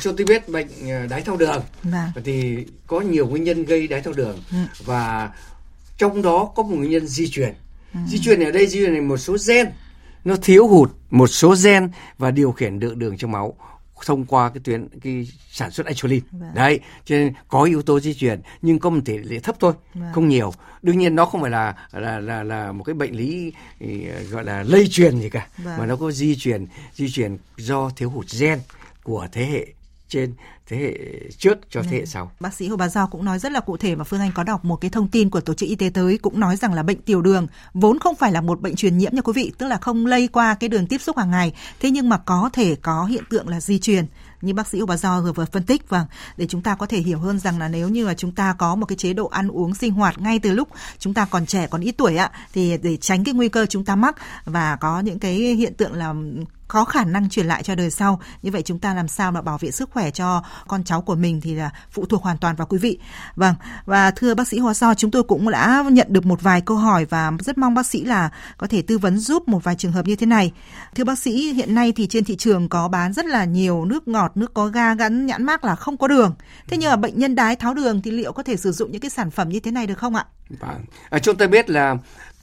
cho 0.00 0.12
tôi 0.12 0.26
biết 0.26 0.48
bệnh 0.48 0.68
đái 1.08 1.22
tháo 1.22 1.36
đường 1.36 1.62
vâng. 1.82 2.24
thì 2.24 2.66
có 2.86 3.00
nhiều 3.00 3.26
nguyên 3.26 3.44
nhân 3.44 3.64
gây 3.64 3.86
đái 3.86 4.00
tháo 4.00 4.12
đường 4.12 4.38
ừ. 4.50 4.56
và 4.84 5.30
trong 5.98 6.22
đó 6.22 6.52
có 6.54 6.62
một 6.62 6.76
nguyên 6.76 6.90
nhân 6.90 7.06
di 7.06 7.28
truyền 7.28 7.54
ừ. 7.94 8.00
di 8.08 8.18
truyền 8.18 8.40
ở 8.40 8.50
đây 8.50 8.66
di 8.66 8.78
truyền 8.78 8.92
này 8.92 9.02
một 9.02 9.16
số 9.16 9.36
gen 9.48 9.66
nó 10.24 10.36
thiếu 10.42 10.66
hụt 10.66 10.90
một 11.10 11.26
số 11.26 11.54
gen 11.64 11.90
và 12.18 12.30
điều 12.30 12.52
khiển 12.52 12.78
lượng 12.78 12.98
đường 12.98 13.16
trong 13.16 13.32
máu 13.32 13.56
thông 14.06 14.24
qua 14.24 14.48
cái 14.48 14.60
tuyến 14.64 14.88
cái 15.02 15.28
sản 15.50 15.70
xuất 15.70 15.86
insulin 15.86 16.22
vâng. 16.32 16.54
đấy 16.54 16.80
cho 17.04 17.16
nên 17.16 17.32
có 17.48 17.62
yếu 17.62 17.82
tố 17.82 18.00
di 18.00 18.14
truyền 18.14 18.40
nhưng 18.62 18.78
có 18.78 18.90
một 18.90 19.00
tỷ 19.04 19.18
lệ 19.18 19.38
thấp 19.38 19.56
thôi 19.60 19.72
vâng. 19.94 20.12
không 20.12 20.28
nhiều 20.28 20.52
đương 20.82 20.98
nhiên 20.98 21.14
nó 21.14 21.24
không 21.24 21.40
phải 21.40 21.50
là 21.50 21.74
là 21.92 22.20
là 22.20 22.42
là 22.42 22.72
một 22.72 22.84
cái 22.84 22.94
bệnh 22.94 23.16
lý 23.16 23.52
gọi 24.30 24.44
là 24.44 24.62
lây 24.62 24.88
truyền 24.90 25.20
gì 25.20 25.30
cả 25.30 25.46
vâng. 25.58 25.78
mà 25.78 25.86
nó 25.86 25.96
có 25.96 26.10
di 26.10 26.36
truyền 26.36 26.66
di 26.94 27.10
truyền 27.10 27.36
do 27.56 27.90
thiếu 27.96 28.10
hụt 28.10 28.26
gen 28.40 28.58
của 29.02 29.28
thế 29.32 29.46
hệ 29.46 29.66
trên 30.08 30.34
thế 30.66 30.76
hệ 30.76 30.94
trước 31.38 31.58
cho 31.70 31.82
thế 31.82 31.90
hệ 31.90 32.00
ừ. 32.00 32.06
sau. 32.06 32.30
Bác 32.40 32.54
sĩ 32.54 32.68
Hồ 32.68 32.76
Bà 32.76 32.88
Giao 32.88 33.06
cũng 33.06 33.24
nói 33.24 33.38
rất 33.38 33.52
là 33.52 33.60
cụ 33.60 33.76
thể 33.76 33.94
và 33.94 34.04
Phương 34.04 34.20
Anh 34.20 34.32
có 34.34 34.42
đọc 34.42 34.64
một 34.64 34.76
cái 34.76 34.90
thông 34.90 35.08
tin 35.08 35.30
của 35.30 35.40
Tổ 35.40 35.54
chức 35.54 35.68
Y 35.68 35.74
tế 35.74 35.90
tới 35.94 36.18
cũng 36.18 36.40
nói 36.40 36.56
rằng 36.56 36.74
là 36.74 36.82
bệnh 36.82 37.02
tiểu 37.02 37.22
đường 37.22 37.46
vốn 37.74 37.98
không 37.98 38.14
phải 38.16 38.32
là 38.32 38.40
một 38.40 38.60
bệnh 38.60 38.76
truyền 38.76 38.98
nhiễm 38.98 39.14
nha 39.14 39.20
quý 39.20 39.32
vị, 39.36 39.52
tức 39.58 39.66
là 39.66 39.76
không 39.76 40.06
lây 40.06 40.28
qua 40.28 40.54
cái 40.54 40.68
đường 40.68 40.86
tiếp 40.86 40.98
xúc 40.98 41.16
hàng 41.18 41.30
ngày, 41.30 41.52
thế 41.80 41.90
nhưng 41.90 42.08
mà 42.08 42.18
có 42.18 42.50
thể 42.52 42.74
có 42.82 43.04
hiện 43.04 43.24
tượng 43.30 43.48
là 43.48 43.60
di 43.60 43.78
truyền 43.78 44.06
như 44.40 44.54
bác 44.54 44.66
sĩ 44.66 44.80
Hồ 44.80 44.86
Bà 44.86 44.96
Do 44.96 45.20
vừa 45.20 45.32
vừa 45.32 45.44
phân 45.44 45.62
tích 45.62 45.88
vâng 45.88 46.06
để 46.36 46.46
chúng 46.46 46.62
ta 46.62 46.74
có 46.74 46.86
thể 46.86 46.98
hiểu 46.98 47.18
hơn 47.18 47.38
rằng 47.38 47.58
là 47.58 47.68
nếu 47.68 47.88
như 47.88 48.06
là 48.06 48.14
chúng 48.14 48.32
ta 48.32 48.54
có 48.58 48.74
một 48.74 48.86
cái 48.86 48.96
chế 48.96 49.12
độ 49.12 49.26
ăn 49.26 49.48
uống 49.48 49.74
sinh 49.74 49.92
hoạt 49.92 50.20
ngay 50.20 50.38
từ 50.38 50.52
lúc 50.52 50.68
chúng 50.98 51.14
ta 51.14 51.24
còn 51.24 51.46
trẻ 51.46 51.66
còn 51.66 51.80
ít 51.80 51.92
tuổi 51.92 52.16
ạ 52.16 52.30
thì 52.52 52.78
để 52.82 52.96
tránh 52.96 53.24
cái 53.24 53.34
nguy 53.34 53.48
cơ 53.48 53.66
chúng 53.66 53.84
ta 53.84 53.96
mắc 53.96 54.16
và 54.44 54.76
có 54.76 55.00
những 55.00 55.18
cái 55.18 55.34
hiện 55.34 55.74
tượng 55.74 55.92
là 55.92 56.14
có 56.68 56.84
khả 56.84 57.04
năng 57.04 57.28
truyền 57.28 57.46
lại 57.46 57.62
cho 57.62 57.74
đời 57.74 57.90
sau. 57.90 58.20
Như 58.42 58.50
vậy 58.50 58.62
chúng 58.62 58.78
ta 58.78 58.94
làm 58.94 59.08
sao 59.08 59.32
mà 59.32 59.42
bảo 59.42 59.58
vệ 59.58 59.70
sức 59.70 59.90
khỏe 59.92 60.10
cho 60.10 60.42
con 60.68 60.84
cháu 60.84 61.02
của 61.02 61.14
mình 61.14 61.40
thì 61.40 61.54
là 61.54 61.70
phụ 61.90 62.06
thuộc 62.06 62.22
hoàn 62.22 62.38
toàn 62.38 62.56
vào 62.56 62.66
quý 62.66 62.78
vị. 62.78 62.98
Vâng, 63.36 63.54
và 63.84 64.10
thưa 64.10 64.34
bác 64.34 64.48
sĩ 64.48 64.58
Hoa 64.58 64.74
So, 64.74 64.94
chúng 64.94 65.10
tôi 65.10 65.22
cũng 65.22 65.50
đã 65.50 65.84
nhận 65.90 66.06
được 66.10 66.26
một 66.26 66.42
vài 66.42 66.60
câu 66.60 66.76
hỏi 66.76 67.04
và 67.04 67.32
rất 67.38 67.58
mong 67.58 67.74
bác 67.74 67.86
sĩ 67.86 68.04
là 68.04 68.30
có 68.58 68.66
thể 68.66 68.82
tư 68.82 68.98
vấn 68.98 69.18
giúp 69.18 69.48
một 69.48 69.64
vài 69.64 69.74
trường 69.74 69.92
hợp 69.92 70.06
như 70.06 70.16
thế 70.16 70.26
này. 70.26 70.52
Thưa 70.94 71.04
bác 71.04 71.18
sĩ, 71.18 71.52
hiện 71.52 71.74
nay 71.74 71.92
thì 71.96 72.06
trên 72.06 72.24
thị 72.24 72.36
trường 72.36 72.68
có 72.68 72.88
bán 72.88 73.12
rất 73.12 73.26
là 73.26 73.44
nhiều 73.44 73.84
nước 73.84 74.08
ngọt, 74.08 74.32
nước 74.34 74.54
có 74.54 74.66
ga 74.66 74.94
gắn 74.94 75.26
nhãn 75.26 75.44
mác 75.44 75.64
là 75.64 75.74
không 75.74 75.96
có 75.96 76.08
đường. 76.08 76.34
Thế 76.68 76.76
nhưng 76.76 76.90
mà 76.90 76.96
bệnh 76.96 77.18
nhân 77.18 77.34
đái 77.34 77.56
tháo 77.56 77.74
đường 77.74 78.02
thì 78.02 78.10
liệu 78.10 78.32
có 78.32 78.42
thể 78.42 78.56
sử 78.56 78.72
dụng 78.72 78.92
những 78.92 79.00
cái 79.00 79.10
sản 79.10 79.30
phẩm 79.30 79.48
như 79.48 79.60
thế 79.60 79.70
này 79.70 79.86
được 79.86 79.98
không 79.98 80.14
ạ? 80.14 80.24
Vâng. 80.60 80.84
À, 81.10 81.18
chúng 81.18 81.36
ta 81.36 81.46
biết 81.46 81.70
là 81.70 81.96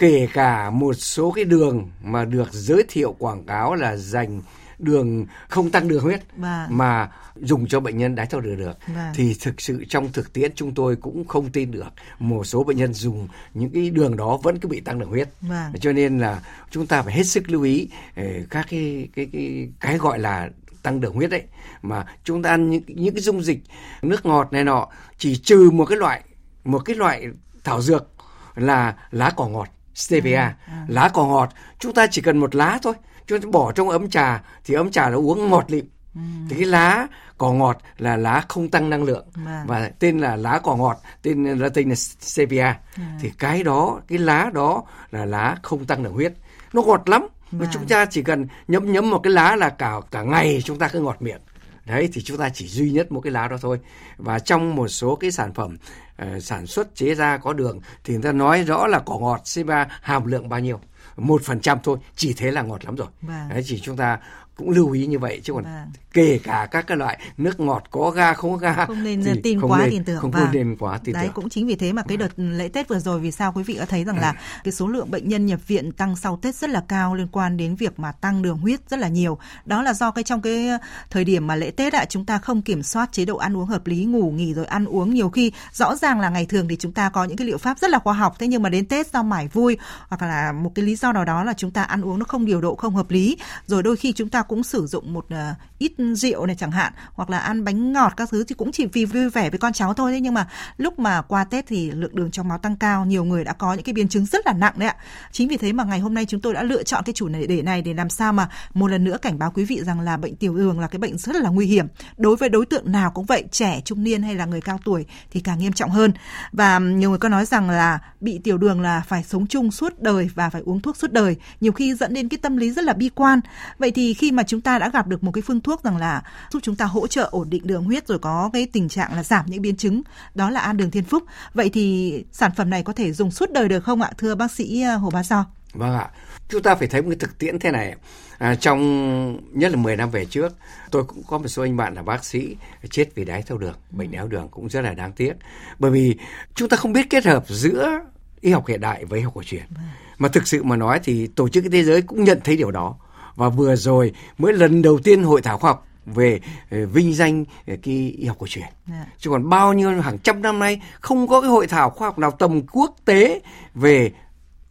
kể 0.04 0.28
cả 0.34 0.70
một 0.70 0.94
số 0.94 1.32
cái 1.32 1.46
đường 1.46 1.90
mà 2.04 2.26
được 2.26 2.50
giới 2.52 2.84
thiệu 2.90 3.16
quảng 3.20 3.44
cáo 3.44 3.76
là 3.76 3.96
dành 3.96 4.42
đường 4.80 5.26
không 5.48 5.72
tăng 5.72 5.88
đường 5.88 6.04
huyết 6.04 6.22
vâng. 6.38 6.68
mà 6.70 7.12
dùng 7.36 7.68
cho 7.68 7.80
bệnh 7.80 7.98
nhân 7.98 8.16
đái 8.16 8.26
tháo 8.26 8.42
đường 8.42 8.58
được 8.58 8.78
vâng. 8.88 9.14
thì 9.16 9.36
thực 9.42 9.62
sự 9.62 9.86
trong 9.90 10.12
thực 10.12 10.34
tiễn 10.34 10.52
chúng 10.56 10.74
tôi 10.74 10.96
cũng 10.96 11.28
không 11.28 11.50
tin 11.50 11.72
được 11.72 11.94
một 12.20 12.44
số 12.44 12.64
bệnh 12.64 12.78
nhân 12.78 12.94
dùng 12.94 13.28
những 13.54 13.70
cái 13.70 13.90
đường 13.90 14.18
đó 14.18 14.40
vẫn 14.44 14.60
cứ 14.60 14.70
bị 14.70 14.80
tăng 14.80 15.00
đường 15.00 15.10
huyết 15.10 15.30
vâng. 15.42 15.74
cho 15.82 15.94
nên 15.94 16.20
là 16.20 16.42
chúng 16.72 16.88
ta 16.88 17.02
phải 17.02 17.14
hết 17.14 17.24
sức 17.24 17.50
lưu 17.50 17.64
ý 17.64 17.90
ờ, 18.16 18.24
các 18.50 18.66
cái 18.70 19.10
cái 19.16 19.30
cái 19.34 19.70
cái 19.80 19.98
gọi 19.98 20.20
là 20.20 20.50
tăng 20.82 21.00
đường 21.00 21.14
huyết 21.14 21.30
đấy 21.30 21.44
mà 21.82 22.06
chúng 22.24 22.44
ta 22.44 22.50
ăn 22.50 22.70
những 22.70 22.84
những 22.88 23.16
cái 23.16 23.22
dung 23.22 23.44
dịch 23.44 23.60
nước 24.02 24.26
ngọt 24.26 24.48
này 24.54 24.64
nọ 24.64 24.88
chỉ 25.18 25.36
trừ 25.36 25.70
một 25.74 25.86
cái 25.86 25.98
loại 25.98 26.24
một 26.64 26.80
cái 26.80 26.96
loại 26.96 27.28
thảo 27.64 27.82
dược 27.82 28.08
là 28.56 28.96
lá 29.12 29.34
cỏ 29.36 29.48
ngọt 29.48 29.70
stevia 29.96 30.36
à, 30.36 30.56
à. 30.68 30.86
lá 30.88 31.10
cỏ 31.14 31.26
ngọt. 31.26 31.50
Chúng 31.80 31.94
ta 31.94 32.08
chỉ 32.08 32.22
cần 32.22 32.38
một 32.38 32.56
lá 32.56 32.80
thôi. 32.82 32.94
Chúng 33.28 33.42
ta 33.42 33.50
bỏ 33.52 33.72
trong 33.72 33.90
ấm 33.90 34.10
trà 34.10 34.44
thì 34.66 34.74
ấm 34.74 34.92
trà 34.92 35.10
nó 35.10 35.18
uống 35.18 35.50
ngọt 35.50 35.66
lịm. 35.68 35.86
Ừ. 36.16 36.22
thì 36.50 36.56
cái 36.56 36.66
lá 36.66 37.08
cỏ 37.38 37.52
ngọt 37.52 37.82
là 37.98 38.18
lá 38.18 38.44
không 38.50 38.70
tăng 38.70 38.90
năng 38.90 39.04
lượng. 39.04 39.26
À. 39.48 39.64
và 39.68 39.90
tên 40.00 40.20
là 40.20 40.36
lá 40.36 40.60
cỏ 40.64 40.76
ngọt 40.76 40.98
tên 41.22 41.44
latin 41.44 41.90
là 41.90 41.96
stevia. 41.96 42.62
À. 42.62 42.80
thì 43.22 43.32
cái 43.40 43.64
đó 43.64 44.02
cái 44.08 44.18
lá 44.18 44.50
đó 44.54 44.84
là 45.12 45.26
lá 45.26 45.58
không 45.62 45.86
tăng 45.86 46.04
đường 46.04 46.14
huyết. 46.14 46.34
Nó 46.74 46.82
ngọt 46.82 47.10
lắm. 47.10 47.28
Và 47.52 47.68
chúng 47.72 47.88
ta 47.88 48.06
chỉ 48.06 48.22
cần 48.22 48.48
nhấm 48.68 48.92
nhấm 48.92 49.10
một 49.10 49.20
cái 49.20 49.34
lá 49.34 49.56
là 49.56 49.70
cả 49.70 49.94
cả 50.12 50.24
ngày 50.24 50.62
chúng 50.66 50.78
ta 50.78 50.88
cứ 50.88 51.00
ngọt 51.00 51.18
miệng. 51.20 51.42
Đấy 51.86 52.10
thì 52.14 52.22
chúng 52.22 52.38
ta 52.38 52.50
chỉ 52.50 52.68
duy 52.68 52.92
nhất 52.92 53.12
một 53.12 53.22
cái 53.22 53.32
lá 53.32 53.48
đó 53.48 53.58
thôi. 53.62 53.80
Và 54.18 54.40
trong 54.40 54.76
một 54.76 54.88
số 54.88 55.16
cái 55.16 55.32
sản 55.32 55.54
phẩm 55.54 55.78
uh, 56.22 56.44
sản 56.44 56.68
xuất 56.68 56.96
chế 56.96 57.16
ra 57.16 57.38
có 57.38 57.54
đường 57.54 57.80
thì 58.04 58.14
người 58.14 58.24
ta 58.24 58.32
nói 58.32 58.64
rõ 58.64 58.88
là 58.88 59.00
cỏ 59.00 59.18
ngọt 59.18 59.42
C3 59.44 59.86
hàm 60.02 60.26
lượng 60.26 60.50
bao 60.50 60.60
nhiêu 60.60 60.80
một 61.18 61.42
phần 61.44 61.60
trăm 61.60 61.78
thôi 61.84 61.98
chỉ 62.16 62.34
thế 62.38 62.52
là 62.52 62.62
ngọt 62.62 62.86
lắm 62.86 62.96
rồi 62.96 63.08
vâng. 63.22 63.50
đấy 63.50 63.64
chỉ 63.66 63.80
chúng 63.80 63.98
ta 63.98 64.20
cũng 64.56 64.70
lưu 64.70 64.92
ý 64.92 65.06
như 65.06 65.20
vậy 65.20 65.42
chứ 65.44 65.54
còn 65.54 65.64
vâng. 65.64 65.92
Kể 66.14 66.40
cả 66.44 66.68
các 66.72 66.88
cái 66.88 66.98
loại 66.98 67.20
nước 67.38 67.60
ngọt 67.60 67.84
có 67.92 68.12
ga 68.12 68.34
không 68.34 68.52
có 68.52 68.58
ga 68.58 68.86
không 68.86 69.04
nên 69.04 69.42
tin 69.44 69.60
không 69.60 69.72
quá 69.72 69.80
nên, 69.80 69.90
tin 69.90 70.04
tưởng 70.04 70.22
không 70.22 70.32
vâng. 70.32 70.50
nên 70.52 70.78
quá 70.80 71.00
tin 71.04 71.14
đấy 71.14 71.24
tưởng. 71.24 71.34
cũng 71.34 71.50
chính 71.50 71.68
vì 71.68 71.76
thế 71.76 71.94
mà 71.94 72.02
cái 72.02 72.18
đợt 72.18 72.30
lễ 72.38 72.68
Tết 72.68 72.88
vừa 72.88 73.00
rồi 73.00 73.20
vì 73.20 73.32
sao 73.32 73.52
quý 73.56 73.64
vị 73.64 73.78
đã 73.78 73.86
thấy 73.86 74.04
rằng 74.04 74.20
là 74.20 74.30
ừ. 74.30 74.36
cái 74.64 74.72
số 74.72 74.88
lượng 74.88 75.12
bệnh 75.12 75.30
nhân 75.30 75.46
nhập 75.46 75.60
viện 75.68 75.92
tăng 75.92 76.16
sau 76.16 76.40
Tết 76.42 76.56
rất 76.56 76.70
là 76.70 76.84
cao 76.88 77.16
liên 77.16 77.28
quan 77.32 77.58
đến 77.58 77.76
việc 77.76 78.00
mà 78.00 78.12
tăng 78.12 78.42
đường 78.42 78.58
huyết 78.58 78.90
rất 78.90 79.00
là 79.00 79.08
nhiều 79.08 79.38
đó 79.66 79.82
là 79.82 79.94
do 79.94 80.12
cái 80.12 80.24
trong 80.24 80.42
cái 80.42 80.70
thời 81.10 81.24
điểm 81.24 81.48
mà 81.48 81.56
lễ 81.56 81.72
Tết 81.72 81.94
ạ 81.94 82.06
chúng 82.10 82.26
ta 82.26 82.38
không 82.38 82.62
kiểm 82.62 82.84
soát 82.84 83.12
chế 83.12 83.26
độ 83.26 83.38
ăn 83.38 83.58
uống 83.58 83.66
hợp 83.66 83.88
lý 83.88 84.06
ngủ 84.06 84.32
nghỉ 84.32 84.54
rồi 84.54 84.66
ăn 84.66 84.86
uống 84.86 85.14
nhiều 85.14 85.30
khi 85.30 85.52
rõ 85.74 85.96
ràng 85.96 86.20
là 86.20 86.30
ngày 86.30 86.46
thường 86.46 86.68
thì 86.68 86.76
chúng 86.76 86.92
ta 86.92 87.10
có 87.10 87.24
những 87.24 87.38
cái 87.38 87.48
liệu 87.48 87.58
pháp 87.58 87.80
rất 87.80 87.90
là 87.90 88.00
khoa 88.00 88.14
học 88.14 88.36
thế 88.40 88.48
nhưng 88.48 88.64
mà 88.64 88.70
đến 88.70 88.86
Tết 88.86 89.14
do 89.14 89.24
mải 89.24 89.48
vui 89.48 89.78
hoặc 90.08 90.22
là 90.22 90.52
một 90.52 90.72
cái 90.76 90.86
lý 90.86 90.96
do 90.96 91.12
nào 91.12 91.26
đó 91.26 91.44
là 91.44 91.54
chúng 91.54 91.72
ta 91.72 91.84
ăn 91.84 92.02
uống 92.02 92.20
nó 92.20 92.26
không 92.26 92.46
điều 92.46 92.62
độ 92.62 92.76
không 92.76 92.96
hợp 92.96 93.12
lý 93.12 93.38
rồi 93.68 93.84
đôi 93.84 93.96
khi 93.96 94.14
chúng 94.14 94.30
ta 94.30 94.42
cũng 94.42 94.64
sử 94.64 94.88
dụng 94.88 95.14
một 95.14 95.26
uh, 95.26 95.58
ít 95.80 96.00
rượu 96.16 96.46
này 96.46 96.56
chẳng 96.60 96.72
hạn, 96.72 96.94
hoặc 97.14 97.30
là 97.30 97.38
ăn 97.38 97.64
bánh 97.64 97.94
ngọt 97.94 98.14
các 98.18 98.30
thứ 98.32 98.44
thì 98.44 98.56
cũng 98.56 98.72
chỉ 98.72 98.86
vì 98.86 99.06
vui 99.06 99.30
vẻ 99.30 99.50
với 99.50 99.60
con 99.60 99.74
cháu 99.74 99.94
thôi 99.94 100.12
đấy. 100.12 100.22
Nhưng 100.22 100.34
mà 100.34 100.48
lúc 100.78 101.00
mà 101.00 101.22
qua 101.22 101.44
Tết 101.44 101.66
thì 101.68 101.92
lượng 101.92 102.16
đường 102.16 102.32
trong 102.32 102.48
máu 102.48 102.58
tăng 102.58 102.76
cao, 102.76 103.06
nhiều 103.06 103.24
người 103.24 103.44
đã 103.44 103.54
có 103.54 103.74
những 103.74 103.84
cái 103.84 103.94
biến 103.94 104.08
chứng 104.08 104.26
rất 104.26 104.46
là 104.46 104.54
nặng 104.54 104.74
đấy 104.78 104.90
ạ. 104.90 104.96
Chính 105.32 105.48
vì 105.48 105.58
thế 105.58 105.74
mà 105.74 105.84
ngày 105.84 106.00
hôm 106.00 106.14
nay 106.14 106.26
chúng 106.26 106.42
tôi 106.42 106.54
đã 106.54 106.64
lựa 106.64 106.84
chọn 106.84 107.04
cái 107.06 107.14
chủ 107.14 107.28
này 107.28 107.48
để 107.48 107.62
này 107.62 107.82
để 107.82 107.94
làm 107.94 108.10
sao 108.10 108.34
mà 108.34 108.50
một 108.74 108.88
lần 108.88 109.04
nữa 109.04 109.18
cảnh 109.22 109.40
báo 109.40 109.52
quý 109.52 109.66
vị 109.66 109.82
rằng 109.84 110.00
là 110.00 110.18
bệnh 110.18 110.36
tiểu 110.36 110.56
đường 110.56 110.80
là 110.80 110.88
cái 110.88 111.00
bệnh 111.00 111.18
rất 111.18 111.36
là 111.36 111.50
nguy 111.50 111.66
hiểm. 111.66 111.88
Đối 112.18 112.36
với 112.36 112.50
đối 112.50 112.66
tượng 112.66 112.92
nào 112.92 113.12
cũng 113.12 113.26
vậy, 113.26 113.44
trẻ, 113.52 113.82
trung 113.86 114.04
niên 114.04 114.24
hay 114.24 114.36
là 114.36 114.46
người 114.46 114.62
cao 114.62 114.80
tuổi 114.86 115.06
thì 115.32 115.40
càng 115.40 115.60
nghiêm 115.60 115.74
trọng 115.74 115.90
hơn. 115.90 116.12
Và 116.52 116.80
nhiều 116.80 117.10
người 117.10 117.20
có 117.20 117.30
nói 117.30 117.46
rằng 117.46 117.70
là 117.70 118.00
bị 118.20 118.40
tiểu 118.44 118.58
đường 118.58 118.82
là 118.82 119.02
phải 119.08 119.24
sống 119.24 119.48
chung 119.48 119.72
suốt 119.72 120.02
đời 120.02 120.30
và 120.36 120.50
phải 120.50 120.62
uống 120.66 120.82
thuốc 120.82 120.98
suốt 120.98 121.12
đời, 121.12 121.36
nhiều 121.62 121.72
khi 121.72 121.94
dẫn 121.94 122.14
đến 122.14 122.30
cái 122.30 122.38
tâm 122.38 122.58
lý 122.58 122.72
rất 122.72 122.84
là 122.84 122.94
bi 122.94 123.10
quan. 123.16 123.40
Vậy 123.78 123.92
thì 123.92 124.14
khi 124.14 124.32
mà 124.32 124.44
chúng 124.44 124.62
ta 124.62 124.80
đã 124.80 124.90
gặp 124.90 125.08
được 125.08 125.24
một 125.24 125.32
cái 125.32 125.42
phương 125.42 125.62
thuốc 125.62 125.84
rằng 125.84 125.93
là 125.98 126.24
giúp 126.52 126.60
chúng 126.64 126.76
ta 126.76 126.86
hỗ 126.86 127.08
trợ 127.08 127.28
ổn 127.32 127.50
định 127.50 127.68
đường 127.68 127.84
huyết 127.84 128.08
rồi 128.08 128.20
có 128.20 128.50
cái 128.54 128.68
tình 128.74 128.90
trạng 128.90 129.14
là 129.16 129.24
giảm 129.24 129.46
những 129.48 129.62
biến 129.62 129.76
chứng 129.76 130.02
đó 130.36 130.50
là 130.50 130.60
an 130.60 130.78
đường 130.78 130.92
thiên 130.92 131.04
phúc. 131.04 131.24
Vậy 131.54 131.70
thì 131.74 132.26
sản 132.32 132.52
phẩm 132.58 132.70
này 132.70 132.84
có 132.84 132.94
thể 132.94 133.14
dùng 133.14 133.32
suốt 133.32 133.52
đời 133.52 133.68
được 133.68 133.84
không 133.84 134.02
ạ 134.02 134.12
thưa 134.18 134.36
bác 134.36 134.52
sĩ 134.52 134.82
ờ, 134.82 134.96
Hồ 134.96 135.10
Bá 135.10 135.24
So 135.24 135.46
vâng 135.74 135.94
ạ. 135.94 136.10
Chúng 136.50 136.62
ta 136.62 136.76
phải 136.76 136.88
thấy 136.88 137.02
một 137.02 137.08
cái 137.10 137.18
thực 137.20 137.38
tiễn 137.38 137.60
thế 137.60 137.72
này. 137.72 137.96
À, 138.38 138.56
trong 138.56 139.60
nhất 139.60 139.72
là 139.72 139.78
10 139.78 139.96
năm 139.96 140.10
về 140.10 140.26
trước 140.26 140.56
tôi 140.92 141.04
cũng 141.04 141.24
có 141.28 141.38
một 141.38 141.48
số 141.48 141.64
anh 141.64 141.78
bạn 141.78 141.94
là 141.94 142.02
bác 142.02 142.26
sĩ 142.26 142.56
chết 142.90 143.16
vì 143.16 143.26
đái 143.26 143.42
tháo 143.42 143.58
đường 143.58 143.76
bệnh 143.92 144.12
đái 144.12 144.18
tháo 144.20 144.28
đường 144.28 144.48
cũng 144.52 144.70
rất 144.70 144.82
là 144.82 144.94
đáng 144.94 145.12
tiếc. 145.12 145.34
Bởi 145.80 145.92
vì 145.92 146.18
chúng 146.56 146.70
ta 146.70 146.78
không 146.78 146.94
biết 146.94 147.10
kết 147.10 147.26
hợp 147.26 147.46
giữa 147.48 148.00
y 148.42 148.52
học 148.52 148.68
hiện 148.68 148.82
đại 148.82 149.06
với 149.06 149.20
y 149.20 149.24
học 149.24 149.34
cổ 149.36 149.44
truyền. 149.44 149.64
Vâng. 149.70 149.84
mà 150.18 150.30
thực 150.30 150.48
sự 150.48 150.64
mà 150.64 150.76
nói 150.76 151.00
thì 151.04 151.28
tổ 151.28 151.50
chức 151.50 151.64
thế 151.72 151.84
giới 151.84 152.02
cũng 152.02 152.24
nhận 152.24 152.40
thấy 152.44 152.58
điều 152.58 152.72
đó 152.72 152.96
và 153.36 153.50
vừa 153.50 153.76
rồi 153.76 154.14
mới 154.38 154.54
lần 154.54 154.82
đầu 154.82 155.00
tiên 155.04 155.24
hội 155.24 155.42
thảo 155.42 155.58
khoa 155.58 155.72
học 155.72 155.88
về 156.06 156.40
ờ, 156.72 156.86
vinh 156.86 157.14
danh 157.14 157.46
ờ, 157.68 157.76
cái 157.84 158.16
y 158.18 158.26
học 158.26 158.38
cổ 158.40 158.48
truyền. 158.48 158.64
Yeah. 158.64 158.76
Dạ. 158.88 159.06
Chứ 159.18 159.30
còn 159.30 159.50
bao 159.50 159.74
nhiêu 159.74 160.02
hàng 160.02 160.20
trăm 160.20 160.42
năm 160.42 160.60
nay 160.60 160.82
không 161.00 161.28
có 161.28 161.42
cái 161.42 161.50
hội 161.50 161.68
thảo 161.68 161.90
khoa 161.90 162.08
học 162.08 162.20
nào 162.20 162.32
tầm 162.32 162.62
quốc 162.72 162.96
tế 163.06 163.42
về 163.76 164.12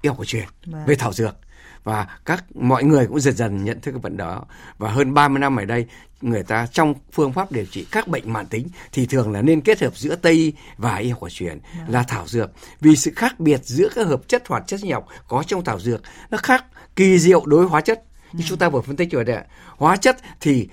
y 0.03 0.09
học 0.09 0.19
cổ 0.19 0.25
truyền, 0.25 0.43
yeah. 0.43 0.55
Vâng. 0.67 0.83
về 0.87 0.95
thảo 0.95 1.13
dược 1.13 1.37
và 1.85 2.07
các 2.25 2.45
mọi 2.57 2.85
người 2.85 3.07
cũng 3.07 3.21
dần 3.21 3.35
dần 3.35 3.65
nhận 3.65 3.81
thức 3.81 3.91
cái 3.91 4.01
vấn 4.01 4.17
đó 4.17 4.45
và 4.79 4.91
hơn 4.91 5.15
30 5.15 5.41
năm 5.41 5.57
ở 5.57 5.65
đây 5.65 5.87
người 6.21 6.43
ta 6.43 6.67
trong 6.73 6.95
phương 7.13 7.33
pháp 7.33 7.53
điều 7.53 7.65
trị 7.67 7.87
các 7.91 8.09
bệnh 8.09 8.33
mãn 8.33 8.47
tính 8.47 8.69
thì 8.93 9.07
thường 9.07 9.33
là 9.33 9.43
nên 9.43 9.61
kết 9.61 9.81
hợp 9.81 9.97
giữa 9.97 10.17
tây 10.17 10.53
và 10.77 10.97
y 10.97 11.11
học 11.11 11.21
cổ 11.21 11.29
truyền 11.31 11.59
yeah. 11.77 11.91
là 11.91 12.03
thảo 12.03 12.27
dược 12.27 12.51
vì 12.81 12.97
sự 12.97 13.13
khác 13.17 13.41
biệt 13.41 13.61
giữa 13.65 13.89
các 13.95 14.07
hợp 14.07 14.29
chất 14.29 14.49
hoạt 14.49 14.67
chất 14.67 14.81
sinh 14.81 14.93
học 14.93 15.07
có 15.29 15.43
trong 15.47 15.65
thảo 15.65 15.81
dược 15.81 16.03
nó 16.31 16.39
khác 16.39 16.65
kỳ 16.97 17.19
diệu 17.19 17.47
đối 17.47 17.67
hóa 17.67 17.81
chất 17.81 18.03
như 18.33 18.45
chúng 18.49 18.59
ta 18.59 18.69
vừa 18.69 18.81
phân 18.81 18.97
tích 18.97 19.11
rồi 19.11 19.25
đấy 19.25 19.45
hóa 19.77 19.97
chất 19.97 20.17
thì 20.41 20.69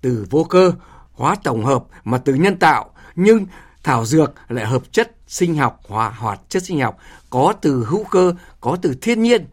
từ 0.00 0.26
vô 0.30 0.44
cơ 0.44 0.72
hóa 1.12 1.36
tổng 1.42 1.64
hợp 1.64 1.84
mà 2.04 2.18
từ 2.18 2.34
nhân 2.34 2.56
tạo. 2.56 2.90
Nhưng 3.16 3.46
thảo 3.82 4.04
dược 4.04 4.34
lại 4.48 4.66
hợp 4.66 4.82
chất 4.92 5.10
sinh 5.26 5.56
học 5.56 5.80
hóa 5.88 6.10
hoạt 6.10 6.40
chất 6.48 6.62
sinh 6.62 6.80
học. 6.80 6.98
Có 7.30 7.54
từ 7.60 7.84
hữu 7.88 8.04
cơ 8.04 8.34
có 8.60 8.76
từ 8.82 8.94
thiên 9.02 9.22
nhiên. 9.22 9.46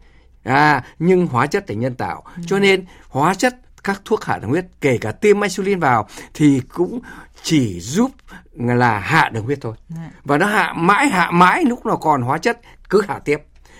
À 0.44 0.84
nhưng 0.98 1.26
hóa 1.26 1.46
chất 1.46 1.64
là 1.70 1.74
nhân 1.74 1.94
tạo. 1.94 2.22
Ừ. 2.36 2.42
cho 2.46 2.58
nên 2.58 2.84
hóa 3.08 3.34
chất 3.34 3.56
các 3.84 4.02
thuốc 4.04 4.24
hạ 4.24 4.38
đường 4.38 4.50
huyết 4.50 4.66
kể 4.80 4.98
cả 4.98 5.12
tiêm 5.12 5.40
insulin 5.40 5.80
vào 5.80 6.08
thì 6.34 6.60
cũng 6.68 7.00
chỉ 7.42 7.80
giúp 7.80 8.10
là 8.54 8.98
hạ 8.98 9.28
đường 9.28 9.44
huyết 9.44 9.58
thôi. 9.60 9.74
Dạ. 9.88 10.10
và 10.24 10.38
nó 10.38 10.46
hạ 10.46 10.72
mãi 10.76 11.08
hạ 11.08 11.30
mãi 11.30 11.64
lúc 11.64 11.86
nào 11.86 11.96
còn 11.96 12.22
hóa 12.22 12.38
chất 12.38 12.60
cứ 12.90 13.02
hạ 13.08 13.18
tiếp 13.18 13.38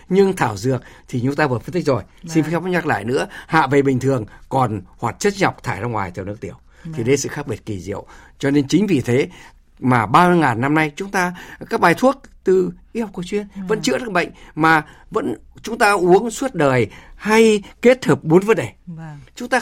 nhưng 0.09 0.37
thảo 0.37 0.57
dược 0.57 0.83
thì 1.09 1.21
chúng 1.25 1.35
ta 1.35 1.47
vừa 1.47 1.59
phân 1.59 1.73
tích 1.73 1.87
rồi 1.87 2.03
Vâng. 2.23 2.35
xin 2.35 2.45
phép 2.45 2.63
nhắc 2.63 2.87
lại 2.87 3.05
nữa 3.05 3.27
hạ 3.47 3.67
về 3.67 3.83
bình 3.83 4.01
thường 4.01 4.25
còn 4.49 4.81
hoạt 4.99 5.19
chất 5.19 5.35
dọc 5.35 5.63
thải 5.63 5.81
ra 5.81 5.87
ngoài 5.87 6.13
theo 6.15 6.25
nước 6.25 6.41
tiểu 6.41 6.55
Vâng. 6.85 6.95
thì 6.97 7.05
đây 7.05 7.17
sự 7.17 7.29
khác 7.29 7.47
biệt 7.47 7.67
kỳ 7.67 7.81
diệu 7.81 8.07
cho 8.39 8.51
nên 8.51 8.69
chính 8.69 8.87
vì 8.87 9.01
thế 9.01 9.29
mà 9.81 10.07
bao 10.07 10.37
ngàn 10.37 10.61
năm 10.61 10.75
nay 10.75 10.93
chúng 10.97 11.11
ta 11.11 11.35
các 11.71 11.81
bài 11.81 11.95
thuốc 11.95 12.23
từ 12.45 12.73
y 12.93 13.01
học 13.01 13.11
cổ 13.13 13.23
truyền 13.23 13.47
vẫn 13.69 13.83
chữa 13.83 13.99
được 13.99 14.13
bệnh 14.13 14.31
mà 14.55 14.85
vẫn 15.11 15.35
chúng 15.63 15.79
ta 15.79 15.93
uống 15.93 16.31
suốt 16.31 16.55
đời 16.55 16.87
hay 17.17 17.63
kết 17.83 18.05
hợp 18.05 18.25
bốn 18.25 18.41
vấn 18.41 18.57
đề 18.57 18.73
vâng. 18.87 19.19
chúng 19.35 19.49
ta 19.49 19.61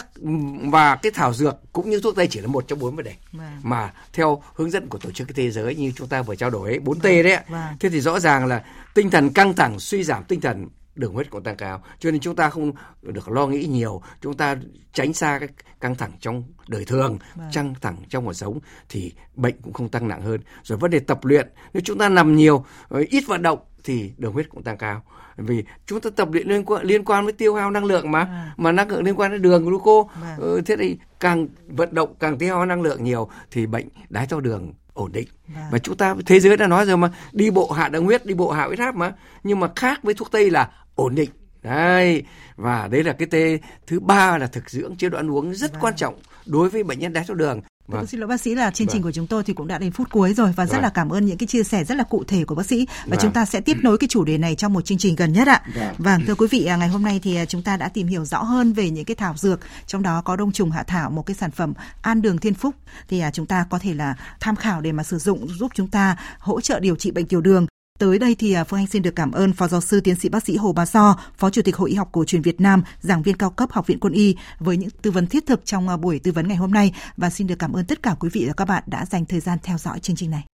và 0.70 0.96
cái 0.96 1.12
thảo 1.12 1.34
dược 1.34 1.56
cũng 1.72 1.90
như 1.90 2.00
thuốc 2.00 2.16
tây 2.16 2.26
chỉ 2.30 2.40
là 2.40 2.46
một 2.46 2.68
trong 2.68 2.78
bốn 2.78 2.96
vấn 2.96 3.04
đề 3.04 3.14
vâng. 3.32 3.60
mà 3.62 3.92
theo 4.12 4.42
hướng 4.54 4.70
dẫn 4.70 4.88
của 4.88 4.98
tổ 4.98 5.10
chức 5.10 5.28
thế 5.34 5.50
giới 5.50 5.74
như 5.74 5.92
chúng 5.96 6.08
ta 6.08 6.22
vừa 6.22 6.34
trao 6.34 6.50
đổi 6.50 6.78
bốn 6.78 6.98
t 6.98 7.02
vâng. 7.02 7.22
đấy 7.22 7.38
vâng. 7.48 7.76
thế 7.80 7.88
thì 7.88 8.00
rõ 8.00 8.20
ràng 8.20 8.46
là 8.46 8.64
tinh 8.94 9.10
thần 9.10 9.32
căng 9.32 9.54
thẳng 9.54 9.78
suy 9.78 10.04
giảm 10.04 10.24
tinh 10.24 10.40
thần 10.40 10.68
đường 10.96 11.12
huyết 11.12 11.30
cũng 11.30 11.42
tăng 11.42 11.56
cao. 11.56 11.82
Cho 11.98 12.10
nên 12.10 12.20
chúng 12.20 12.36
ta 12.36 12.50
không 12.50 12.72
được 13.02 13.28
lo 13.28 13.46
nghĩ 13.46 13.66
nhiều. 13.66 14.02
Chúng 14.20 14.34
ta 14.34 14.56
tránh 14.92 15.12
xa 15.12 15.38
cái 15.38 15.48
căng 15.80 15.94
thẳng 15.94 16.12
trong 16.20 16.42
đời 16.68 16.84
thường 16.84 17.18
vâng. 17.34 17.50
căng 17.52 17.74
thẳng 17.80 17.96
trong 18.08 18.24
cuộc 18.24 18.32
sống 18.32 18.58
thì 18.88 19.12
bệnh 19.34 19.54
cũng 19.62 19.72
không 19.72 19.88
tăng 19.88 20.08
nặng 20.08 20.22
hơn. 20.22 20.40
Rồi 20.62 20.78
vấn 20.78 20.90
đề 20.90 21.00
tập 21.00 21.24
luyện 21.24 21.48
nếu 21.74 21.80
chúng 21.84 21.98
ta 21.98 22.08
nằm 22.08 22.36
nhiều 22.36 22.64
ít 23.08 23.24
vận 23.26 23.42
động 23.42 23.58
thì 23.84 24.12
đường 24.18 24.32
huyết 24.32 24.48
cũng 24.48 24.62
tăng 24.62 24.78
cao. 24.78 25.02
Vì 25.36 25.64
chúng 25.86 26.00
ta 26.00 26.10
tập 26.16 26.28
luyện 26.32 26.48
liên 26.48 26.64
quan 26.64 26.86
liên 26.86 27.04
quan 27.04 27.24
với 27.24 27.32
tiêu 27.32 27.54
hao 27.54 27.70
năng 27.70 27.84
lượng 27.84 28.10
mà 28.10 28.20
à. 28.20 28.54
mà 28.56 28.72
năng 28.72 28.88
lượng 28.88 29.02
liên 29.02 29.14
quan 29.14 29.30
đến 29.32 29.42
đường 29.42 29.64
gluco. 29.64 30.02
Vâng. 30.20 30.36
ừ, 30.36 30.60
thế 30.66 30.76
thì 30.76 30.96
càng 31.20 31.48
vận 31.68 31.94
động 31.94 32.14
càng 32.18 32.38
tiêu 32.38 32.56
hao 32.56 32.66
năng 32.66 32.82
lượng 32.82 33.04
nhiều 33.04 33.28
thì 33.50 33.66
bệnh 33.66 33.88
đái 34.08 34.26
tháo 34.26 34.40
đường 34.40 34.74
ổn 34.92 35.12
định. 35.12 35.28
Và 35.70 35.78
chúng 35.78 35.96
ta 35.96 36.14
thế 36.26 36.40
giới 36.40 36.56
đã 36.56 36.66
nói 36.66 36.86
rồi 36.86 36.96
mà 36.96 37.12
đi 37.32 37.50
bộ 37.50 37.70
hạ 37.70 37.88
đường 37.88 38.04
huyết 38.04 38.26
đi 38.26 38.34
bộ 38.34 38.50
hạ 38.50 38.66
huyết 38.66 38.78
áp 38.78 38.94
mà. 38.94 39.12
Nhưng 39.42 39.60
mà 39.60 39.68
khác 39.76 40.00
với 40.02 40.14
thuốc 40.14 40.30
tây 40.30 40.50
là 40.50 40.70
ổn 40.96 41.14
định 41.14 41.30
đấy 41.62 42.22
và 42.56 42.88
đấy 42.88 43.04
là 43.04 43.12
cái 43.12 43.28
tê 43.30 43.58
thứ 43.86 44.00
ba 44.00 44.38
là 44.38 44.46
thực 44.46 44.70
dưỡng 44.70 44.96
chế 44.96 45.08
độ 45.08 45.16
ăn 45.16 45.30
uống 45.30 45.54
rất 45.54 45.72
vâng. 45.72 45.82
quan 45.82 45.96
trọng 45.96 46.14
đối 46.46 46.70
với 46.70 46.84
bệnh 46.84 46.98
nhân 46.98 47.12
đái 47.12 47.24
tháo 47.24 47.34
đường 47.34 47.60
Vâng. 47.88 48.06
Xin 48.06 48.20
lỗi 48.20 48.28
bác 48.28 48.40
sĩ 48.40 48.54
là 48.54 48.70
chương 48.70 48.86
trình 48.86 49.02
vâng. 49.02 49.08
của 49.08 49.12
chúng 49.12 49.26
tôi 49.26 49.44
thì 49.44 49.52
cũng 49.52 49.66
đã 49.66 49.78
đến 49.78 49.92
phút 49.92 50.10
cuối 50.10 50.34
rồi 50.34 50.52
và 50.56 50.66
rất 50.66 50.72
vâng. 50.72 50.82
là 50.82 50.88
cảm 50.88 51.08
ơn 51.08 51.26
những 51.26 51.38
cái 51.38 51.46
chia 51.46 51.62
sẻ 51.62 51.84
rất 51.84 51.94
là 51.94 52.04
cụ 52.04 52.24
thể 52.24 52.44
của 52.44 52.54
bác 52.54 52.66
sĩ 52.66 52.86
và 52.86 52.94
vâng. 53.06 53.18
chúng 53.22 53.32
ta 53.32 53.44
sẽ 53.44 53.60
tiếp 53.60 53.76
nối 53.82 53.98
cái 53.98 54.08
chủ 54.08 54.24
đề 54.24 54.38
này 54.38 54.54
trong 54.54 54.72
một 54.72 54.84
chương 54.84 54.98
trình 54.98 55.16
gần 55.16 55.32
nhất 55.32 55.48
ạ. 55.48 55.62
Vâng. 55.74 55.94
vâng 55.98 56.22
thưa 56.26 56.34
quý 56.34 56.46
vị 56.50 56.64
à, 56.64 56.76
ngày 56.76 56.88
hôm 56.88 57.02
nay 57.02 57.20
thì 57.22 57.36
à, 57.36 57.44
chúng 57.44 57.62
ta 57.62 57.76
đã 57.76 57.88
tìm 57.88 58.06
hiểu 58.06 58.24
rõ 58.24 58.42
hơn 58.42 58.72
về 58.72 58.90
những 58.90 59.04
cái 59.04 59.14
thảo 59.14 59.34
dược 59.36 59.60
trong 59.86 60.02
đó 60.02 60.22
có 60.24 60.36
đông 60.36 60.52
trùng 60.52 60.70
hạ 60.70 60.82
thảo 60.82 61.10
một 61.10 61.26
cái 61.26 61.34
sản 61.34 61.50
phẩm 61.50 61.74
an 62.02 62.22
đường 62.22 62.38
thiên 62.38 62.54
phúc 62.54 62.74
thì 63.08 63.20
à, 63.20 63.30
chúng 63.30 63.46
ta 63.46 63.66
có 63.70 63.78
thể 63.78 63.94
là 63.94 64.14
tham 64.40 64.56
khảo 64.56 64.80
để 64.80 64.92
mà 64.92 65.02
sử 65.02 65.18
dụng 65.18 65.48
giúp 65.48 65.72
chúng 65.74 65.88
ta 65.88 66.16
hỗ 66.38 66.60
trợ 66.60 66.80
điều 66.80 66.96
trị 66.96 67.10
bệnh 67.10 67.26
tiểu 67.26 67.40
đường 67.40 67.66
Tới 67.98 68.18
đây 68.18 68.34
thì 68.34 68.52
à, 68.52 68.64
Phương 68.64 68.80
Anh 68.80 68.86
xin 68.86 69.02
được 69.02 69.16
cảm 69.16 69.32
ơn 69.32 69.52
Phó 69.52 69.68
Giáo 69.68 69.80
sư 69.80 70.00
Tiến 70.00 70.14
sĩ 70.14 70.28
Bác 70.28 70.44
sĩ 70.44 70.56
Hồ 70.56 70.72
Bá 70.72 70.86
So, 70.86 71.16
Phó 71.36 71.50
Chủ 71.50 71.62
tịch 71.62 71.76
Hội 71.76 71.90
Y 71.90 71.96
học 71.96 72.08
cổ 72.12 72.24
truyền 72.24 72.42
Việt 72.42 72.60
Nam, 72.60 72.82
giảng 73.00 73.22
viên 73.22 73.36
cao 73.36 73.50
cấp 73.50 73.72
Học 73.72 73.86
viện 73.86 74.00
Quân 74.00 74.12
y 74.12 74.36
với 74.58 74.76
những 74.76 74.90
tư 75.02 75.10
vấn 75.10 75.26
thiết 75.26 75.46
thực 75.46 75.64
trong 75.64 75.88
à, 75.88 75.96
buổi 75.96 76.18
tư 76.18 76.32
vấn 76.32 76.48
ngày 76.48 76.56
hôm 76.56 76.70
nay 76.70 76.94
và 77.16 77.30
xin 77.30 77.46
được 77.46 77.58
cảm 77.58 77.72
ơn 77.72 77.84
tất 77.84 78.02
cả 78.02 78.16
quý 78.20 78.28
vị 78.32 78.44
và 78.46 78.52
các 78.52 78.64
bạn 78.64 78.82
đã 78.86 79.06
dành 79.06 79.24
thời 79.24 79.40
gian 79.40 79.58
theo 79.62 79.78
dõi 79.78 79.98
chương 80.00 80.16
trình 80.16 80.30
này. 80.30 80.46